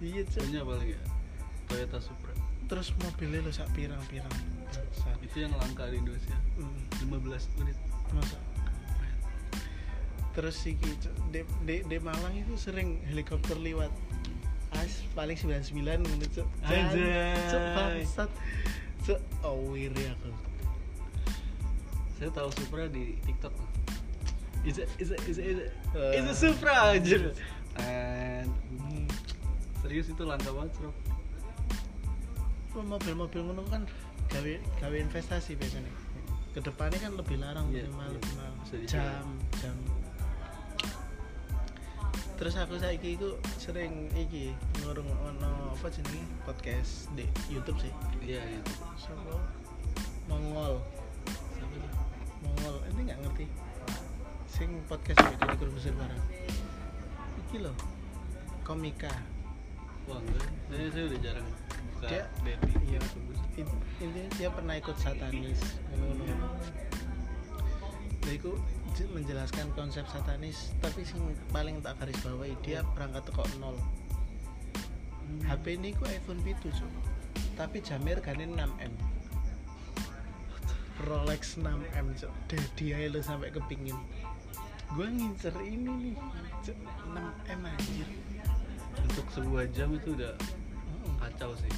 [0.05, 0.45] Iya, Cuk.
[0.53, 1.01] Punya paling ya.
[1.65, 2.26] Toyota Supra.
[2.67, 4.35] Terus mobilnya lo sak pirang-pirang.
[5.23, 6.37] Itu yang langka di Indonesia.
[6.59, 6.83] Hmm.
[7.07, 7.77] 15 unit.
[8.15, 8.39] masa
[10.31, 13.89] terus Cuk, di, di, di Malang itu sering helikopter liwat
[14.77, 15.73] as paling 99
[16.05, 17.33] ngono cuk Anjay.
[17.49, 18.31] cuk bangsat
[19.09, 20.29] cuk oh wiri aku
[22.17, 23.53] Saya tahu Supra di TikTok.
[24.65, 26.21] Is it, is it, is it, is it, Eh.
[26.21, 27.33] is it Supra anjir.
[27.77, 29.05] And Hmm.
[29.81, 30.97] serius itu langka banget, Rob.
[32.85, 33.83] Mobil-mobil ngono kan
[34.29, 35.93] gawe gawe investasi biasanya
[36.57, 38.17] ke depannya kan lebih larang lebih mahal iya.
[38.17, 38.89] lebih dijual.
[38.89, 39.27] jam
[39.61, 39.77] jam
[42.37, 47.93] terus aku saiki iku sering iki ngurung ono apa jenenge podcast di YouTube sih
[48.25, 48.61] Iya, iya.
[48.97, 49.37] Siapa?
[50.29, 50.81] Mongol
[51.57, 51.93] Siapa tuh?
[52.45, 53.47] Mongol ini nggak ngerti
[54.57, 56.23] sing podcast beda di grup besar bareng
[57.45, 57.77] iki loh
[58.65, 59.13] komika
[60.07, 60.47] Wah, enggak.
[60.67, 61.47] Saya, saya udah jarang
[61.93, 62.29] buka Dia-
[62.85, 63.01] iya.
[63.97, 65.61] Intinya dia pernah ikut satanis.
[65.93, 66.25] Ngono
[68.27, 68.59] Nah, iku
[68.93, 73.79] j- menjelaskan konsep satanis tapi sing paling tak garis bawahi dia berangkat kok nol.
[75.43, 76.91] HP ini ku iPhone 7 Cuk.
[77.55, 78.93] tapi jamnya regane 6M
[81.03, 82.33] Rolex 6M Cuk.
[82.49, 83.95] Dedi aja lo sampai kepingin.
[84.91, 86.17] Gue ngincer ini nih
[86.63, 88.09] Cuk, 6M anjir
[89.07, 90.35] Untuk sebuah jam itu udah
[91.23, 91.71] kacau sih.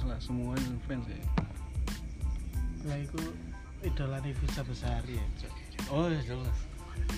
[0.00, 0.56] Fans lah, semua
[0.88, 1.20] fans ya.
[2.88, 3.20] Lah iku
[3.84, 5.20] idola Nivisa besar ya.
[5.92, 6.56] Oh ya jelas.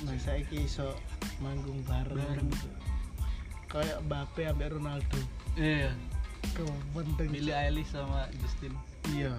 [0.02, 0.98] Nah saiki iso
[1.38, 2.50] manggung bareng Bareng.
[3.70, 5.20] Kayak Mbappe ambek Ronaldo
[5.54, 5.94] Iya.
[6.58, 8.74] Kepenting Billie Eilish sama Justin
[9.14, 9.30] Iya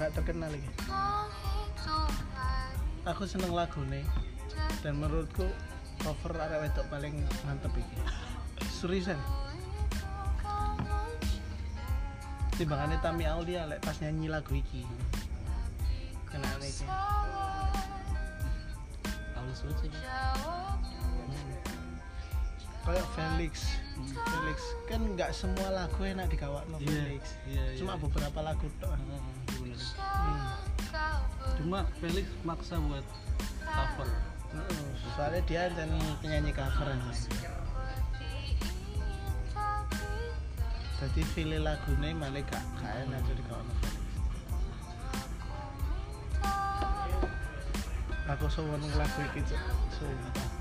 [0.00, 0.70] gak terkenal lagi
[3.04, 4.04] Aku seneng lagu nih
[4.80, 5.44] Dan menurutku
[6.00, 7.12] cover arek wedok paling
[7.44, 7.96] mantep iki.
[8.80, 9.20] Seriusan
[12.56, 14.84] timbangannya Tami Aulia lek pas nyanyi lagu iki.
[16.28, 16.84] Kena iki.
[19.32, 19.90] Halus banget sih
[21.20, 21.56] Hmm.
[22.84, 23.54] kayak Felix.
[24.04, 24.58] Felix.
[24.84, 27.22] Kan nggak semua lagu enak dikawakno Iya, Felix.
[27.46, 27.64] iya.
[27.76, 28.92] cuma beberapa lagu tok
[29.80, 30.56] Bener.
[30.92, 31.56] hmm.
[31.60, 33.06] cuma Felix maksa buat
[33.64, 34.08] cover
[34.50, 37.12] Heeh, soalnya dia dan penyanyi cover aja
[41.00, 43.76] jadi pilih lagunya malah gak gak enak jadi kalau
[48.30, 50.59] aku suwon lagu iki Cuk.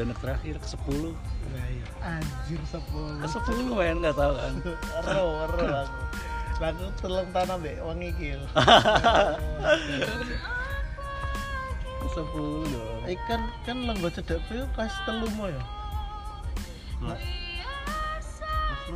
[0.00, 1.12] Udah anak terakhir ke sepuluh
[1.52, 4.54] nah iya anjir sepuluh ke sepuluh main nggak tahu kan
[5.04, 6.00] ero ero aku
[6.64, 8.48] aku telung tanam deh wong iki lho.
[12.00, 15.60] ke sepuluh dong ikan kan lenggo cedek piye kelas telu mo ya
[17.04, 17.20] Mas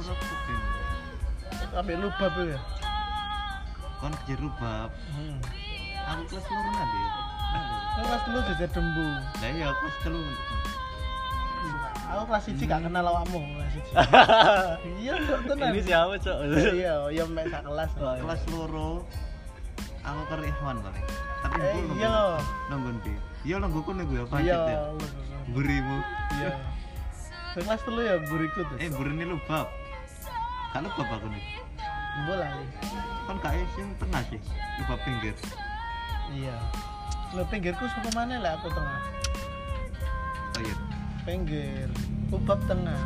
[0.09, 0.62] aku ben.
[1.85, 2.60] ambek lubab ya
[4.01, 4.89] Kon kejar rubab.
[5.12, 5.36] hmm.
[6.16, 7.01] Aku kelas nanti.
[7.52, 7.60] Kan
[8.09, 9.09] kelas telu jajar dembu
[9.40, 10.24] Lah iya kelas telu.
[12.15, 13.91] Aku kelas siji gak kenal awakmu kelas siji
[15.03, 16.39] iya kok tenan ini siapa cok
[16.78, 18.91] iya iya mek sak kelas Oh, Kelas loro.
[20.01, 21.07] Aku ke Ihwan paling.
[21.41, 22.12] Tapi Eh, aku iya.
[22.69, 23.15] nunggu ndi?
[23.43, 24.81] Iya nungguku nih gue apa iya ya?
[25.47, 25.99] Burimu.
[26.35, 26.51] iya
[27.55, 29.66] kelas telu ya buriku tuh Eh burini lubab.
[30.70, 31.45] Kan lubab aku nih.
[32.24, 32.47] bola
[33.24, 34.41] Kan kayak sing tengah sih.
[34.78, 35.35] Lubab pinggir.
[36.31, 36.57] iya
[37.32, 39.01] lo pinggirku suka mana lah aku tengah
[40.55, 40.74] Oh iya.
[41.25, 41.89] Pinggir
[42.29, 43.01] lubab tengah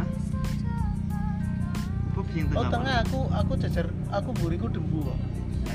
[0.00, 0.08] Hah?
[2.12, 2.60] Lubab sing tengah.
[2.60, 5.18] oh tengah aku aku jajar aku buriku dembu kok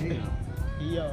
[0.02, 0.22] iya.
[0.82, 1.06] iya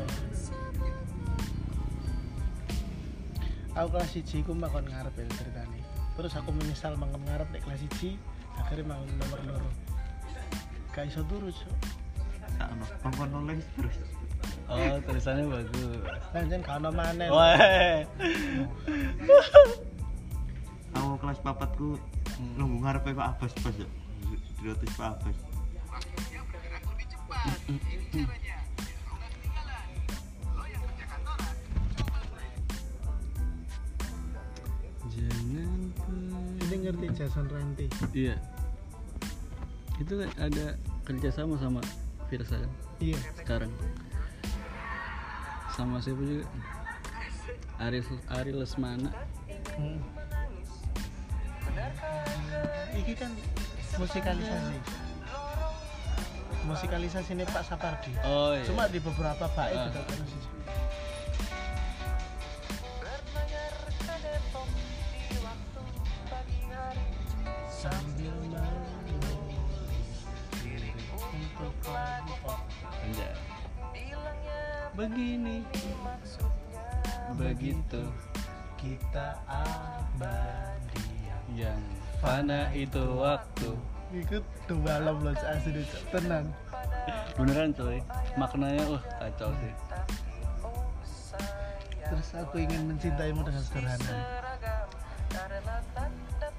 [3.77, 5.81] aku kelas siji aku makan ngarep ya ceritanya
[6.17, 8.11] terus aku menyesal makan ngarep di kelas siji
[8.57, 9.71] akhirnya makan nomor loro
[10.95, 11.77] gak iso turu cok
[12.55, 13.97] ono kongkon nulis terus.
[14.71, 17.59] oh tulisannya bagus lanjut kano mana Wah.
[20.95, 21.99] Aku kelas papatku
[22.55, 23.89] nunggu ngarepe Pak Abbas pas ya.
[24.63, 25.37] Dirotis Pak Abbas.
[35.15, 35.81] jangan
[36.65, 37.87] ini ngerti Jason Ranti.
[38.17, 38.37] Iya.
[40.01, 40.75] Itu kan ada
[41.07, 41.81] kerjasama sama
[42.27, 42.73] Virsa kan?
[42.99, 43.19] Iya.
[43.39, 43.73] Sekarang.
[45.75, 46.47] Sama siapa juga?
[47.83, 48.01] Ari
[48.31, 49.11] Ari Lesmana.
[49.75, 50.24] Hmm.
[52.95, 53.31] Iki kan
[53.99, 54.77] musikalisasi.
[56.65, 58.13] Musikalisasi ini Pak Sapardi.
[58.25, 59.93] oh iya Cuma di beberapa bait Ah.
[67.69, 68.33] Sambil.
[73.05, 73.35] Anjay.
[74.95, 75.61] begini
[77.35, 78.03] begitu
[78.79, 81.14] kita abadi
[81.55, 81.79] yang
[82.19, 83.71] fana itu waktu.
[84.15, 86.03] Ikut dua malam loh asli Cok.
[86.15, 86.45] tenan.
[87.35, 87.99] Beneran coy.
[88.39, 89.75] Maknanya wah kacau sih.
[92.05, 94.15] Terus aku ingin mencintaimu dengan sederhana.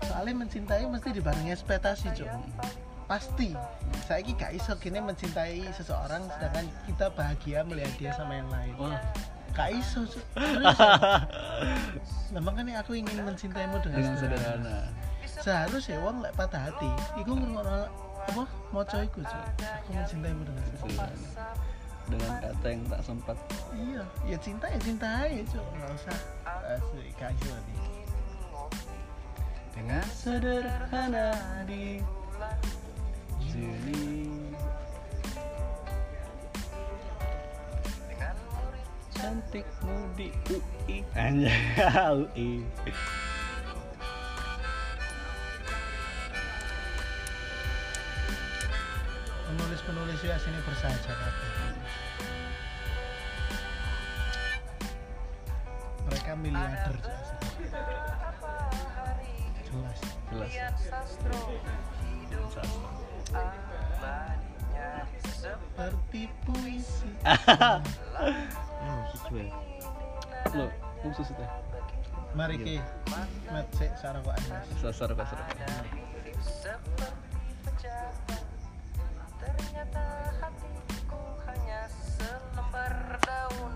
[0.03, 2.31] Soalnya mencintai mesti dibarengi ekspektasi cok.
[3.07, 3.55] Pasti.
[4.03, 8.73] Saya gak iso gini mencintai seseorang sedangkan kita bahagia melihat dia sama yang lain.
[8.75, 8.99] Wah
[9.55, 10.03] Kak iso.
[12.35, 14.91] Nah, makanya aku ingin mencintaimu dengan, sederhana
[15.23, 16.91] Seharusnya wong lek patah hati,
[17.23, 17.87] iku ngrungokno
[18.27, 18.43] apa
[18.75, 19.23] maca iku.
[19.23, 21.29] Aku mencintaimu dengan sederhana.
[22.05, 23.37] dengan kata yang tak sempat
[23.73, 25.65] Iya, ya cinta ya cinta aja, Cuk.
[25.73, 26.17] Enggak usah
[26.77, 27.79] asik gak iso nih.
[29.75, 31.35] dengan sederhana
[31.67, 31.99] di
[33.43, 34.31] sini
[39.15, 41.55] cantikmu di UI anjay
[42.19, 42.61] UI
[49.45, 51.49] Penulis-penulis ya sini bersahaja kabeh.
[56.09, 57.15] Mereka miliarder, Cuk.
[59.63, 59.99] Jelas.
[60.27, 60.51] jelas
[65.23, 67.09] Seperti puisi.
[69.35, 70.55] Sesuai.
[70.55, 70.71] lo
[71.03, 71.43] khusus itu
[72.35, 72.75] Mari ki,
[73.51, 74.67] mat sik Anas.
[74.79, 75.39] sasar kasar
[79.35, 80.03] Ternyata
[80.39, 83.71] hatiku hanya selembar daun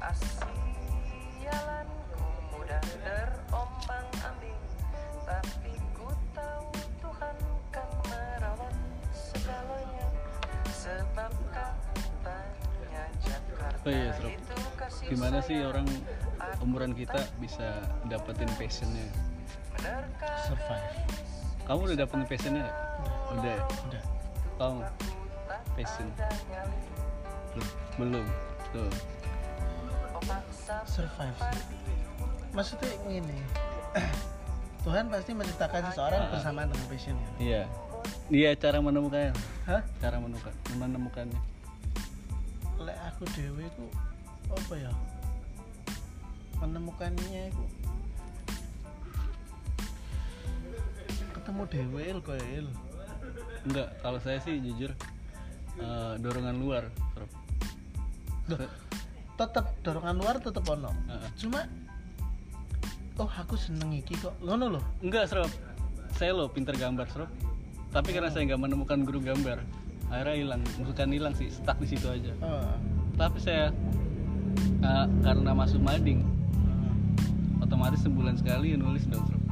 [0.00, 1.36] Asialanku
[2.52, 4.60] mudah terombang ambing
[5.24, 6.68] Tapi ku tahu
[7.00, 7.36] Tuhan
[7.72, 8.72] kan merawat
[9.12, 10.06] segalanya
[10.72, 14.30] Sebab katanya Jakarta Oh iya, Srop.
[14.32, 14.45] itu kasih
[15.06, 15.86] gimana sih orang
[16.58, 17.64] umuran kita bisa
[18.06, 19.06] dapetin passionnya
[20.42, 20.88] Survive.
[21.64, 22.76] kamu udah dapetin passionnya nggak?
[23.32, 23.62] udah ya?
[23.84, 24.02] Udah.
[24.56, 24.78] kamu
[25.74, 26.06] passion
[27.52, 28.26] belum belum
[28.72, 28.90] tuh
[30.84, 31.38] Survive.
[31.38, 31.62] sih.
[32.50, 33.38] Maksudnya gini.
[34.84, 36.30] Tuhan pasti menciptakan seseorang Ah.
[36.32, 37.28] bersamaan dengan passionnya.
[37.38, 37.62] iya
[38.26, 39.34] dia cara menemukannya
[39.64, 39.82] Hah?
[39.98, 41.40] cara menemukan menemukannya
[42.78, 43.86] Lek aku dewe ku
[44.52, 44.92] apa ya?
[46.62, 47.64] Menemukannya itu
[51.36, 52.02] ketemu dewe
[52.58, 52.68] il.
[53.66, 54.90] enggak kalau saya sih jujur
[55.78, 56.84] eh, dorongan luar.
[58.46, 58.58] Loh,
[59.34, 60.90] tetep dorongan luar tetep ono.
[60.90, 61.30] Heeh.
[61.38, 61.66] Cuma
[63.18, 64.34] oh aku seneng iki kok.
[64.42, 64.84] Ngono loh.
[65.02, 65.50] enggak serap
[66.16, 67.30] saya lo pinter gambar serap
[67.92, 69.60] tapi karena saya nggak menemukan guru gambar
[70.08, 72.72] akhirnya hilang bukan hilang sih stuck di situ aja Oh.
[73.20, 73.68] tapi saya
[74.86, 76.22] eh, karena masuk mading.
[77.58, 79.42] Otomatis sebulan sekali nulis dong Serap.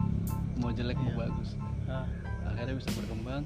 [0.55, 1.19] mau jelek mau Iya.
[1.20, 1.48] bagus.
[1.85, 2.06] Ah.
[2.44, 3.43] akhirnya bisa berkembang.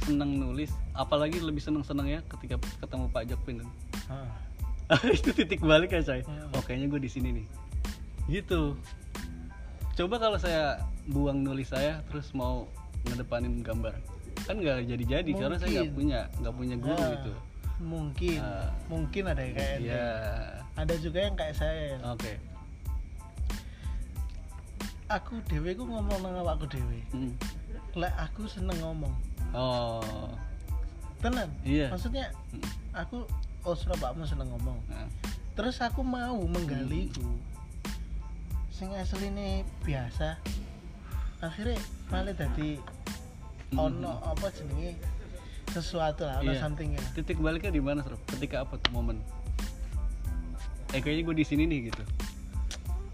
[0.00, 0.70] Seneng nulis.
[0.92, 3.68] Apalagi lebih seneng seneng ya ketika ketemu Pak Jakpin kan.
[5.12, 6.54] Itu titik balik ya saya Hmm.
[6.54, 7.46] oh kayaknya gue di sini nih.
[8.30, 8.76] Gitu.
[9.94, 12.68] Coba kalau saya buang nulis saya terus mau
[13.04, 13.96] ngedepanin gambar.
[14.46, 17.12] Kan nggak jadi jadi karena saya nggak punya nggak punya guru Ah.
[17.16, 17.32] itu.
[17.78, 18.70] Mungkin, Ah.
[18.86, 20.04] mungkin ada yang kayak ya
[20.78, 21.98] Ada juga yang kayak saya.
[22.06, 22.32] oke
[25.08, 27.00] Aku dewe ku ngomong nang awakku dewe.
[27.10, 27.32] Hmm.
[27.96, 29.10] Lek aku seneng ngomong.
[29.56, 30.30] oh
[31.18, 31.48] Tenan.
[31.64, 31.88] Iya.
[31.90, 32.62] Maksudnya Hmm.
[32.92, 33.24] aku
[33.64, 34.78] oh Surabaya seneng ngomong.
[34.86, 35.08] Nah,
[35.58, 37.14] Terus aku mau menggali Hmm.
[37.16, 37.26] ku.
[38.70, 40.38] Sing asline biasa.
[41.40, 41.80] Akhirnya
[42.12, 42.78] malah dadi
[43.74, 43.90] Hmm.
[43.90, 44.94] ono apa jenenge
[45.68, 46.60] sesuatu lah, ono Iya.
[46.64, 47.02] something ya.
[47.12, 48.16] titik baliknya di mana Serap?
[48.32, 49.20] ketika apa tuh momen
[50.90, 52.02] eh kayaknya gue di sini nih gitu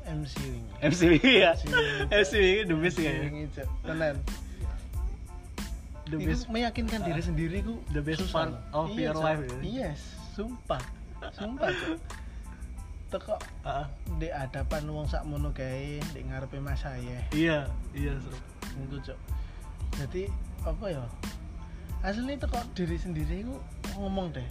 [0.05, 0.73] MC wingi.
[0.85, 1.75] MCW ya MCW.
[2.21, 3.69] MCW the best MC Cuk.
[3.83, 4.17] Tenan.
[6.05, 7.25] the best meyakinkan diri Ah.
[7.25, 9.25] sendiri ku The best part of Iya, your Cok.
[9.25, 9.57] life, ya?
[9.65, 10.01] Yes,
[10.33, 10.83] sumpah.
[11.33, 11.99] Sumpah, Cok.
[13.09, 13.35] Teko
[13.65, 13.89] Ah,
[14.19, 17.25] di hadapan wong sak mono kae di ngarepe Mas saya.
[17.33, 18.43] iya iya Serap.
[18.77, 19.19] Iku, Cok.
[19.97, 20.29] Jadi
[20.61, 21.05] apa ya?
[22.03, 23.57] Aslinya teko diri sendiri ku
[23.97, 24.45] ngomong deh.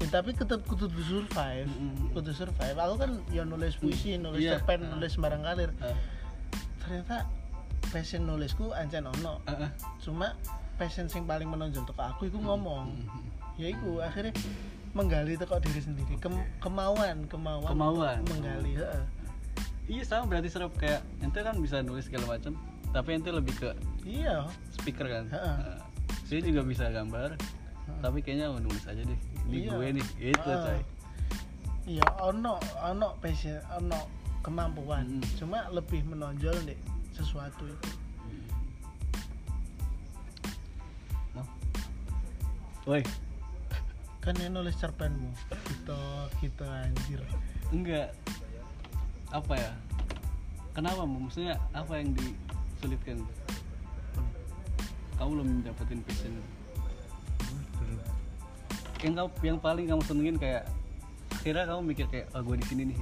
[0.00, 2.10] Ya, tapi tetap kudu survive, Mm-mm.
[2.10, 2.72] kudu survive.
[2.74, 4.56] Aku kan ya nulis puisi, nulis Iya.
[4.56, 4.96] cerpen, Ah.
[4.96, 5.70] nulis sembarang kalir.
[5.78, 5.92] Ah,
[6.80, 7.28] Ternyata
[7.86, 9.44] passion nulisku ancen ono.
[9.44, 9.70] ah, ah.
[9.98, 10.32] Cuma
[10.74, 12.88] passion sing paling menonjol teko aku iku ngomong.
[12.90, 13.28] Mhm.
[13.54, 14.32] ya iku akhirnya
[14.90, 18.16] menggali teko diri sendiri Kem- kemauan kemauan Kemauan.
[18.24, 19.04] menggali heeh.
[19.86, 22.56] Iya sama berarti serap kayak ente kan bisa nulis segala macam,
[22.88, 25.24] tapi ente lebih ke iya speaker kan.
[25.28, 25.76] Nah,
[26.24, 27.36] saya juga bisa gambar,
[28.00, 29.20] tapi kayaknya mau nulis aja deh
[29.50, 29.70] di Iya.
[29.74, 30.62] gue nih, gitu Heeh.
[30.64, 30.80] coy.
[31.90, 33.98] iya ono ono passion ono
[34.40, 35.26] kemampuan Mm.
[35.36, 36.78] cuma lebih menonjol nih
[37.12, 37.90] sesuatu itu?
[42.88, 43.04] Woi,
[44.24, 45.30] kan yang nulis cerpenmu
[45.68, 46.00] gitu
[46.40, 47.20] gitu anjir
[47.70, 48.16] enggak.
[49.30, 49.72] Apa ya?
[50.72, 51.04] Kenapa?
[51.04, 51.28] Mu?
[51.28, 53.20] Maksudnya apa yang disulitkan?
[55.20, 56.34] Kamu belum dapetin passion.
[59.00, 60.68] Yang kau, yang paling kamu senengin kayak
[61.40, 62.98] akhirnya kamu mikir kayak oh gue di sini nih.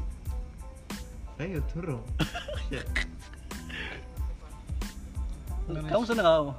[1.42, 2.02] Ayo turun.
[2.68, 2.84] Ya.
[5.64, 6.52] Kamu seneng kamu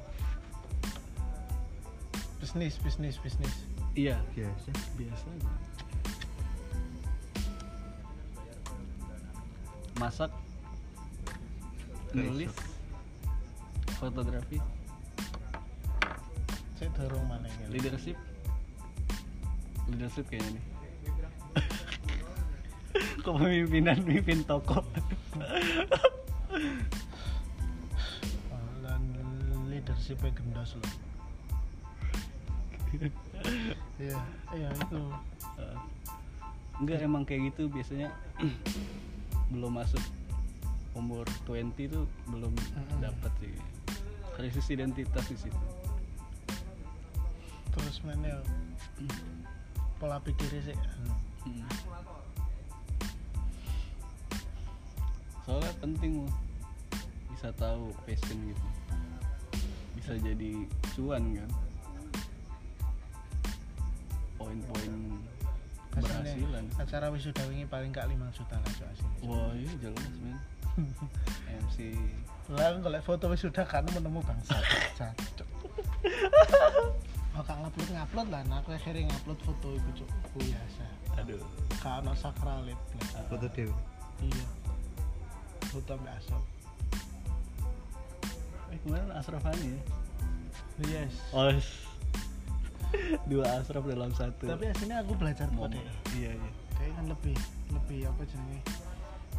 [2.41, 3.53] bisnis bisnis bisnis.
[3.94, 4.18] Iya.
[4.34, 4.74] Biasa.
[4.98, 5.26] Biasa.
[5.30, 5.70] Aja
[9.99, 10.32] masak
[12.16, 12.56] nulis
[13.99, 14.64] fotografi.
[16.80, 17.76] Saya dorong mana ini?
[17.76, 18.16] Leadership
[19.94, 20.64] leadership kayaknya nih.
[23.24, 24.82] Kepemimpinan mimpin toko?
[28.82, 29.02] Dan
[29.70, 30.94] leadershipnya gendos loh.
[33.99, 34.20] Iya
[34.56, 35.02] iya itu.
[36.80, 38.10] Enggak emang kayak gitu biasanya.
[39.53, 40.02] Belum masuk
[40.98, 42.99] umur 20 tuh belum Mm-mm.
[42.99, 43.53] dapat sih.
[44.36, 45.60] Krisis identitas di situ.
[47.70, 48.40] Terus mana ya,
[50.00, 50.78] pola pikirnya sih.
[51.44, 51.68] Hmm.
[55.44, 56.28] soalnya penting Mo.
[57.34, 58.66] bisa tahu passion gitu.
[59.98, 60.52] Bisa jadi
[60.96, 61.50] cuan kan.
[64.40, 64.94] Poin-poin
[65.90, 66.66] keberhasilan.
[66.80, 70.38] Acara wisuda wingi paling gak 5 juta lah asli wah iya jelas men.
[71.66, 71.98] MC
[72.50, 74.58] lah kalau foto wisuda kan menemu bangsa.
[74.96, 75.50] Cok
[77.40, 80.84] Gak ngupload ngupload lah, nah aku akhirnya ngupload foto itu cok biasa.
[81.16, 81.41] aduh
[81.98, 82.80] ono sakralit
[83.10, 83.24] lah.
[83.26, 83.74] foto dewi
[84.20, 84.45] Iya.
[85.66, 86.44] Foto mbak Asop.
[88.70, 89.82] eh kemarin Asraf Ali ya
[90.80, 91.11] Yes.
[91.32, 91.52] oh
[93.30, 95.84] dua Asraf dalam satu Tapi aslinya aku belajar deh.
[96.16, 97.36] iya iya Kayak kan lebih
[97.70, 98.60] lebih apa jenenge?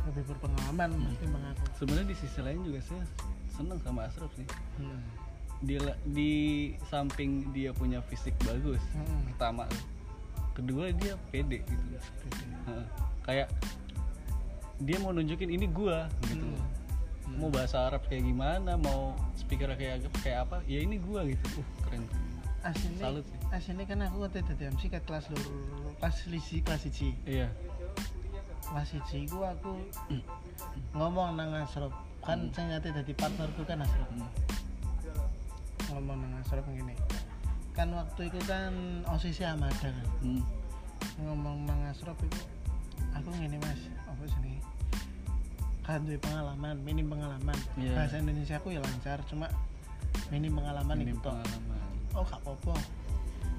[0.03, 1.65] Lebih berpengalaman mesti mengaku.
[1.77, 3.05] sebenarnya di sisi lain juga saya
[3.51, 5.01] seneng sama Asraf sih Hmm.
[5.61, 5.77] Di
[6.07, 6.31] di
[6.87, 9.29] samping dia punya fisik bagus Hmm.
[9.29, 9.65] pertama.
[10.53, 11.85] Kedua dia pede gitu.
[13.23, 13.49] Kayak
[14.79, 17.37] dia mau nunjukin ini gua gitu Hmm.
[17.37, 21.61] mau bahasa Arab kayak gimana mau speaker kayak kayak apa ya ini gua gitu.
[21.61, 22.05] Uh keren
[22.61, 23.41] Aslinya, Salut sih.
[23.49, 25.49] aslinya kan aku waktu itu MC ke kelas loro,
[25.97, 27.17] kelas lisi kelas siji.
[27.25, 27.49] iya.
[28.61, 29.81] Kelas siji ku aku
[30.93, 31.89] ngomong nang Asrop.
[32.21, 34.05] Kan saya nyate dadi partnerku kan Asrop.
[34.13, 34.29] Hmm.
[35.93, 36.95] Ngomong nang Asrop ngene.
[37.77, 38.73] Kan waktu itu kan
[39.11, 40.07] OSIS Amada kan.
[40.23, 40.43] Hmm.
[41.21, 42.41] ngomong nang Asrop itu
[43.13, 43.81] aku ngene mas.
[44.07, 44.59] Apa sini
[45.85, 47.57] kan duwe pengalaman minim pengalaman.
[47.75, 47.99] Iya.
[47.99, 49.51] bahasa Indonesia aku ya lancar cuma
[50.31, 51.81] minim pengalaman Ini itu pengalaman.
[52.15, 52.79] Oh gak apa-apa.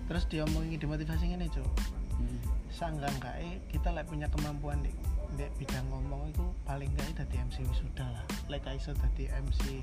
[0.07, 2.37] Terus dia omongin dimotivasi ngene cok Hmm.
[2.69, 4.93] sanggang kae kita lek punya kemampuan di,
[5.39, 9.79] di bidang ngomong itu paling enggak dadi MC wisuda lah gak iso dadi MC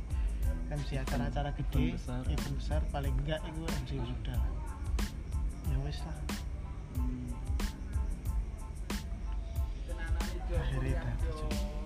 [0.68, 2.20] MC acara-acara gede besar.
[2.28, 4.50] event besar paling enggak itu MC wisuda lah
[5.72, 6.18] ya wis lah
[6.98, 7.30] Hmm.
[10.48, 11.77] akhirnya dadi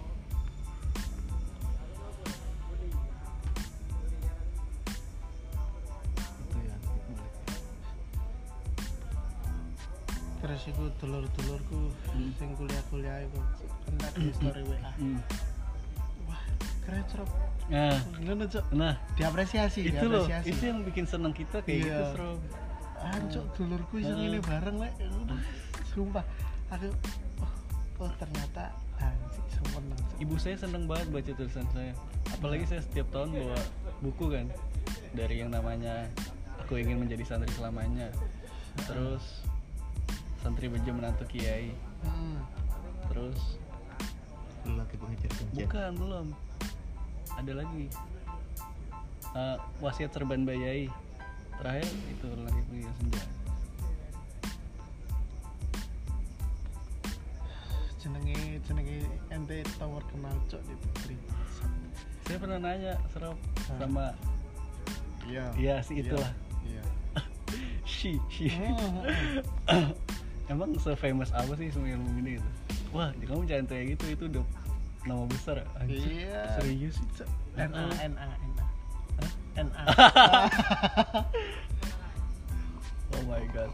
[10.43, 12.35] terus iku dulur-dulurku Hmm.
[12.35, 13.39] sing kuliah-kuliah itu
[13.87, 15.19] kan tadi story WA Hmm.
[16.27, 16.43] wah
[16.83, 17.31] keren cerop
[17.71, 17.95] nah.
[18.19, 18.65] Ngono cok.
[18.75, 18.95] Nah.
[19.15, 21.87] Diapresiasi itu loh itu yang bikin seneng kita kayak Iya.
[21.87, 22.31] gitu bro
[23.03, 24.95] Ancuk dulurku iso ngene bareng lek.
[25.91, 26.23] Sumpah.
[26.71, 26.87] Aku
[27.43, 27.53] oh,
[27.99, 28.71] oh ternyata
[29.51, 29.99] seneng.
[30.23, 31.91] Ibu saya seneng banget baca tulisan saya.
[32.31, 33.59] Apalagi saya setiap tahun bawa
[34.03, 34.47] buku kan.
[35.19, 36.07] Dari yang namanya
[36.63, 38.07] aku ingin menjadi santri selamanya.
[38.87, 39.43] Terus
[40.43, 41.71] santri bejo menantu kiai
[42.03, 42.43] Hmm.
[43.07, 43.57] terus
[44.67, 46.27] lu lagi pengejar kencan bukan belum
[47.33, 47.87] ada lagi
[49.33, 50.93] Eh, wasiat serban bayai
[51.57, 53.25] terakhir itu lagi punya senja
[57.97, 58.99] Jenenge jenenge
[59.31, 61.17] ente tower kenal cok di Putri.
[62.27, 63.39] saya pernah nanya serap
[63.79, 64.13] sama
[65.23, 65.45] Iya.
[65.55, 66.29] Iya, si itulah.
[66.67, 66.83] Iya.
[67.89, 68.19] Shi
[68.53, 69.07] Hmm.
[70.49, 72.49] emang se-famous apa sih semua ilmu ini gitu
[72.91, 74.45] wah kamu jangan kayak gitu itu udah
[75.03, 76.57] nama besar anjir Iya.
[76.57, 77.29] serius sih Cok.
[77.59, 77.67] NA
[78.07, 78.67] NA NA.
[79.59, 79.83] NA.
[83.13, 83.71] oh my god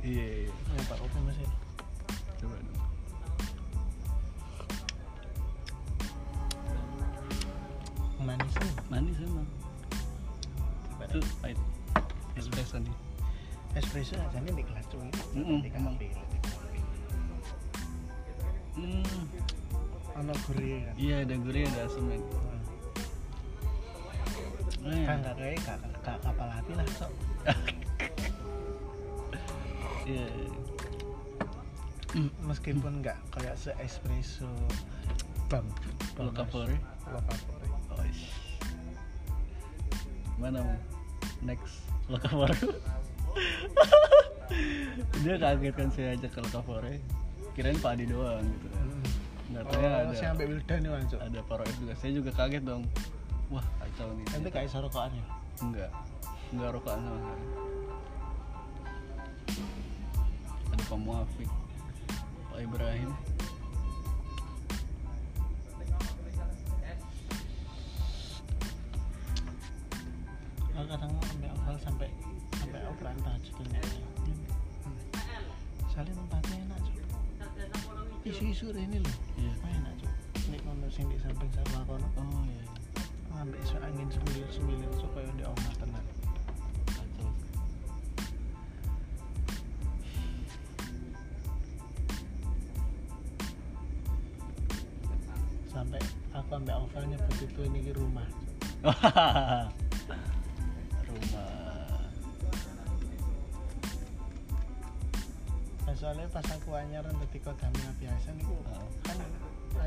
[0.00, 1.36] iya iya Ya Pak Oke Mas.
[1.36, 1.48] ya.
[2.38, 2.78] coba dong
[8.20, 8.72] Manis nih.
[8.90, 9.46] manis emang
[11.06, 11.58] itu pahit
[12.34, 12.90] espresso nih
[13.76, 15.04] Espresso nih di kelas cuy.
[15.36, 15.94] Mm-mm, Di emang.
[15.94, 16.08] kafe.
[18.76, 19.04] hmm
[20.16, 20.94] Ono gurih kan.
[20.96, 22.20] iya ada gurih ada asam kan
[24.86, 27.12] Eh, Kan gak kayak gak gak kapal hati lah sok.
[30.08, 30.24] iya
[32.40, 34.48] meskipun nggak kayak se espresso
[35.50, 35.66] bang
[36.16, 36.70] Lo Cavour?
[37.12, 37.60] lo Cavour.
[37.92, 38.00] Oh.
[40.38, 40.78] Mana mau?
[41.42, 42.56] Next Lokavore.
[45.22, 46.94] Dia kaget kan saya ajak ke Lokavore.
[47.56, 48.68] Kirain Pak Adi doang gitu.
[49.46, 51.20] Nggak Oh, tahu ada saya ambil Wildan nih langsung.
[51.22, 51.94] ada Paroes juga.
[51.96, 52.82] Saya juga kaget dong.
[53.48, 54.26] Wah, kacau nih.
[54.34, 55.24] Nanti kayak sorokokan ya.
[55.62, 55.90] Enggak.
[56.52, 57.44] Enggak rokokan sama sekali.
[60.74, 61.50] Ada Pak Muafik.
[62.52, 63.10] Pak Ibrahim.
[70.76, 72.08] Kadang ambil awal sampai
[72.96, 73.80] operan tahajud ini.
[75.92, 77.04] Soalnya tempatnya enak cuy.
[78.24, 79.16] Isu-isu ini loh.
[79.36, 79.52] Iya.
[79.68, 80.12] Enak cuy.
[80.48, 82.08] Nek kono sing di samping sawah kono.
[82.16, 82.64] Oh iya.
[83.36, 86.08] Ambil isu angin semilir-semilir supaya di omah tenang.
[95.68, 96.00] Sampai
[96.32, 98.24] aku ambil awalnya begitu ini ke rumah.
[98.80, 99.84] Rumah.
[106.36, 108.60] pas aku anyaran dari kodamnya biasa nih Oh.
[109.08, 109.16] kan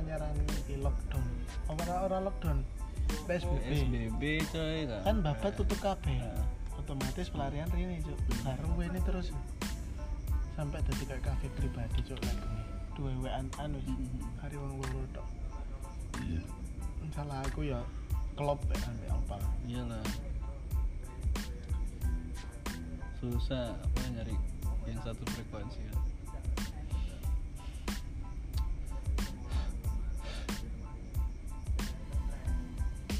[0.01, 0.33] anyaran
[0.65, 1.21] di lockdown.
[1.69, 2.57] Orang orang lockdown.
[3.29, 3.69] PSBB.
[3.69, 5.21] PSBB coy kan.
[5.21, 6.17] Bapak tutup kabeh.
[6.17, 6.45] Heeh.
[6.73, 8.17] Otomatis pelarian ini cuk.
[8.41, 9.29] Baru ini terus
[10.57, 12.49] sampai dari kayak kafe pribadi cuk lagi.
[12.97, 14.09] Dua waan anu Mm-mm.
[14.41, 15.27] hari wong loro tok.
[17.13, 17.77] Salah aku ya
[18.33, 19.37] klop ya ambil apa.
[19.69, 20.01] Iyalah.
[23.21, 24.33] Susah apa nyari
[24.89, 26.08] yang satu frekuensi ya.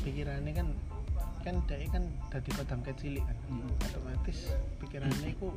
[0.09, 0.67] Pikirannya kan
[1.39, 3.71] kan dia kan dari kodam kecil kan Mm.
[3.79, 5.47] otomatis pikirannya itu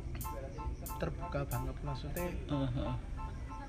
[0.95, 2.95] terbuka banget maksudnya Heeh.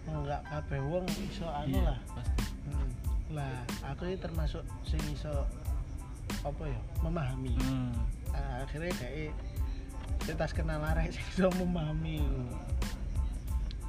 [0.06, 2.42] enggak kabeh wong iso anu Iya, lah pasti.
[2.64, 2.90] Hmm.
[3.30, 5.32] lah aku ini termasuk sing iso
[6.40, 7.92] apa ya memahami Hmm.
[8.30, 9.32] Nah, akhirnya kayak
[10.22, 12.22] kita kenal arek sing iso memahami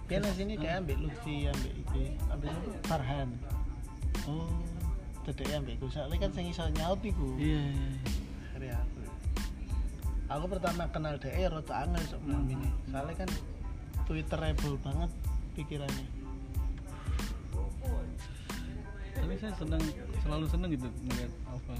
[0.06, 2.52] dia di sini dia ambil Lutfi ambil itu ambil
[2.84, 3.30] Farhan
[4.26, 4.50] Oh.
[5.26, 7.74] Dedek ambil iku soalnya kan sing iso nyaut iku Iya, iya.
[7.74, 7.90] iya.
[8.54, 9.00] akhirnya aku
[10.26, 13.30] aku pertama kenal dia ya rada angel sok memahami ini soalnya kan
[14.06, 15.12] twitterable banget
[15.54, 16.08] pikirannya
[19.16, 19.82] Tapi saya senang
[20.22, 21.74] selalu senang gitu melihat apa.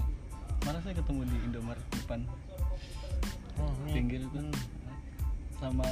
[0.64, 2.20] Mana saya ketemu di Indomaret depan
[3.56, 3.92] oh, ini.
[3.94, 4.50] pinggir itu Hmm.
[5.56, 5.86] sama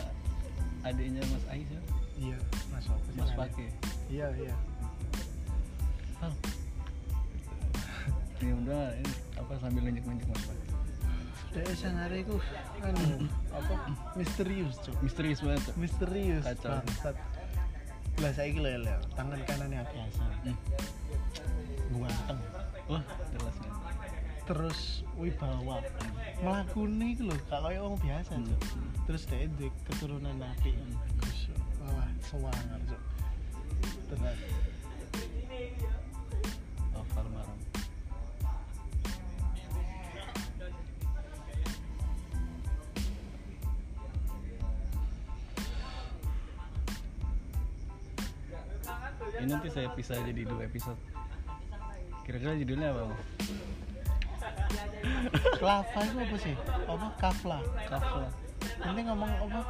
[0.83, 1.83] adiknya Mas Aisyah,
[2.19, 2.37] iya
[2.69, 3.31] mas Mas?
[3.33, 3.71] Pake.
[4.09, 4.55] iya iya
[6.21, 6.35] Oh.
[8.45, 10.67] Ini udah ini apa sambil nunjuk-nunjuk Mas Pake.
[11.55, 12.35] dia sang hari itu
[12.83, 13.75] anu apa
[14.19, 15.63] misterius cok Misterius banget.
[15.65, 15.75] Cok.
[15.79, 16.77] misterius Kacau.
[16.77, 17.17] bangsat
[18.15, 20.57] lah saya gila ya tangan kanannya biasa Hmm.
[21.95, 22.41] ganteng
[22.85, 23.73] Wah, jelas nih.
[24.45, 24.81] terus
[25.15, 25.79] wibawa
[26.39, 28.45] melakuni itu loh kalau kayak orang biasa Hmm.
[28.45, 28.61] cok
[29.07, 30.75] terus dia di keturunan nabi
[31.17, 31.39] terus
[31.81, 33.03] wah sewangar cok
[34.11, 34.39] tenang
[36.93, 37.27] Oval
[49.41, 50.99] Ini nanti saya pisah jadi dua episode.
[52.25, 53.03] Kira-kira judulnya apa?
[53.11, 53.21] Bang?
[55.61, 56.55] Klava itu apa sih
[56.89, 57.59] apa kafla
[57.89, 58.29] Kafka.
[58.81, 59.61] nanti ngomong apa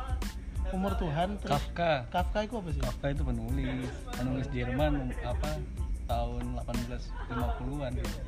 [0.70, 1.92] umur Tuhan terus Kafka.
[2.10, 5.58] Kafka itu apa sih Kafka itu penulis, penulis Jerman apa
[6.04, 8.20] tahun 1850-an gitu.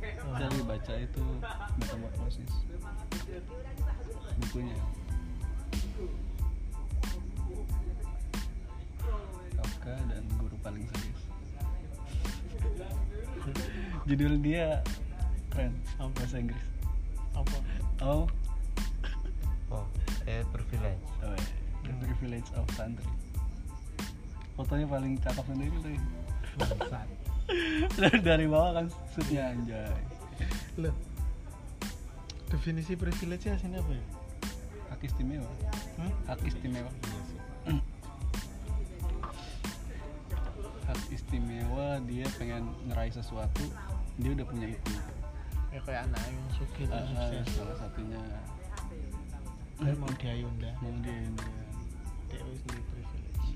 [0.00, 1.24] Saya lagi baca itu
[1.78, 2.52] Metamorphosis.
[4.40, 4.78] Bukunya.
[9.60, 10.24] Kafka dan
[10.60, 11.22] paling serius.
[14.08, 14.84] Judul dia
[15.50, 16.64] keren, apa bahasa Inggris?
[17.34, 17.56] apa
[18.10, 18.24] Oh,
[19.70, 19.86] oh
[20.24, 21.48] eh privilege oh iya.
[21.84, 23.08] The Privilege of Santri.
[24.54, 25.96] Fotonya paling cakep sendiri tuh.
[26.60, 27.08] bangsat
[28.26, 30.00] Dari bawah kan shootnya anjay.
[30.78, 30.94] loh
[32.50, 34.04] definisi privilege nya sini apa ya
[34.90, 35.46] Hak istimewa.
[36.02, 36.12] hmm?
[36.26, 36.90] Hak istimewa.
[40.90, 43.62] Hak istimewa dia pengen ngeraih sesuatu,
[44.18, 44.94] dia udah punya itu.
[45.70, 48.18] ya kayak anak yang suki ah, sukses salah satunya
[49.78, 50.74] dia mau mau dia dia.
[52.26, 53.48] dia wis di privilege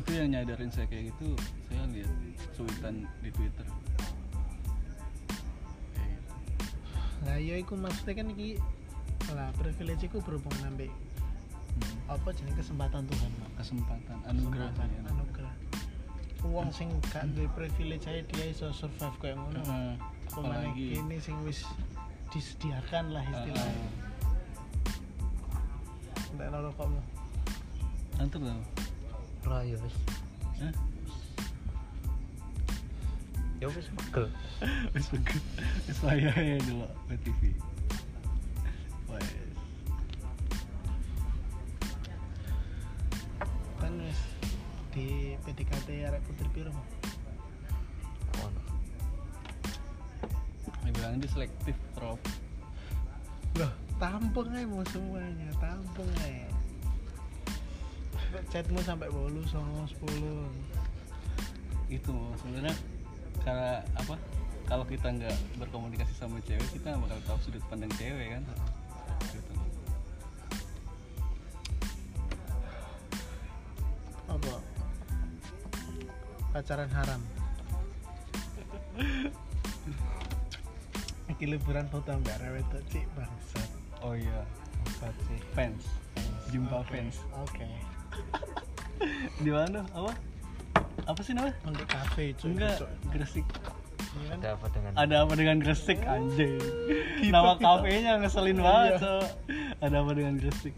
[0.00, 1.36] itu yang nyadarin saya kayak gitu
[1.68, 2.12] saya lihat
[2.56, 3.66] cuitan di twitter
[5.92, 6.32] kayak gitu.
[7.28, 8.56] lah iya iku maksudnya kan iki
[9.36, 10.88] lah privilege iku berhubungan sampai
[11.78, 12.18] Hmm.
[12.18, 13.50] apa jenis kesempatan Tuhan Pak?
[13.62, 15.00] kesempatan anugerah kesempatan ya.
[15.14, 15.54] anugerah
[16.46, 19.98] uang sing gak duwe privilege aja dia iso survive kayak ngono pemane
[20.30, 21.66] apalagi ini sing wis
[22.30, 23.92] disediakan lah istilahnya Heeh.
[26.38, 27.00] ndak ono rokokmu
[28.18, 28.62] antar tau
[29.48, 29.96] Raya wis.
[30.60, 30.74] Hah?
[33.58, 34.26] Ya wis pegel.
[34.94, 35.42] wis bagus
[35.86, 36.86] wis saya ya dulu
[37.24, 37.54] TV
[39.08, 39.47] wes
[43.88, 44.20] kan wis
[44.92, 46.68] di PDKT arek putri piro?
[48.44, 48.62] Ono.
[50.84, 52.20] dia bilang dia selektif prof
[53.56, 56.52] loh tampung aja mau semuanya tampung aja
[58.52, 60.52] chatmu sampai bolu songo sepuluh
[61.88, 62.12] itu
[62.44, 62.76] sebenarnya
[63.40, 64.20] karena apa
[64.68, 68.44] kalau kita nggak berkomunikasi sama cewek kita nggak bakal tahu sudut pandang cewek kan
[69.32, 69.47] gitu.
[74.38, 74.54] Apa?
[76.54, 77.20] Pacaran haram.
[81.28, 83.68] Iki liburan foto mbak rewet tuh cik bangsat.
[84.00, 84.42] Oh iya
[84.82, 85.82] bangsat sih fans.
[86.48, 87.16] Jumpa Oke, fans.
[87.36, 87.68] oke.
[89.44, 89.84] Di mana?
[89.92, 90.12] Apa?
[91.06, 91.54] Apa sih namanya?
[91.68, 92.56] Untuk kafe cuy.
[92.56, 92.78] Enggak.
[93.12, 93.46] Gresik.
[94.18, 94.38] Iya kan?
[94.40, 96.58] Ada apa dengan ada apa dengan Gresik anjing?
[96.58, 97.62] Gitu, nama gitu.
[97.62, 98.98] kafenya ngeselin banget Iya.
[98.98, 99.12] so.
[99.84, 100.74] ada apa dengan Gresik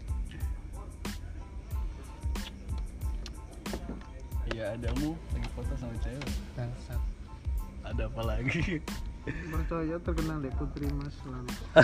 [4.61, 6.29] Iya adamu lagi foto sama cewek.
[6.53, 7.01] Bangsat.
[7.81, 8.77] Ada apa lagi?
[9.25, 11.49] Percaya terkenal deh putri mas selalu